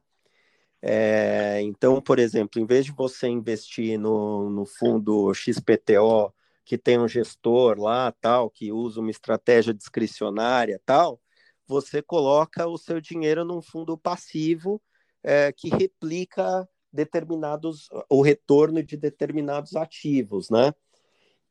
É, 0.82 1.62
então, 1.64 2.00
por 2.00 2.20
exemplo, 2.20 2.62
em 2.62 2.66
vez 2.66 2.86
de 2.86 2.92
você 2.92 3.28
investir 3.28 3.98
no, 3.98 4.50
no 4.52 4.66
fundo 4.66 5.34
XPTO, 5.34 6.32
que 6.66 6.78
tem 6.78 7.00
um 7.00 7.08
gestor 7.08 7.80
lá, 7.80 8.12
tal, 8.20 8.50
que 8.50 8.72
usa 8.72 9.00
uma 9.00 9.12
estratégia 9.12 9.74
discricionária, 9.74 10.82
tal, 10.86 11.22
você 11.68 12.02
coloca 12.02 12.68
o 12.68 12.78
seu 12.78 13.00
dinheiro 13.00 13.46
num 13.46 13.62
fundo 13.62 13.98
passivo 13.98 14.82
é, 15.24 15.52
que 15.52 15.70
replica 15.70 16.68
determinados 16.92 17.88
o 18.10 18.22
retorno 18.22 18.82
de 18.82 18.98
determinados 18.98 19.76
ativos, 19.76 20.50
né? 20.50 20.74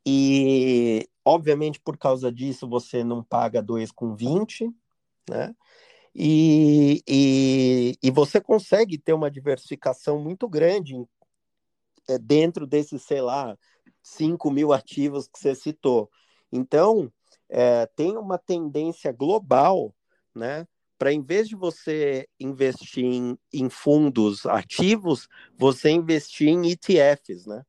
E, 0.05 1.07
obviamente, 1.23 1.79
por 1.79 1.97
causa 1.97 2.31
disso, 2.31 2.67
você 2.67 3.03
não 3.03 3.23
paga 3.23 3.61
2,20, 3.61 4.73
né? 5.29 5.55
E, 6.13 7.03
e, 7.07 7.97
e, 8.01 8.11
você 8.11 8.39
consegue 8.39 8.97
ter 8.97 9.13
uma 9.13 9.29
diversificação 9.29 10.17
muito 10.17 10.47
grande 10.47 10.95
é, 12.07 12.17
dentro 12.17 12.65
desses, 12.65 13.01
sei 13.01 13.21
lá, 13.21 13.57
5 14.05 14.51
mil 14.51 14.71
ativos 14.71 15.27
que 15.27 15.39
você 15.39 15.55
citou. 15.55 16.09
Então, 16.51 17.11
é, 17.49 17.87
tem 17.95 18.17
uma 18.17 18.37
tendência 18.37 19.11
global, 19.11 19.93
né? 20.33 20.67
Para 20.97 21.11
em 21.11 21.21
vez 21.21 21.49
de 21.49 21.55
você 21.55 22.27
investir 22.39 23.03
em, 23.03 23.37
em 23.51 23.69
fundos 23.69 24.45
ativos, 24.45 25.27
você 25.57 25.89
investir 25.89 26.47
em 26.47 26.69
ETFs, 26.69 27.45
né? 27.45 27.63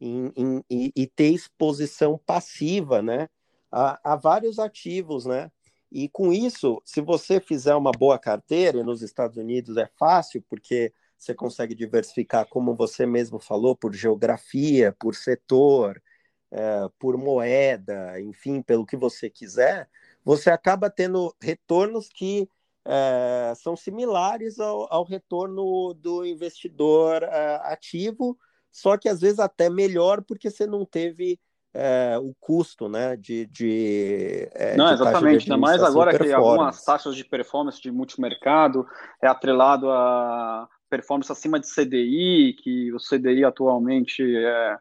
em, 0.00 0.32
em, 0.70 0.92
e 0.96 1.06
ter 1.06 1.28
exposição 1.28 2.18
passiva, 2.24 3.02
né, 3.02 3.28
a, 3.70 4.12
a, 4.12 4.16
vários 4.16 4.58
ativos, 4.58 5.26
né? 5.26 5.50
E 5.92 6.08
com 6.08 6.32
isso, 6.32 6.80
se 6.84 7.00
você 7.00 7.40
fizer 7.40 7.74
uma 7.74 7.90
boa 7.90 8.18
carteira, 8.18 8.78
e 8.78 8.82
nos 8.82 9.02
Estados 9.02 9.36
Unidos 9.36 9.76
é 9.76 9.88
fácil, 9.98 10.42
porque 10.48 10.92
você 11.20 11.34
consegue 11.34 11.74
diversificar, 11.74 12.46
como 12.48 12.74
você 12.74 13.04
mesmo 13.04 13.38
falou, 13.38 13.76
por 13.76 13.94
geografia, 13.94 14.96
por 14.98 15.14
setor, 15.14 16.02
é, 16.50 16.88
por 16.98 17.18
moeda, 17.18 18.18
enfim, 18.18 18.62
pelo 18.62 18.86
que 18.86 18.96
você 18.96 19.28
quiser, 19.28 19.86
você 20.24 20.50
acaba 20.50 20.88
tendo 20.88 21.36
retornos 21.38 22.08
que 22.08 22.48
é, 22.86 23.52
são 23.54 23.76
similares 23.76 24.58
ao, 24.58 24.90
ao, 24.90 25.04
retorno 25.04 25.92
do 25.92 26.24
investidor 26.24 27.22
é, 27.22 27.60
ativo, 27.64 28.38
só 28.72 28.96
que 28.96 29.08
às 29.08 29.20
vezes 29.20 29.38
até 29.38 29.68
melhor 29.68 30.22
porque 30.22 30.50
você 30.50 30.66
não 30.66 30.86
teve 30.86 31.38
é, 31.74 32.16
o 32.18 32.34
custo 32.40 32.88
né, 32.88 33.14
de, 33.14 33.44
de 33.46 34.48
é, 34.54 34.74
Não, 34.74 34.86
de 34.86 34.94
exatamente, 34.94 35.42
ainda 35.42 35.58
mais 35.58 35.82
agora 35.82 36.18
que 36.18 36.32
algumas 36.32 36.82
taxas 36.82 37.14
de 37.14 37.24
performance 37.24 37.80
de 37.80 37.92
multimercado 37.92 38.86
é 39.22 39.26
atrelado 39.26 39.90
a 39.90 40.66
performance 40.90 41.30
acima 41.30 41.60
de 41.60 41.72
CDI, 41.72 42.56
que 42.60 42.92
o 42.92 42.98
CDI 42.98 43.44
atualmente 43.44 44.22
é, 44.22 44.76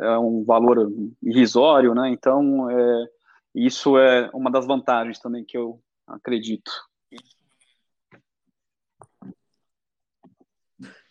é 0.00 0.18
um 0.18 0.44
valor 0.44 0.90
irrisório, 1.20 1.94
né? 1.94 2.08
Então, 2.08 2.70
é, 2.70 3.08
isso 3.54 3.98
é 3.98 4.30
uma 4.32 4.50
das 4.50 4.64
vantagens 4.64 5.18
também 5.18 5.44
que 5.44 5.58
eu 5.58 5.80
acredito. 6.06 6.70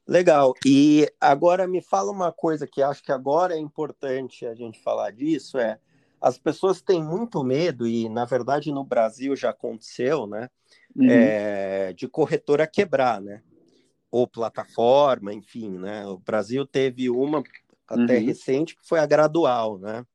Legal. 0.08 0.54
E 0.66 1.08
agora 1.20 1.68
me 1.68 1.82
fala 1.82 2.12
uma 2.12 2.32
coisa 2.32 2.68
que 2.68 2.82
acho 2.82 3.04
que 3.04 3.12
agora 3.12 3.54
é 3.54 3.60
importante 3.60 4.46
a 4.46 4.56
gente 4.56 4.82
falar 4.82 5.12
disso, 5.12 5.58
é 5.58 5.80
as 6.20 6.38
pessoas 6.38 6.82
têm 6.82 7.04
muito 7.04 7.44
medo, 7.44 7.88
e 7.88 8.08
na 8.08 8.26
verdade 8.26 8.72
no 8.72 8.84
Brasil 8.84 9.36
já 9.36 9.50
aconteceu, 9.50 10.28
né? 10.28 10.50
Uhum. 10.96 11.10
É, 11.10 11.94
de 11.94 12.08
corretora 12.08 12.68
quebrar, 12.68 13.22
né? 13.22 13.42
Ou 14.12 14.28
plataforma, 14.28 15.34
enfim, 15.34 15.80
né? 15.80 16.06
O 16.06 16.20
Brasil 16.20 16.66
teve 16.66 17.10
uma 17.10 17.42
até 17.88 18.18
uhum. 18.20 18.26
recente 18.26 18.76
que 18.76 18.86
foi 18.86 19.00
a 19.00 19.06
gradual, 19.06 19.80
né? 19.80 20.06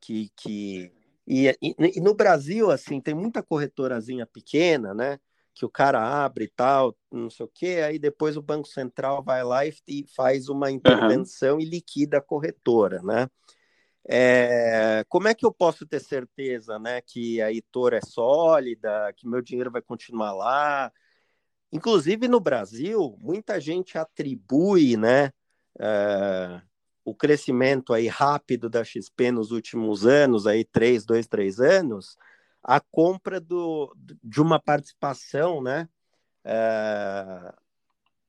Que, 0.00 0.30
que... 0.36 0.90
E, 1.26 1.48
e, 1.60 1.74
e 1.96 2.00
no 2.00 2.14
Brasil, 2.14 2.70
assim, 2.70 3.00
tem 3.00 3.14
muita 3.14 3.42
corretorazinha 3.42 4.26
pequena, 4.26 4.94
né? 4.94 5.18
que 5.56 5.64
o 5.64 5.70
cara 5.70 5.98
abre 6.22 6.44
e 6.44 6.48
tal, 6.48 6.94
não 7.10 7.30
sei 7.30 7.46
o 7.46 7.48
quê, 7.48 7.80
aí 7.82 7.98
depois 7.98 8.36
o 8.36 8.42
Banco 8.42 8.68
Central 8.68 9.24
vai 9.24 9.42
lá 9.42 9.64
e, 9.64 9.72
faz 10.14 10.50
uma 10.50 10.70
intervenção 10.70 11.54
uhum. 11.54 11.60
e 11.62 11.64
liquida 11.64 12.18
a 12.18 12.20
corretora, 12.20 13.00
né? 13.02 13.26
É, 14.06 15.02
como 15.08 15.28
é 15.28 15.34
que 15.34 15.46
eu 15.46 15.52
posso 15.52 15.86
ter 15.86 15.98
certeza, 15.98 16.78
né, 16.78 17.00
que 17.00 17.40
a 17.40 17.50
Itor 17.50 17.94
é 17.94 18.00
sólida, 18.02 19.12
que 19.16 19.26
meu 19.26 19.40
dinheiro 19.40 19.70
vai 19.70 19.80
continuar 19.80 20.32
lá? 20.34 20.92
Inclusive 21.72 22.28
no 22.28 22.40
Brasil, 22.40 23.16
muita 23.20 23.60
gente 23.60 23.98
atribui, 23.98 24.96
né, 24.96 25.32
é, 25.78 26.60
o 27.04 27.14
crescimento 27.14 27.92
aí 27.92 28.08
rápido 28.08 28.68
da 28.68 28.82
XP 28.84 29.30
nos 29.30 29.50
últimos 29.50 30.06
anos, 30.06 30.46
aí 30.46 30.64
três, 30.64 31.04
dois, 31.04 31.26
três 31.26 31.60
anos, 31.60 32.16
a 32.62 32.80
compra 32.80 33.40
do, 33.40 33.94
de 34.22 34.40
uma 34.40 34.60
participação 34.60 35.62
né, 35.62 35.88
é, 36.44 37.54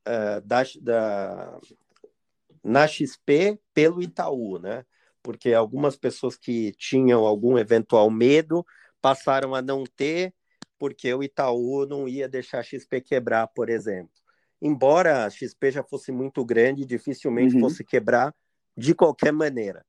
é, 0.06 0.42
da, 0.42 0.64
da, 0.82 1.60
na 2.64 2.88
XP 2.88 3.60
pelo 3.74 4.02
Itaú, 4.02 4.60
né? 4.60 4.86
Porque 5.24 5.54
algumas 5.54 5.96
pessoas 5.96 6.38
que 6.38 6.72
tinham 6.74 7.26
algum 7.26 7.58
eventual 7.58 8.10
medo 8.10 8.66
passaram 9.02 9.54
a 9.56 9.62
não 9.62 9.84
ter, 9.86 10.34
porque 10.78 11.14
o 11.14 11.24
Itaú 11.24 11.86
não 11.86 12.08
ia 12.08 12.28
deixar 12.28 12.60
a 12.60 12.64
XP 12.64 13.02
quebrar, 13.02 13.48
por 13.48 13.70
exemplo. 13.70 14.12
Embora 14.62 15.26
a 15.26 15.30
XP 15.30 15.72
já 15.72 15.84
fosse 15.84 16.12
muito 16.12 16.44
grande, 16.44 16.86
dificilmente 16.86 17.56
uhum. 17.56 17.62
fosse 17.62 17.84
quebrar 17.84 18.34
de 18.76 18.94
qualquer 18.94 19.32
maneira. 19.32 19.86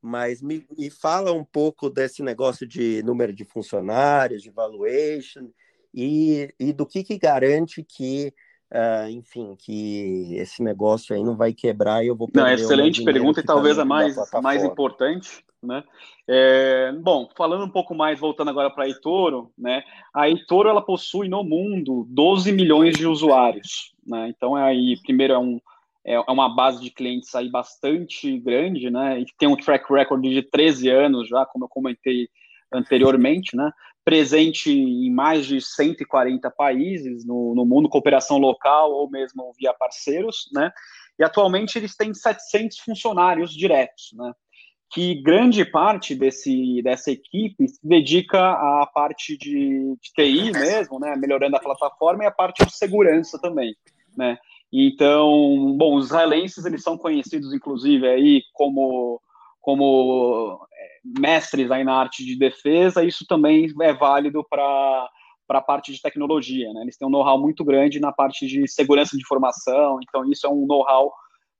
Mas 0.00 0.40
me, 0.40 0.66
me 0.76 0.90
fala 0.90 1.32
um 1.32 1.44
pouco 1.44 1.90
desse 1.90 2.22
negócio 2.22 2.66
de 2.66 3.02
número 3.02 3.32
de 3.32 3.44
funcionários, 3.44 4.42
de 4.42 4.50
valuation, 4.50 5.50
e, 5.92 6.54
e 6.60 6.72
do 6.72 6.86
que, 6.86 7.02
que 7.02 7.18
garante 7.18 7.82
que 7.82 8.32
Uh, 8.68 9.08
enfim, 9.10 9.54
que 9.56 10.34
esse 10.34 10.60
negócio 10.60 11.14
aí 11.14 11.22
não 11.22 11.36
vai 11.36 11.52
quebrar 11.52 12.02
e 12.02 12.08
eu 12.08 12.16
vou 12.16 12.26
perder. 12.26 12.48
Não, 12.48 12.54
excelente 12.64 13.04
pergunta 13.04 13.38
e 13.38 13.44
talvez 13.44 13.78
a 13.78 13.84
mais, 13.84 14.16
mais 14.42 14.64
importante, 14.64 15.44
né? 15.66 15.82
É, 16.28 16.92
bom, 16.92 17.28
falando 17.36 17.64
um 17.64 17.70
pouco 17.70 17.94
mais, 17.94 18.18
voltando 18.18 18.50
agora 18.50 18.70
para 18.70 18.84
a 18.84 18.88
eToro, 18.88 19.50
né? 19.58 19.82
A 20.14 20.28
eToro 20.28 20.68
ela 20.68 20.82
possui 20.82 21.28
no 21.28 21.42
mundo 21.42 22.06
12 22.08 22.52
milhões 22.52 22.96
de 22.96 23.06
usuários, 23.06 23.92
né? 24.06 24.28
Então 24.28 24.56
é 24.56 24.62
aí, 24.62 24.96
primeiro 25.02 25.32
é 25.34 25.38
um 25.38 25.60
é, 26.04 26.14
é 26.14 26.30
uma 26.30 26.48
base 26.48 26.80
de 26.80 26.90
clientes 26.90 27.34
aí 27.34 27.50
bastante 27.50 28.38
grande, 28.38 28.90
né? 28.90 29.20
E 29.20 29.26
tem 29.36 29.48
um 29.48 29.56
track 29.56 29.92
record 29.92 30.22
de 30.22 30.42
13 30.42 30.88
anos 30.88 31.28
já, 31.28 31.44
como 31.44 31.64
eu 31.64 31.68
comentei 31.68 32.28
anteriormente, 32.72 33.56
né? 33.56 33.72
presente 34.06 34.70
em 34.70 35.10
mais 35.10 35.46
de 35.46 35.60
140 35.60 36.48
países 36.52 37.26
no, 37.26 37.56
no 37.56 37.66
mundo, 37.66 37.88
cooperação 37.88 38.38
local 38.38 38.92
ou 38.92 39.10
mesmo 39.10 39.52
via 39.58 39.74
parceiros, 39.74 40.48
né? 40.52 40.70
E 41.18 41.24
atualmente 41.24 41.76
eles 41.76 41.96
têm 41.96 42.14
700 42.14 42.78
funcionários 42.78 43.52
diretos, 43.52 44.10
né? 44.12 44.32
Que 44.90 45.20
grande 45.20 45.64
parte 45.64 46.14
desse, 46.14 46.80
dessa 46.82 47.10
equipe 47.10 47.68
se 47.68 47.80
dedica 47.82 48.38
à 48.38 48.88
parte 48.92 49.36
de, 49.36 49.96
de 50.00 50.12
TI 50.14 50.52
mesmo, 50.52 50.98
né? 51.00 51.16
Melhorando 51.16 51.56
a 51.56 51.60
plataforma 51.60 52.24
e 52.24 52.26
a 52.26 52.30
parte 52.30 52.64
de 52.64 52.74
segurança 52.74 53.38
também, 53.40 53.74
né? 54.16 54.38
Então, 54.72 55.74
bom, 55.76 55.96
os 55.96 56.06
israelenses 56.06 56.64
eles 56.64 56.82
são 56.82 56.98
conhecidos, 56.98 57.52
inclusive, 57.52 58.06
aí 58.06 58.42
como 58.52 59.20
como 59.60 60.64
é, 60.72 61.20
mestres 61.20 61.72
aí 61.72 61.82
na 61.82 61.94
arte 61.94 62.24
de 62.24 62.38
defesa, 62.38 63.02
isso 63.02 63.26
também 63.26 63.68
é 63.80 63.92
válido 63.92 64.44
para 64.48 65.08
para 65.46 65.60
a 65.60 65.62
parte 65.62 65.92
de 65.92 66.02
tecnologia, 66.02 66.72
né? 66.72 66.82
Eles 66.82 66.96
têm 66.96 67.06
um 67.06 67.10
know-how 67.10 67.40
muito 67.40 67.64
grande 67.64 68.00
na 68.00 68.10
parte 68.10 68.46
de 68.48 68.66
segurança 68.66 69.16
de 69.16 69.22
informação, 69.22 70.00
então 70.02 70.28
isso 70.28 70.44
é 70.44 70.50
um 70.50 70.66
know-how 70.66 71.12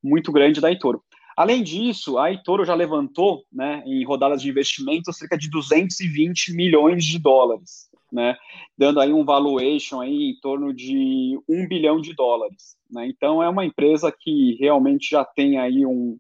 muito 0.02 0.32
grande 0.32 0.60
da 0.60 0.70
Itoro. 0.70 1.02
Além 1.36 1.62
disso, 1.62 2.16
a 2.16 2.32
Itoro 2.32 2.64
já 2.64 2.74
levantou, 2.74 3.44
né, 3.52 3.82
em 3.84 4.02
rodadas 4.06 4.40
de 4.40 4.48
investimento, 4.48 5.12
cerca 5.12 5.36
de 5.36 5.50
220 5.50 6.54
milhões 6.54 7.04
de 7.04 7.18
dólares, 7.18 7.90
né, 8.10 8.38
dando 8.76 9.00
aí 9.00 9.12
um 9.12 9.22
valuation 9.22 10.00
aí 10.00 10.30
em 10.30 10.40
torno 10.40 10.72
de 10.72 11.38
um 11.46 11.68
bilhão 11.68 12.00
de 12.00 12.14
dólares. 12.14 12.74
Né? 12.90 13.06
Então 13.08 13.42
é 13.42 13.48
uma 13.50 13.66
empresa 13.66 14.10
que 14.10 14.56
realmente 14.58 15.10
já 15.10 15.26
tem 15.26 15.58
aí 15.58 15.84
um, 15.84 16.16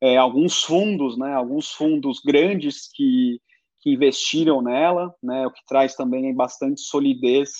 é, 0.00 0.16
alguns 0.16 0.62
fundos, 0.62 1.18
né, 1.18 1.34
alguns 1.34 1.72
fundos 1.72 2.20
grandes 2.24 2.88
que, 2.94 3.38
que 3.82 3.90
investiram 3.90 4.62
nela, 4.62 5.14
né, 5.22 5.46
o 5.46 5.50
que 5.50 5.60
traz 5.66 5.94
também 5.94 6.34
bastante 6.34 6.80
solidez 6.80 7.50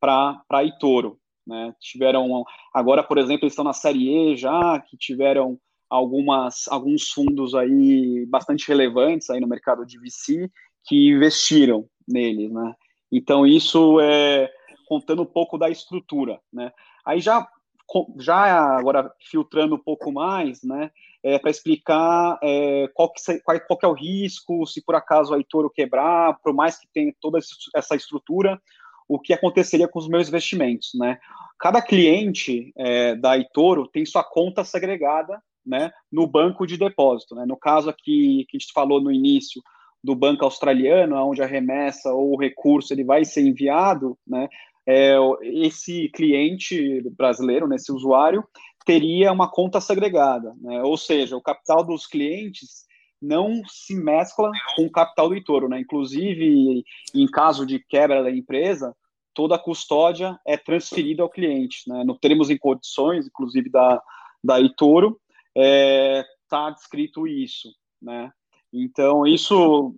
para 0.00 0.40
a 0.50 0.64
Itoro. 0.64 1.18
Né. 1.46 1.74
Tiveram, 1.78 2.42
agora, 2.72 3.02
por 3.02 3.18
exemplo, 3.18 3.44
eles 3.44 3.52
estão 3.52 3.64
na 3.64 3.74
Série 3.74 4.08
E 4.08 4.36
já, 4.36 4.80
que 4.80 4.96
tiveram 4.96 5.58
algumas, 5.88 6.66
alguns 6.68 7.10
fundos 7.10 7.54
aí 7.54 8.26
bastante 8.26 8.66
relevantes 8.68 9.30
aí 9.30 9.40
no 9.40 9.46
mercado 9.46 9.86
de 9.86 9.98
VC 9.98 10.50
que 10.84 11.10
investiram 11.10 11.88
neles, 12.06 12.50
né. 12.50 12.74
Então, 13.10 13.46
isso 13.46 14.00
é 14.00 14.50
contando 14.86 15.22
um 15.22 15.26
pouco 15.26 15.58
da 15.58 15.68
estrutura, 15.68 16.40
né. 16.52 16.72
Aí 17.04 17.20
já 17.20 17.46
já 18.18 18.76
agora 18.76 19.10
filtrando 19.18 19.74
um 19.74 19.78
pouco 19.78 20.12
mais, 20.12 20.62
né, 20.62 20.90
é, 21.22 21.38
para 21.38 21.50
explicar 21.50 22.38
é, 22.42 22.88
qual, 22.92 23.10
que, 23.10 23.20
qual, 23.40 23.60
qual 23.60 23.78
que 23.78 23.86
é 23.86 23.88
o 23.88 23.94
risco, 23.94 24.66
se 24.66 24.84
por 24.84 24.94
acaso 24.94 25.32
a 25.32 25.38
Itoro 25.38 25.70
quebrar, 25.70 26.38
por 26.40 26.52
mais 26.52 26.78
que 26.78 26.86
tenha 26.92 27.12
toda 27.20 27.38
essa 27.74 27.96
estrutura, 27.96 28.60
o 29.08 29.18
que 29.18 29.32
aconteceria 29.32 29.88
com 29.88 29.98
os 29.98 30.08
meus 30.08 30.28
investimentos, 30.28 30.90
né? 30.94 31.18
Cada 31.58 31.80
cliente 31.80 32.72
é, 32.76 33.14
da 33.14 33.38
Itoro 33.38 33.88
tem 33.88 34.04
sua 34.04 34.22
conta 34.22 34.62
segregada, 34.64 35.42
né, 35.68 35.92
no 36.10 36.26
banco 36.26 36.66
de 36.66 36.78
depósito, 36.78 37.34
né? 37.34 37.44
No 37.44 37.56
caso 37.56 37.90
aqui 37.90 38.46
que 38.48 38.56
a 38.56 38.58
gente 38.58 38.72
falou 38.72 39.00
no 39.00 39.12
início 39.12 39.62
do 40.02 40.14
banco 40.14 40.44
australiano, 40.44 41.14
onde 41.16 41.42
a 41.42 41.46
remessa 41.46 42.12
ou 42.12 42.32
o 42.32 42.40
recurso 42.40 42.94
ele 42.94 43.04
vai 43.04 43.24
ser 43.24 43.42
enviado, 43.42 44.16
né? 44.26 44.48
É, 44.86 45.16
esse 45.42 46.08
cliente 46.08 47.02
brasileiro, 47.10 47.68
né, 47.68 47.76
usuário, 47.90 48.42
teria 48.86 49.30
uma 49.30 49.50
conta 49.50 49.82
segregada, 49.82 50.54
né? 50.62 50.82
ou 50.82 50.96
seja, 50.96 51.36
o 51.36 51.42
capital 51.42 51.84
dos 51.84 52.06
clientes 52.06 52.86
não 53.20 53.60
se 53.68 53.94
mescla 53.94 54.50
com 54.74 54.86
o 54.86 54.90
capital 54.90 55.28
do 55.28 55.36
Itoro, 55.36 55.68
né? 55.68 55.78
Inclusive, 55.80 56.82
em 57.14 57.26
caso 57.26 57.66
de 57.66 57.84
quebra 57.86 58.22
da 58.22 58.30
empresa, 58.30 58.96
toda 59.34 59.56
a 59.56 59.58
custódia 59.58 60.38
é 60.46 60.56
transferida 60.56 61.22
ao 61.22 61.28
cliente, 61.28 61.82
né? 61.86 62.02
No 62.04 62.18
termos 62.18 62.48
em 62.48 62.56
condições, 62.56 63.26
inclusive 63.26 63.68
da 63.68 64.00
da 64.42 64.60
Itoro, 64.60 65.20
está 65.58 66.20
é, 66.20 66.24
tá 66.48 66.70
descrito 66.70 67.26
isso, 67.26 67.68
né? 68.00 68.32
Então 68.72 69.26
isso. 69.26 69.94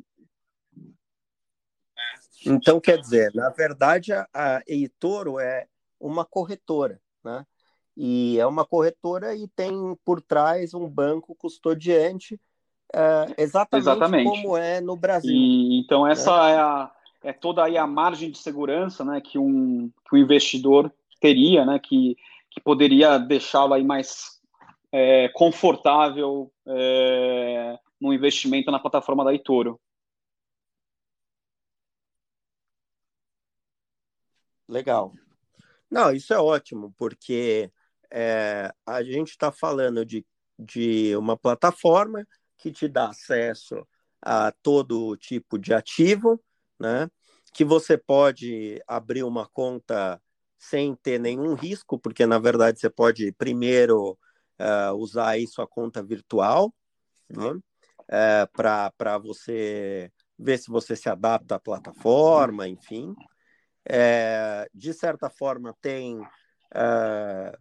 Então 2.46 2.80
quer 2.80 2.98
dizer, 2.98 3.32
na 3.34 3.50
verdade 3.50 4.12
a, 4.12 4.26
a 4.34 4.62
Itoro 4.66 5.38
é 5.38 5.66
uma 5.98 6.24
corretora, 6.24 7.00
né? 7.22 7.44
E 7.96 8.38
é 8.38 8.46
uma 8.46 8.64
corretora 8.64 9.34
e 9.34 9.46
tem 9.48 9.72
por 10.04 10.22
trás 10.22 10.72
um 10.72 10.88
banco 10.88 11.34
custodiante, 11.34 12.40
é, 12.94 13.42
exatamente, 13.42 13.84
exatamente, 13.84 14.24
como 14.24 14.56
é 14.56 14.80
no 14.80 14.96
Brasil. 14.96 15.30
E, 15.30 15.80
então, 15.80 16.06
essa 16.06 16.44
né? 16.44 16.52
é, 16.52 16.58
a, 16.58 16.92
é 17.24 17.32
toda 17.32 17.64
aí 17.64 17.76
a 17.76 17.86
margem 17.86 18.30
de 18.30 18.38
segurança 18.38 19.04
né, 19.04 19.20
que, 19.20 19.38
um, 19.38 19.90
que 20.08 20.14
o 20.14 20.18
investidor 20.18 20.90
teria, 21.20 21.66
né, 21.66 21.78
que, 21.78 22.16
que 22.50 22.60
poderia 22.60 23.18
deixá-lo 23.18 23.74
aí 23.74 23.84
mais 23.84 24.39
é, 24.92 25.28
confortável 25.30 26.52
é, 26.66 27.78
no 28.00 28.12
investimento 28.12 28.70
na 28.70 28.78
plataforma 28.78 29.24
da 29.24 29.32
Itoro. 29.34 29.80
Legal. 34.68 35.12
Não, 35.90 36.12
isso 36.12 36.32
é 36.32 36.38
ótimo, 36.38 36.94
porque 36.96 37.70
é, 38.10 38.72
a 38.86 39.02
gente 39.02 39.30
está 39.30 39.50
falando 39.50 40.04
de, 40.04 40.24
de 40.58 41.16
uma 41.16 41.36
plataforma 41.36 42.26
que 42.56 42.70
te 42.70 42.86
dá 42.86 43.08
acesso 43.08 43.86
a 44.22 44.52
todo 44.62 45.16
tipo 45.16 45.58
de 45.58 45.74
ativo, 45.74 46.40
né? 46.78 47.10
Que 47.52 47.64
você 47.64 47.98
pode 47.98 48.80
abrir 48.86 49.24
uma 49.24 49.48
conta 49.48 50.22
sem 50.56 50.94
ter 50.94 51.18
nenhum 51.18 51.54
risco, 51.54 51.98
porque 51.98 52.26
na 52.26 52.38
verdade 52.38 52.78
você 52.78 52.90
pode 52.90 53.32
primeiro 53.32 54.16
uh, 54.60 54.94
usar 54.94 55.30
aí 55.30 55.46
sua 55.46 55.66
conta 55.66 56.02
virtual, 56.02 56.72
né? 57.28 57.50
Uh, 57.52 58.46
para 58.52 59.18
você 59.18 60.12
ver 60.38 60.58
se 60.58 60.68
você 60.68 60.94
se 60.94 61.08
adapta 61.08 61.56
à 61.56 61.60
plataforma, 61.60 62.68
enfim. 62.68 63.14
É, 63.88 64.68
de 64.74 64.92
certa 64.92 65.30
forma, 65.30 65.74
tem 65.80 66.20
uh, 66.20 67.58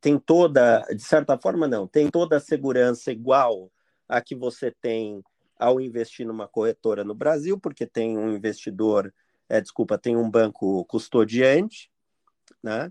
tem 0.00 0.18
toda, 0.18 0.80
de 0.94 1.02
certa 1.02 1.38
forma, 1.38 1.68
não, 1.68 1.86
tem 1.86 2.10
toda 2.10 2.36
a 2.36 2.40
segurança 2.40 3.12
igual 3.12 3.70
a 4.08 4.20
que 4.20 4.34
você 4.34 4.70
tem 4.80 5.22
ao 5.58 5.80
investir 5.80 6.26
numa 6.26 6.48
corretora 6.48 7.02
no 7.04 7.14
Brasil, 7.14 7.58
porque 7.58 7.86
tem 7.86 8.18
um 8.18 8.30
investidor, 8.34 9.12
é, 9.48 9.60
desculpa, 9.60 9.96
tem 9.96 10.16
um 10.16 10.30
banco 10.30 10.84
custodiante, 10.86 11.90
né? 12.62 12.90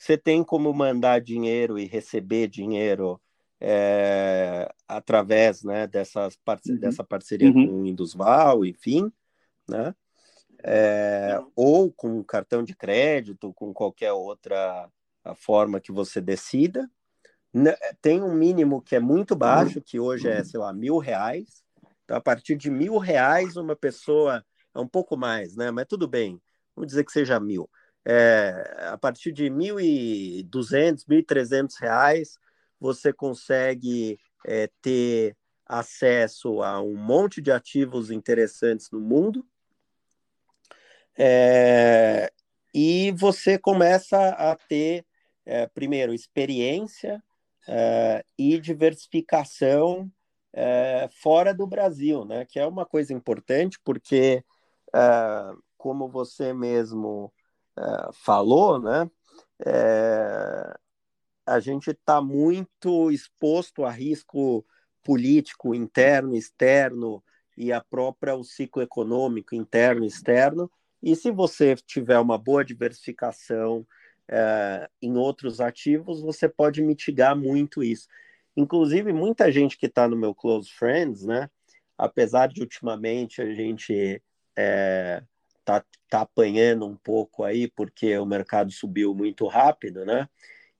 Você 0.00 0.16
tem 0.16 0.42
como 0.42 0.72
mandar 0.72 1.20
dinheiro 1.20 1.78
e 1.78 1.84
receber 1.84 2.48
dinheiro 2.48 3.20
é, 3.60 4.66
através 4.88 5.62
né, 5.62 5.86
dessas 5.86 6.38
parce 6.42 6.72
uhum. 6.72 6.78
dessa 6.78 7.04
parceria 7.04 7.50
uhum. 7.50 7.66
com 7.66 7.82
o 7.82 7.86
Indusval, 7.86 8.64
enfim, 8.64 9.12
né? 9.68 9.94
É, 10.64 11.38
ou 11.54 11.92
com 11.92 12.24
cartão 12.24 12.62
de 12.62 12.74
crédito, 12.74 13.52
com 13.52 13.74
qualquer 13.74 14.10
outra 14.14 14.88
forma 15.36 15.78
que 15.78 15.92
você 15.92 16.18
decida. 16.18 16.90
Tem 18.00 18.22
um 18.22 18.34
mínimo 18.34 18.80
que 18.80 18.96
é 18.96 19.00
muito 19.00 19.36
baixo, 19.36 19.82
que 19.82 20.00
hoje 20.00 20.30
é, 20.30 20.42
sei 20.42 20.58
lá, 20.58 20.72
mil 20.72 20.96
reais. 20.96 21.62
Então, 22.04 22.16
a 22.16 22.20
partir 22.22 22.56
de 22.56 22.70
mil 22.70 22.96
reais, 22.96 23.54
uma 23.54 23.76
pessoa. 23.76 24.42
É 24.74 24.78
um 24.78 24.88
pouco 24.88 25.14
mais, 25.14 25.56
né? 25.56 25.70
Mas 25.70 25.86
tudo 25.86 26.08
bem. 26.08 26.40
Vamos 26.74 26.88
dizer 26.88 27.04
que 27.04 27.12
seja 27.12 27.38
mil. 27.38 27.68
É, 28.04 28.88
a 28.92 28.98
partir 28.98 29.32
de 29.32 29.50
mil 29.50 29.78
e 29.78 30.42
trezentos 31.22 31.76
reais, 31.78 32.38
você 32.78 33.12
consegue 33.12 34.18
é, 34.46 34.70
ter 34.80 35.36
acesso 35.66 36.62
a 36.62 36.82
um 36.82 36.96
monte 36.96 37.40
de 37.40 37.52
ativos 37.52 38.10
interessantes 38.10 38.90
no 38.90 39.00
mundo, 39.00 39.44
É, 41.22 42.32
e 42.74 43.12
você 43.12 43.58
começa 43.58 44.30
a 44.30 44.56
ter, 44.56 45.04
é, 45.44 45.66
primeiro, 45.66 46.14
experiência 46.14 47.22
é, 47.68 48.24
e 48.38 48.58
diversificação 48.58 50.10
é, 50.52 51.08
fora 51.12 51.52
do 51.52 51.66
Brasil, 51.66 52.24
né? 52.24 52.46
Que 52.46 52.58
é 52.58 52.66
uma 52.66 52.86
coisa 52.86 53.12
importante, 53.12 53.78
porque, 53.84 54.42
é, 54.94 55.52
como 55.76 56.08
você 56.08 56.54
mesmo 56.54 57.30
é, 57.78 58.10
falou, 58.12 58.80
né? 58.80 59.10
a 61.46 61.60
gente 61.60 61.90
está 61.90 62.20
muito 62.22 63.10
exposto 63.10 63.84
a 63.84 63.90
risco 63.90 64.64
político 65.02 65.74
interno, 65.74 66.36
externo 66.36 67.22
e 67.56 67.72
a 67.72 67.80
própria 67.80 68.34
o 68.34 68.44
ciclo 68.44 68.82
econômico 68.82 69.54
interno 69.54 70.04
externo. 70.04 70.70
E 71.02 71.16
se 71.16 71.30
você 71.30 71.74
tiver 71.74 72.18
uma 72.18 72.38
boa 72.38 72.64
diversificação 72.64 73.86
é, 74.28 74.88
em 75.02 75.16
outros 75.16 75.60
ativos, 75.60 76.20
você 76.20 76.48
pode 76.48 76.82
mitigar 76.82 77.36
muito 77.36 77.82
isso. 77.82 78.06
Inclusive, 78.56 79.12
muita 79.12 79.50
gente 79.50 79.76
que 79.76 79.86
está 79.86 80.06
no 80.06 80.16
meu 80.16 80.34
Close 80.34 80.70
Friends, 80.70 81.24
né? 81.24 81.50
Apesar 81.96 82.48
de 82.48 82.60
ultimamente 82.60 83.42
a 83.42 83.54
gente 83.54 84.22
é, 84.56 85.22
tá, 85.78 85.84
tá 86.08 86.20
apanhando 86.22 86.86
um 86.86 86.96
pouco 86.96 87.44
aí, 87.44 87.68
porque 87.70 88.16
o 88.18 88.26
mercado 88.26 88.72
subiu 88.72 89.14
muito 89.14 89.46
rápido, 89.46 90.04
né? 90.04 90.28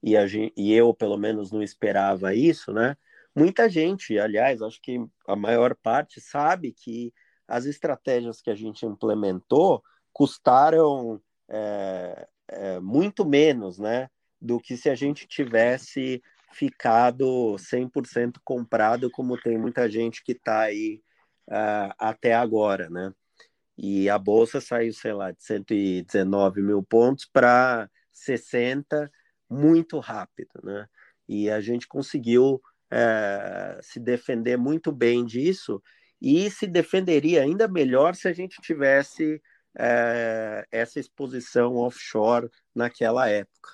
E, 0.03 0.17
a 0.17 0.27
gente, 0.27 0.53
e 0.57 0.73
eu, 0.73 0.95
pelo 0.95 1.17
menos, 1.17 1.53
não 1.53 1.63
esperava 1.63 2.35
isso, 2.35 2.73
né? 2.73 2.97
Muita 3.35 3.69
gente, 3.69 4.19
aliás, 4.19 4.61
acho 4.63 4.81
que 4.81 4.99
a 5.29 5.37
maior 5.37 5.77
parte 5.77 6.21
sabe 6.21 6.73
que 6.73 7.13
as 7.47 7.67
estratégias 7.67 8.41
que 8.41 8.51
a 8.51 8.55
gente 8.55 8.85
implementou 8.87 9.83
custaram 10.13 11.21
é, 11.49 12.29
é, 12.49 12.81
muito 12.81 13.25
menos, 13.25 13.79
né? 13.79 14.09
Do 14.41 14.59
que 14.59 14.77
se 14.77 14.89
a 14.89 14.95
gente 14.95 15.27
tivesse 15.27 16.23
ficado 16.53 17.57
100% 17.59 18.41
comprado, 18.45 19.11
como 19.11 19.41
tem 19.41 19.57
muita 19.59 19.89
gente 19.89 20.25
que 20.25 20.33
está 20.33 20.63
aí 20.63 21.01
uh, 21.49 21.95
até 21.99 22.35
agora, 22.35 22.91
né? 22.91 23.13
E 23.83 24.11
a 24.11 24.19
bolsa 24.19 24.61
saiu, 24.61 24.93
sei 24.93 25.15
lá, 25.15 25.31
de 25.31 25.43
119 25.43 26.61
mil 26.61 26.83
pontos 26.83 27.25
para 27.25 27.89
60 28.13 29.11
muito 29.49 29.99
rápido, 29.99 30.51
né? 30.63 30.87
E 31.27 31.49
a 31.49 31.63
gente 31.63 31.89
conseguiu 31.89 32.61
é, 32.91 33.81
se 33.83 33.99
defender 33.99 34.59
muito 34.59 34.93
bem 34.93 35.25
disso 35.25 35.83
e 36.21 36.51
se 36.51 36.67
defenderia 36.67 37.43
ainda 37.43 37.67
melhor 37.67 38.15
se 38.15 38.29
a 38.29 38.35
gente 38.35 38.61
tivesse 38.61 39.41
é, 39.79 40.67
essa 40.71 41.01
exposição 41.01 41.77
offshore 41.77 42.51
naquela 42.75 43.31
época, 43.31 43.71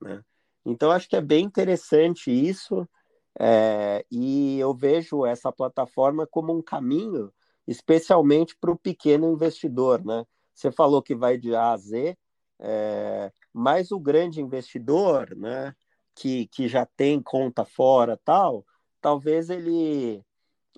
né? 0.00 0.22
Então, 0.64 0.92
acho 0.92 1.08
que 1.08 1.16
é 1.16 1.20
bem 1.20 1.44
interessante 1.44 2.30
isso, 2.30 2.88
é, 3.36 4.04
e 4.10 4.60
eu 4.60 4.72
vejo 4.72 5.26
essa 5.26 5.50
plataforma 5.50 6.24
como 6.24 6.56
um 6.56 6.62
caminho, 6.62 7.32
especialmente 7.66 8.56
para 8.60 8.70
o 8.70 8.78
pequeno 8.78 9.32
investidor. 9.32 10.04
Né? 10.04 10.24
Você 10.54 10.70
falou 10.70 11.02
que 11.02 11.14
vai 11.14 11.38
de 11.38 11.54
A 11.54 11.72
a 11.72 11.76
Z, 11.76 12.16
é, 12.58 13.32
mas 13.52 13.90
o 13.90 13.98
grande 13.98 14.40
investidor, 14.40 15.34
né, 15.34 15.74
que, 16.14 16.46
que 16.48 16.68
já 16.68 16.84
tem 16.84 17.22
conta 17.22 17.64
fora 17.64 18.20
tal, 18.24 18.64
talvez 19.00 19.48
ele 19.48 20.22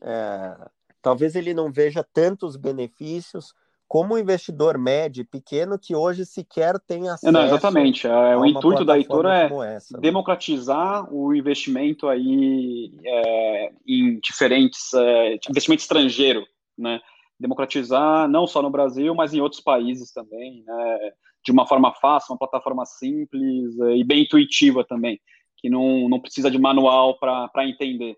é, 0.00 0.56
talvez 1.00 1.34
ele 1.34 1.52
não 1.52 1.72
veja 1.72 2.06
tantos 2.12 2.56
benefícios 2.56 3.52
como 3.88 4.14
o 4.14 4.18
investidor 4.18 4.78
médio 4.78 5.20
e 5.20 5.24
pequeno 5.24 5.78
que 5.78 5.94
hoje 5.94 6.24
sequer 6.24 6.78
tem 6.80 7.10
acesso. 7.10 7.30
Não, 7.30 7.44
exatamente. 7.44 8.06
É, 8.06 8.36
o 8.36 8.46
intuito 8.46 8.86
da 8.86 8.96
Heitora 8.96 9.36
é 9.36 9.74
essa, 9.74 9.94
né? 9.94 10.00
democratizar 10.00 11.02
né? 11.02 11.08
o 11.12 11.34
investimento 11.34 12.08
aí 12.08 12.90
é, 13.04 13.72
em 13.86 14.18
diferentes 14.18 14.94
é, 14.94 15.34
investimento 15.50 15.82
estrangeiro, 15.82 16.46
né? 16.76 17.00
Democratizar 17.38 18.28
não 18.28 18.46
só 18.46 18.62
no 18.62 18.70
Brasil, 18.70 19.14
mas 19.14 19.34
em 19.34 19.40
outros 19.40 19.60
países 19.60 20.12
também, 20.12 20.62
né? 20.64 21.12
De 21.44 21.50
uma 21.52 21.66
forma 21.66 21.92
fácil, 21.94 22.32
uma 22.32 22.38
plataforma 22.38 22.86
simples 22.86 23.78
é, 23.80 23.96
e 23.96 24.04
bem 24.04 24.22
intuitiva 24.22 24.84
também, 24.84 25.20
que 25.56 25.68
não, 25.68 26.08
não 26.08 26.20
precisa 26.20 26.50
de 26.50 26.58
manual 26.58 27.18
para 27.18 27.50
entender. 27.68 28.16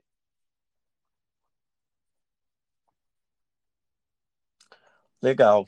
Legal. 5.22 5.64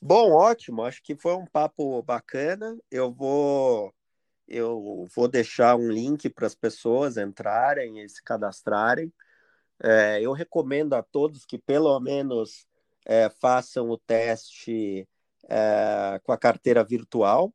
Bom, 0.00 0.32
ótimo. 0.32 0.82
Acho 0.82 1.02
que 1.02 1.16
foi 1.16 1.34
um 1.34 1.46
papo 1.46 2.02
bacana. 2.02 2.76
Eu 2.90 3.12
vou 3.12 3.92
eu 4.48 5.06
vou 5.14 5.28
deixar 5.28 5.76
um 5.76 5.90
link 5.90 6.28
para 6.30 6.46
as 6.46 6.54
pessoas 6.54 7.16
entrarem 7.16 8.00
e 8.00 8.08
se 8.08 8.22
cadastrarem. 8.22 9.12
É, 9.82 10.20
eu 10.20 10.32
recomendo 10.32 10.94
a 10.94 11.02
todos 11.02 11.44
que 11.44 11.58
pelo 11.58 11.98
menos 12.00 12.66
é, 13.04 13.28
façam 13.28 13.90
o 13.90 13.98
teste 13.98 15.08
é, 15.48 16.20
com 16.22 16.32
a 16.32 16.38
carteira 16.38 16.84
virtual, 16.84 17.52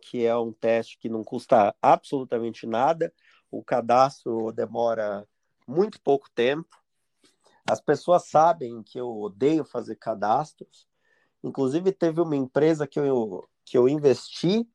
que 0.00 0.26
é 0.26 0.36
um 0.36 0.52
teste 0.52 0.98
que 0.98 1.08
não 1.08 1.22
custa 1.22 1.74
absolutamente 1.80 2.66
nada. 2.66 3.12
O 3.50 3.62
cadastro 3.62 4.52
demora 4.52 5.26
muito 5.66 6.00
pouco 6.00 6.28
tempo. 6.34 6.68
As 7.68 7.80
pessoas 7.80 8.28
sabem 8.28 8.82
que 8.82 8.98
eu 8.98 9.08
odeio 9.08 9.64
fazer 9.64 9.96
cadastros, 9.96 10.88
Inclusive, 11.42 11.92
teve 11.92 12.20
uma 12.20 12.36
empresa 12.36 12.86
que 12.86 12.98
eu, 12.98 13.48
que 13.64 13.78
eu 13.78 13.88
investi 13.88 14.68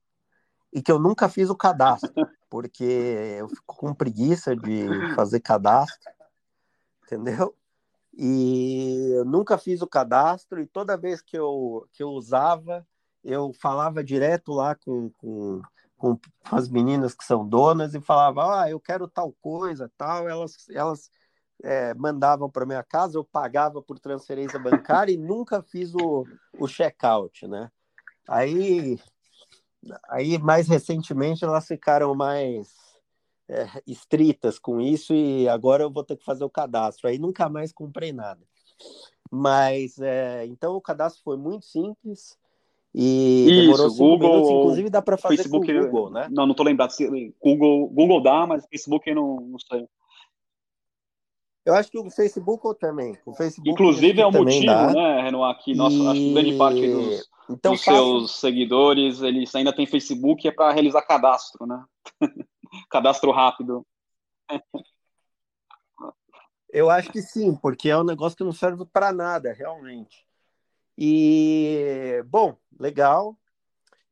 e 0.71 0.81
que 0.81 0.91
eu 0.91 0.97
nunca 0.97 1.27
fiz 1.27 1.49
o 1.49 1.55
cadastro, 1.55 2.13
porque 2.49 2.83
eu 3.39 3.49
fico 3.49 3.75
com 3.75 3.93
preguiça 3.93 4.55
de 4.55 4.87
fazer 5.15 5.39
cadastro, 5.39 6.11
entendeu? 7.13 7.55
E 8.15 9.11
eu 9.15 9.25
nunca 9.25 9.57
fiz 9.57 9.81
o 9.81 9.87
cadastro, 9.87 10.61
e 10.61 10.67
toda 10.67 10.97
vez 10.97 11.21
que 11.21 11.37
eu, 11.37 11.87
que 11.91 12.03
eu 12.03 12.09
usava, 12.09 12.85
eu 13.23 13.51
falava 13.53 14.03
direto 14.03 14.53
lá 14.53 14.75
com, 14.75 15.09
com, 15.17 15.61
com 15.97 16.19
as 16.51 16.69
meninas 16.69 17.15
que 17.15 17.23
são 17.23 17.47
donas 17.47 17.95
e 17.95 18.01
falava, 18.01 18.61
ah, 18.61 18.69
eu 18.69 18.79
quero 18.79 19.07
tal 19.07 19.33
coisa, 19.41 19.91
tal, 19.97 20.27
elas, 20.29 20.69
elas 20.69 21.09
é, 21.63 21.93
mandavam 21.93 22.49
para 22.49 22.65
minha 22.65 22.83
casa, 22.83 23.17
eu 23.17 23.23
pagava 23.23 23.81
por 23.81 23.97
transferência 23.97 24.59
bancária 24.59 25.11
e 25.13 25.17
nunca 25.17 25.63
fiz 25.63 25.95
o, 25.95 26.25
o 26.59 26.67
check-out, 26.67 27.47
né? 27.47 27.71
Aí, 28.27 28.99
aí, 30.09 30.37
mais 30.37 30.67
recentemente, 30.67 31.43
elas 31.43 31.65
ficaram 31.65 32.13
mais 32.13 32.82
é, 33.49 33.67
estritas 33.85 34.57
com 34.57 34.79
isso 34.79 35.13
e 35.13 35.47
agora 35.47 35.83
eu 35.83 35.91
vou 35.91 36.03
ter 36.03 36.15
que 36.15 36.23
fazer 36.23 36.43
o 36.43 36.49
cadastro. 36.49 37.07
Aí 37.07 37.17
nunca 37.17 37.49
mais 37.49 37.71
comprei 37.71 38.11
nada. 38.11 38.41
Mas, 39.31 39.99
é, 39.99 40.45
então, 40.45 40.75
o 40.75 40.81
cadastro 40.81 41.23
foi 41.23 41.37
muito 41.37 41.65
simples 41.65 42.37
e 42.93 43.47
Isso, 43.47 43.61
demorou 43.61 43.89
cinco 43.89 44.03
Google, 44.03 44.29
minutos. 44.29 44.51
Inclusive, 44.51 44.89
dá 44.89 45.01
para 45.01 45.17
fazer 45.17 45.37
Facebook, 45.37 45.65
com 45.65 45.79
o 45.79 45.85
Google, 45.85 46.09
né? 46.11 46.27
Não, 46.29 46.45
não 46.45 46.51
estou 46.51 46.65
lembrado. 46.65 46.93
Google, 47.41 47.87
Google 47.87 48.21
dá, 48.21 48.45
mas 48.45 48.65
Facebook 48.67 49.11
não, 49.13 49.37
não 49.37 49.57
sei. 49.59 49.87
Eu 51.65 51.73
acho 51.73 51.89
que 51.89 51.97
o 51.97 52.09
Facebook 52.11 52.77
também. 52.77 53.17
O 53.25 53.33
Facebook 53.33 53.69
Inclusive 53.69 54.21
é 54.21 54.25
o 54.25 54.31
motivo, 54.31 54.65
dá. 54.65 54.93
né, 54.93 55.21
Renoir, 55.21 55.57
que 55.63 55.73
nossa, 55.73 55.95
e... 55.95 56.07
acho 56.07 56.19
que 56.19 56.33
grande 56.33 56.57
parte 56.57 56.87
dos, 56.87 57.29
então, 57.49 57.71
dos 57.71 57.81
seus 57.81 58.39
seguidores, 58.39 59.21
eles 59.21 59.55
ainda 59.55 59.73
têm 59.73 59.85
Facebook 59.85 60.47
é 60.47 60.51
para 60.51 60.73
realizar 60.73 61.01
cadastro, 61.03 61.65
né? 61.65 61.83
cadastro 62.89 63.31
rápido. 63.31 63.85
Eu 66.69 66.89
acho 66.89 67.11
que 67.11 67.21
sim, 67.21 67.55
porque 67.55 67.89
é 67.89 67.97
um 67.97 68.03
negócio 68.03 68.35
que 68.37 68.43
não 68.43 68.51
serve 68.51 68.85
para 68.85 69.13
nada, 69.13 69.53
realmente. 69.53 70.25
E, 70.97 72.23
bom, 72.27 72.57
legal. 72.79 73.37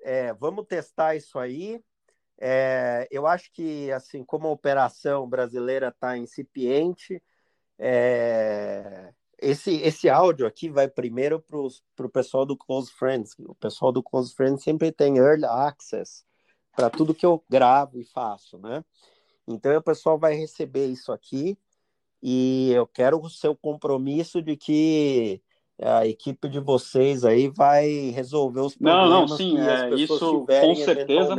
É, 0.01 0.33
vamos 0.33 0.67
testar 0.67 1.15
isso 1.15 1.39
aí. 1.39 1.83
É, 2.39 3.07
eu 3.11 3.27
acho 3.27 3.51
que, 3.51 3.91
assim, 3.91 4.23
como 4.23 4.47
a 4.47 4.51
operação 4.51 5.27
brasileira 5.27 5.89
está 5.89 6.17
incipiente, 6.17 7.21
é, 7.79 9.13
esse, 9.39 9.75
esse 9.81 10.09
áudio 10.09 10.45
aqui 10.45 10.69
vai 10.69 10.87
primeiro 10.87 11.39
para 11.41 12.05
o 12.05 12.09
pessoal 12.09 12.45
do 12.45 12.57
Close 12.57 12.91
Friends. 12.91 13.35
O 13.39 13.55
pessoal 13.55 13.91
do 13.91 14.03
Close 14.03 14.35
Friends 14.35 14.63
sempre 14.63 14.91
tem 14.91 15.17
early 15.17 15.45
access 15.45 16.23
para 16.75 16.89
tudo 16.89 17.13
que 17.13 17.25
eu 17.25 17.43
gravo 17.49 17.99
e 17.99 18.03
faço, 18.03 18.57
né? 18.57 18.83
Então 19.47 19.75
o 19.75 19.81
pessoal 19.81 20.17
vai 20.17 20.33
receber 20.33 20.87
isso 20.87 21.11
aqui 21.11 21.57
e 22.21 22.71
eu 22.71 22.85
quero 22.85 23.19
o 23.19 23.29
seu 23.29 23.55
compromisso 23.55 24.41
de 24.41 24.55
que 24.55 25.41
a 25.81 26.05
equipe 26.05 26.47
de 26.47 26.59
vocês 26.59 27.25
aí 27.25 27.47
vai 27.49 28.11
resolver 28.11 28.61
os 28.61 28.75
problemas. 28.75 29.09
Não, 29.09 29.21
não, 29.21 29.27
sim, 29.27 29.57
é, 29.59 29.89
isso 29.95 30.45
com 30.45 30.75
certeza. 30.75 31.35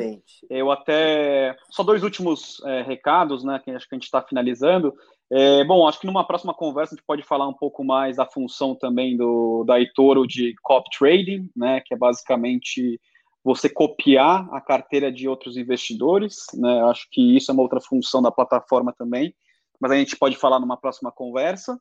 Eu 0.50 0.70
até 0.70 1.56
só 1.70 1.84
dois 1.84 2.02
últimos 2.02 2.60
é, 2.64 2.82
recados, 2.82 3.44
né? 3.44 3.60
Que 3.64 3.70
acho 3.70 3.88
que 3.88 3.94
a 3.94 3.96
gente 3.96 4.04
está 4.04 4.20
finalizando. 4.20 4.92
É, 5.30 5.64
bom, 5.64 5.88
acho 5.88 5.98
que 5.98 6.06
numa 6.06 6.26
próxima 6.26 6.52
conversa 6.52 6.94
a 6.94 6.96
gente 6.96 7.06
pode 7.06 7.22
falar 7.22 7.48
um 7.48 7.54
pouco 7.54 7.82
mais 7.82 8.16
da 8.16 8.26
função 8.26 8.74
também 8.74 9.16
do 9.16 9.64
da 9.64 9.80
eToro 9.80 10.26
de 10.26 10.54
cop 10.62 10.86
trading, 10.90 11.48
né, 11.56 11.80
que 11.80 11.94
é 11.94 11.96
basicamente 11.96 13.00
você 13.44 13.68
copiar 13.68 14.48
a 14.52 14.60
carteira 14.60 15.10
de 15.10 15.28
outros 15.28 15.56
investidores, 15.56 16.46
né? 16.54 16.82
Acho 16.84 17.08
que 17.10 17.36
isso 17.36 17.50
é 17.50 17.54
uma 17.54 17.62
outra 17.62 17.80
função 17.80 18.22
da 18.22 18.30
plataforma 18.30 18.92
também, 18.92 19.34
mas 19.80 19.90
a 19.90 19.96
gente 19.96 20.16
pode 20.16 20.36
falar 20.36 20.60
numa 20.60 20.76
próxima 20.76 21.10
conversa 21.10 21.78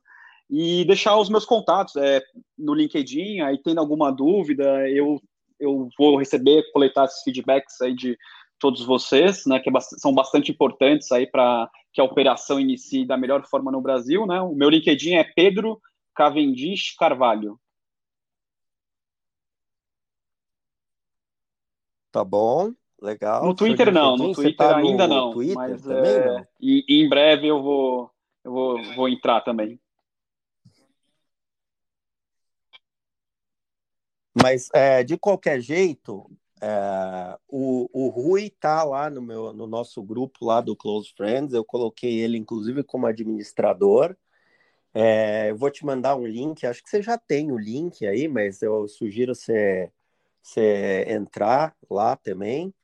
e 0.50 0.84
deixar 0.84 1.16
os 1.16 1.28
meus 1.28 1.44
contatos 1.44 1.96
é, 1.96 2.20
no 2.58 2.74
LinkedIn, 2.74 3.40
aí 3.40 3.58
tendo 3.62 3.78
alguma 3.78 4.10
dúvida, 4.10 4.88
eu 4.90 5.20
eu 5.62 5.88
vou 5.96 6.18
receber, 6.18 6.64
coletar 6.72 7.04
esses 7.04 7.22
feedbacks 7.22 7.80
aí 7.80 7.94
de 7.94 8.18
todos 8.58 8.84
vocês, 8.84 9.46
né, 9.46 9.60
que 9.60 9.70
é 9.70 9.80
são 9.80 10.12
bastante 10.12 10.50
importantes 10.50 11.10
aí 11.12 11.26
para 11.26 11.70
que 11.92 12.00
a 12.00 12.04
operação 12.04 12.58
inicie 12.58 13.06
da 13.06 13.16
melhor 13.16 13.46
forma 13.46 13.70
no 13.70 13.80
Brasil, 13.80 14.26
né? 14.26 14.40
O 14.40 14.54
meu 14.54 14.68
LinkedIn 14.68 15.14
é 15.14 15.24
Pedro 15.24 15.80
Cavendish 16.14 16.94
Carvalho. 16.98 17.58
Tá 22.12 22.22
bom, 22.22 22.74
legal. 23.00 23.42
No 23.42 23.54
Twitter 23.54 23.90
não, 23.90 24.18
no 24.18 24.34
Twitter 24.34 24.54
tá 24.54 24.76
ainda 24.76 25.08
no 25.08 25.14
não. 25.14 25.32
Twitter 25.32 25.56
mas, 25.56 25.82
também 25.82 26.12
é, 26.12 26.26
não? 26.26 26.46
E, 26.60 26.84
e, 26.86 27.02
em 27.02 27.08
breve 27.08 27.46
eu 27.46 27.62
vou, 27.62 28.10
eu 28.44 28.52
vou, 28.52 28.94
vou 28.94 29.08
entrar 29.08 29.40
também. 29.40 29.80
Mas 34.34 34.68
é, 34.74 35.02
de 35.02 35.16
qualquer 35.16 35.60
jeito, 35.60 36.30
é, 36.60 37.38
o, 37.48 37.88
o 37.92 38.08
Rui 38.08 38.50
tá 38.50 38.84
lá 38.84 39.08
no, 39.08 39.22
meu, 39.22 39.54
no 39.54 39.66
nosso 39.66 40.02
grupo 40.02 40.44
lá 40.44 40.60
do 40.60 40.76
Close 40.76 41.12
Friends, 41.16 41.54
eu 41.54 41.64
coloquei 41.64 42.20
ele 42.20 42.36
inclusive 42.36 42.82
como 42.84 43.06
administrador. 43.06 44.14
É, 44.94 45.50
eu 45.50 45.56
vou 45.56 45.70
te 45.70 45.84
mandar 45.86 46.16
um 46.16 46.26
link, 46.26 46.66
acho 46.66 46.82
que 46.82 46.90
você 46.90 47.00
já 47.00 47.16
tem 47.16 47.50
o 47.50 47.58
link 47.58 48.06
aí, 48.06 48.28
mas 48.28 48.60
eu 48.60 48.86
sugiro 48.86 49.34
você, 49.34 49.90
você 50.42 51.04
entrar 51.08 51.74
lá 51.90 52.16
também, 52.16 52.74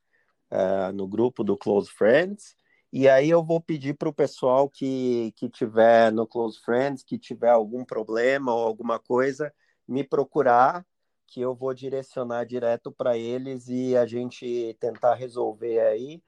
é, 0.51 0.93
no 0.93 1.07
grupo 1.07 1.45
do 1.45 1.57
Close 1.57 1.91
Friends. 1.91 2.57
E 2.93 3.09
aí 3.09 3.29
eu 3.29 3.45
vou 3.45 3.61
pedir 3.61 3.95
para 3.95 4.09
o 4.09 4.15
pessoal 4.15 4.69
que, 4.69 5.33
que 5.37 5.49
tiver 5.49 6.11
no 6.13 6.27
Close 6.27 6.59
Friends, 6.61 7.03
que 7.03 7.19
tiver 7.19 7.51
algum 7.51 7.85
problema 7.85 8.55
ou 8.55 8.67
alguma 8.67 8.99
coisa, 8.99 9.53
me 9.87 10.03
procurar 10.05 10.87
que 11.29 11.41
eu 11.41 11.55
vou 11.55 11.75
direcionar 11.75 12.45
direto 12.47 12.91
para 12.91 13.17
eles 13.17 13.69
e 13.69 13.97
a 13.97 14.07
gente 14.07 14.75
tentar 14.81 15.15
resolver 15.15 15.81
aí. 15.81 16.23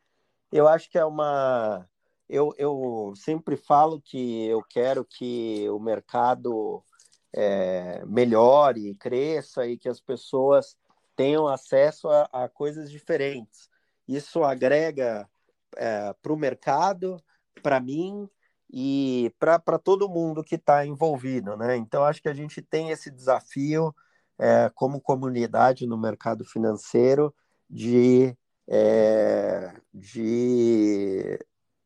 Eu 0.53 0.69
acho 0.69 0.91
que 0.91 0.99
é 0.99 1.05
uma. 1.05 1.89
Eu, 2.29 2.55
eu 2.59 3.13
sempre 3.17 3.57
falo 3.57 4.01
que 4.01 4.47
eu 4.47 4.63
quero 4.63 5.05
que 5.05 5.69
o 5.71 5.81
mercado 5.81 6.85
é, 7.33 8.05
melhore, 8.07 8.95
cresça 8.97 9.67
e 9.67 9.77
que 9.79 9.89
as 9.89 10.01
pessoas 10.01 10.77
tenham 11.17 11.47
acesso 11.47 12.09
a, 12.09 12.29
a 12.33 12.49
coisas 12.49 12.91
diferentes. 12.91 13.69
Isso 14.09 14.43
agrega 14.43 15.29
é, 15.77 16.13
para 16.23 16.33
o 16.33 16.37
mercado, 16.37 17.23
para 17.63 17.81
mim 17.81 18.29
e 18.73 19.33
para 19.39 19.79
todo 19.79 20.09
mundo 20.09 20.45
que 20.45 20.55
está 20.55 20.87
envolvido, 20.87 21.57
né? 21.57 21.77
Então 21.77 22.05
acho 22.05 22.23
que 22.23 22.29
a 22.29 22.35
gente 22.35 22.63
tem 22.63 22.91
esse 22.91 23.11
desafio 23.11 23.95
é, 24.39 24.71
como 24.75 25.01
comunidade 25.01 25.87
no 25.87 25.99
mercado 25.99 26.45
financeiro 26.45 27.35
de, 27.69 28.37
é, 28.69 29.75
de 29.93 31.39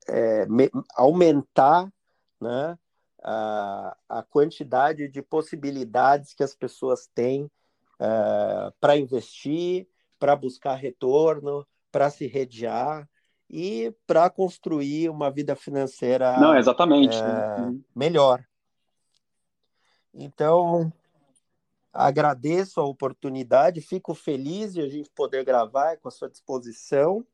é, 0.06 0.46
me, 0.46 0.70
aumentar 0.94 1.92
né, 2.40 2.78
a, 3.22 3.96
a, 4.08 4.22
quantidade 4.22 5.08
de 5.08 5.22
possibilidades 5.22 6.32
que 6.34 6.42
as 6.42 6.54
pessoas 6.54 7.08
têm 7.14 7.50
é, 8.00 8.72
para 8.80 8.96
investir, 8.96 9.88
para 10.18 10.34
buscar 10.36 10.74
retorno, 10.74 11.66
para 11.90 12.10
se 12.10 12.26
redear 12.26 13.08
e 13.48 13.94
para 14.06 14.28
construir 14.30 15.08
uma 15.10 15.30
vida 15.30 15.54
financeira 15.54 16.38
Não, 16.38 16.56
exatamente. 16.56 17.16
É, 17.16 17.60
uhum. 17.60 17.82
melhor. 17.94 18.44
Então, 20.12 20.92
Agradeço 21.94 22.80
a 22.80 22.84
oportunidade, 22.84 23.80
fico 23.80 24.14
feliz 24.14 24.74
de 24.74 24.80
a 24.80 24.88
gente 24.88 25.08
poder 25.10 25.44
gravar 25.44 25.96
com 25.98 26.08
a 26.08 26.10
sua 26.10 26.28
disposição 26.28 27.24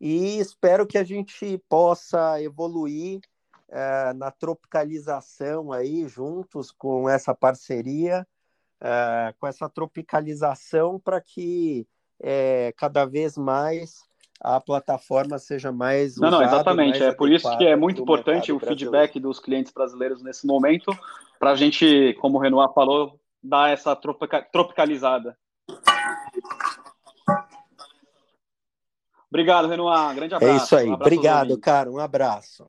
e 0.00 0.38
espero 0.38 0.86
que 0.86 0.96
a 0.96 1.04
gente 1.04 1.58
possa 1.68 2.40
evoluir 2.40 3.20
é, 3.68 4.14
na 4.14 4.30
tropicalização 4.30 5.70
aí 5.72 6.08
juntos 6.08 6.70
com 6.70 7.06
essa 7.06 7.34
parceria, 7.34 8.26
é, 8.82 9.32
com 9.38 9.46
essa 9.46 9.68
tropicalização 9.68 10.98
para 10.98 11.20
que 11.20 11.86
é, 12.20 12.74
cada 12.76 13.04
vez 13.04 13.38
mais 13.38 14.02
a 14.40 14.60
plataforma 14.60 15.38
seja 15.38 15.70
mais 15.70 16.16
não, 16.16 16.28
usada, 16.28 16.44
não, 16.44 16.52
exatamente. 16.52 17.02
é 17.02 17.12
por 17.12 17.30
isso 17.30 17.56
que 17.56 17.64
é 17.64 17.76
muito 17.76 18.02
importante 18.02 18.52
o 18.52 18.58
feedback 18.58 19.20
dos 19.20 19.38
clientes 19.38 19.72
brasileiros 19.72 20.20
nesse 20.20 20.46
momento, 20.46 20.92
para 21.38 21.52
a 21.52 21.54
gente, 21.54 22.16
como 22.20 22.38
o 22.38 22.40
Renoir 22.40 22.72
falou, 22.74 23.20
dar 23.40 23.70
essa 23.70 23.94
tropicalizada. 23.94 25.38
Obrigado, 29.30 29.68
Renoir. 29.68 30.14
Grande 30.14 30.34
abraço. 30.34 30.52
É 30.52 30.56
isso 30.56 30.76
aí. 30.76 30.88
Um 30.90 30.94
Obrigado, 30.94 31.58
cara. 31.58 31.90
Um 31.90 31.98
abraço. 31.98 32.68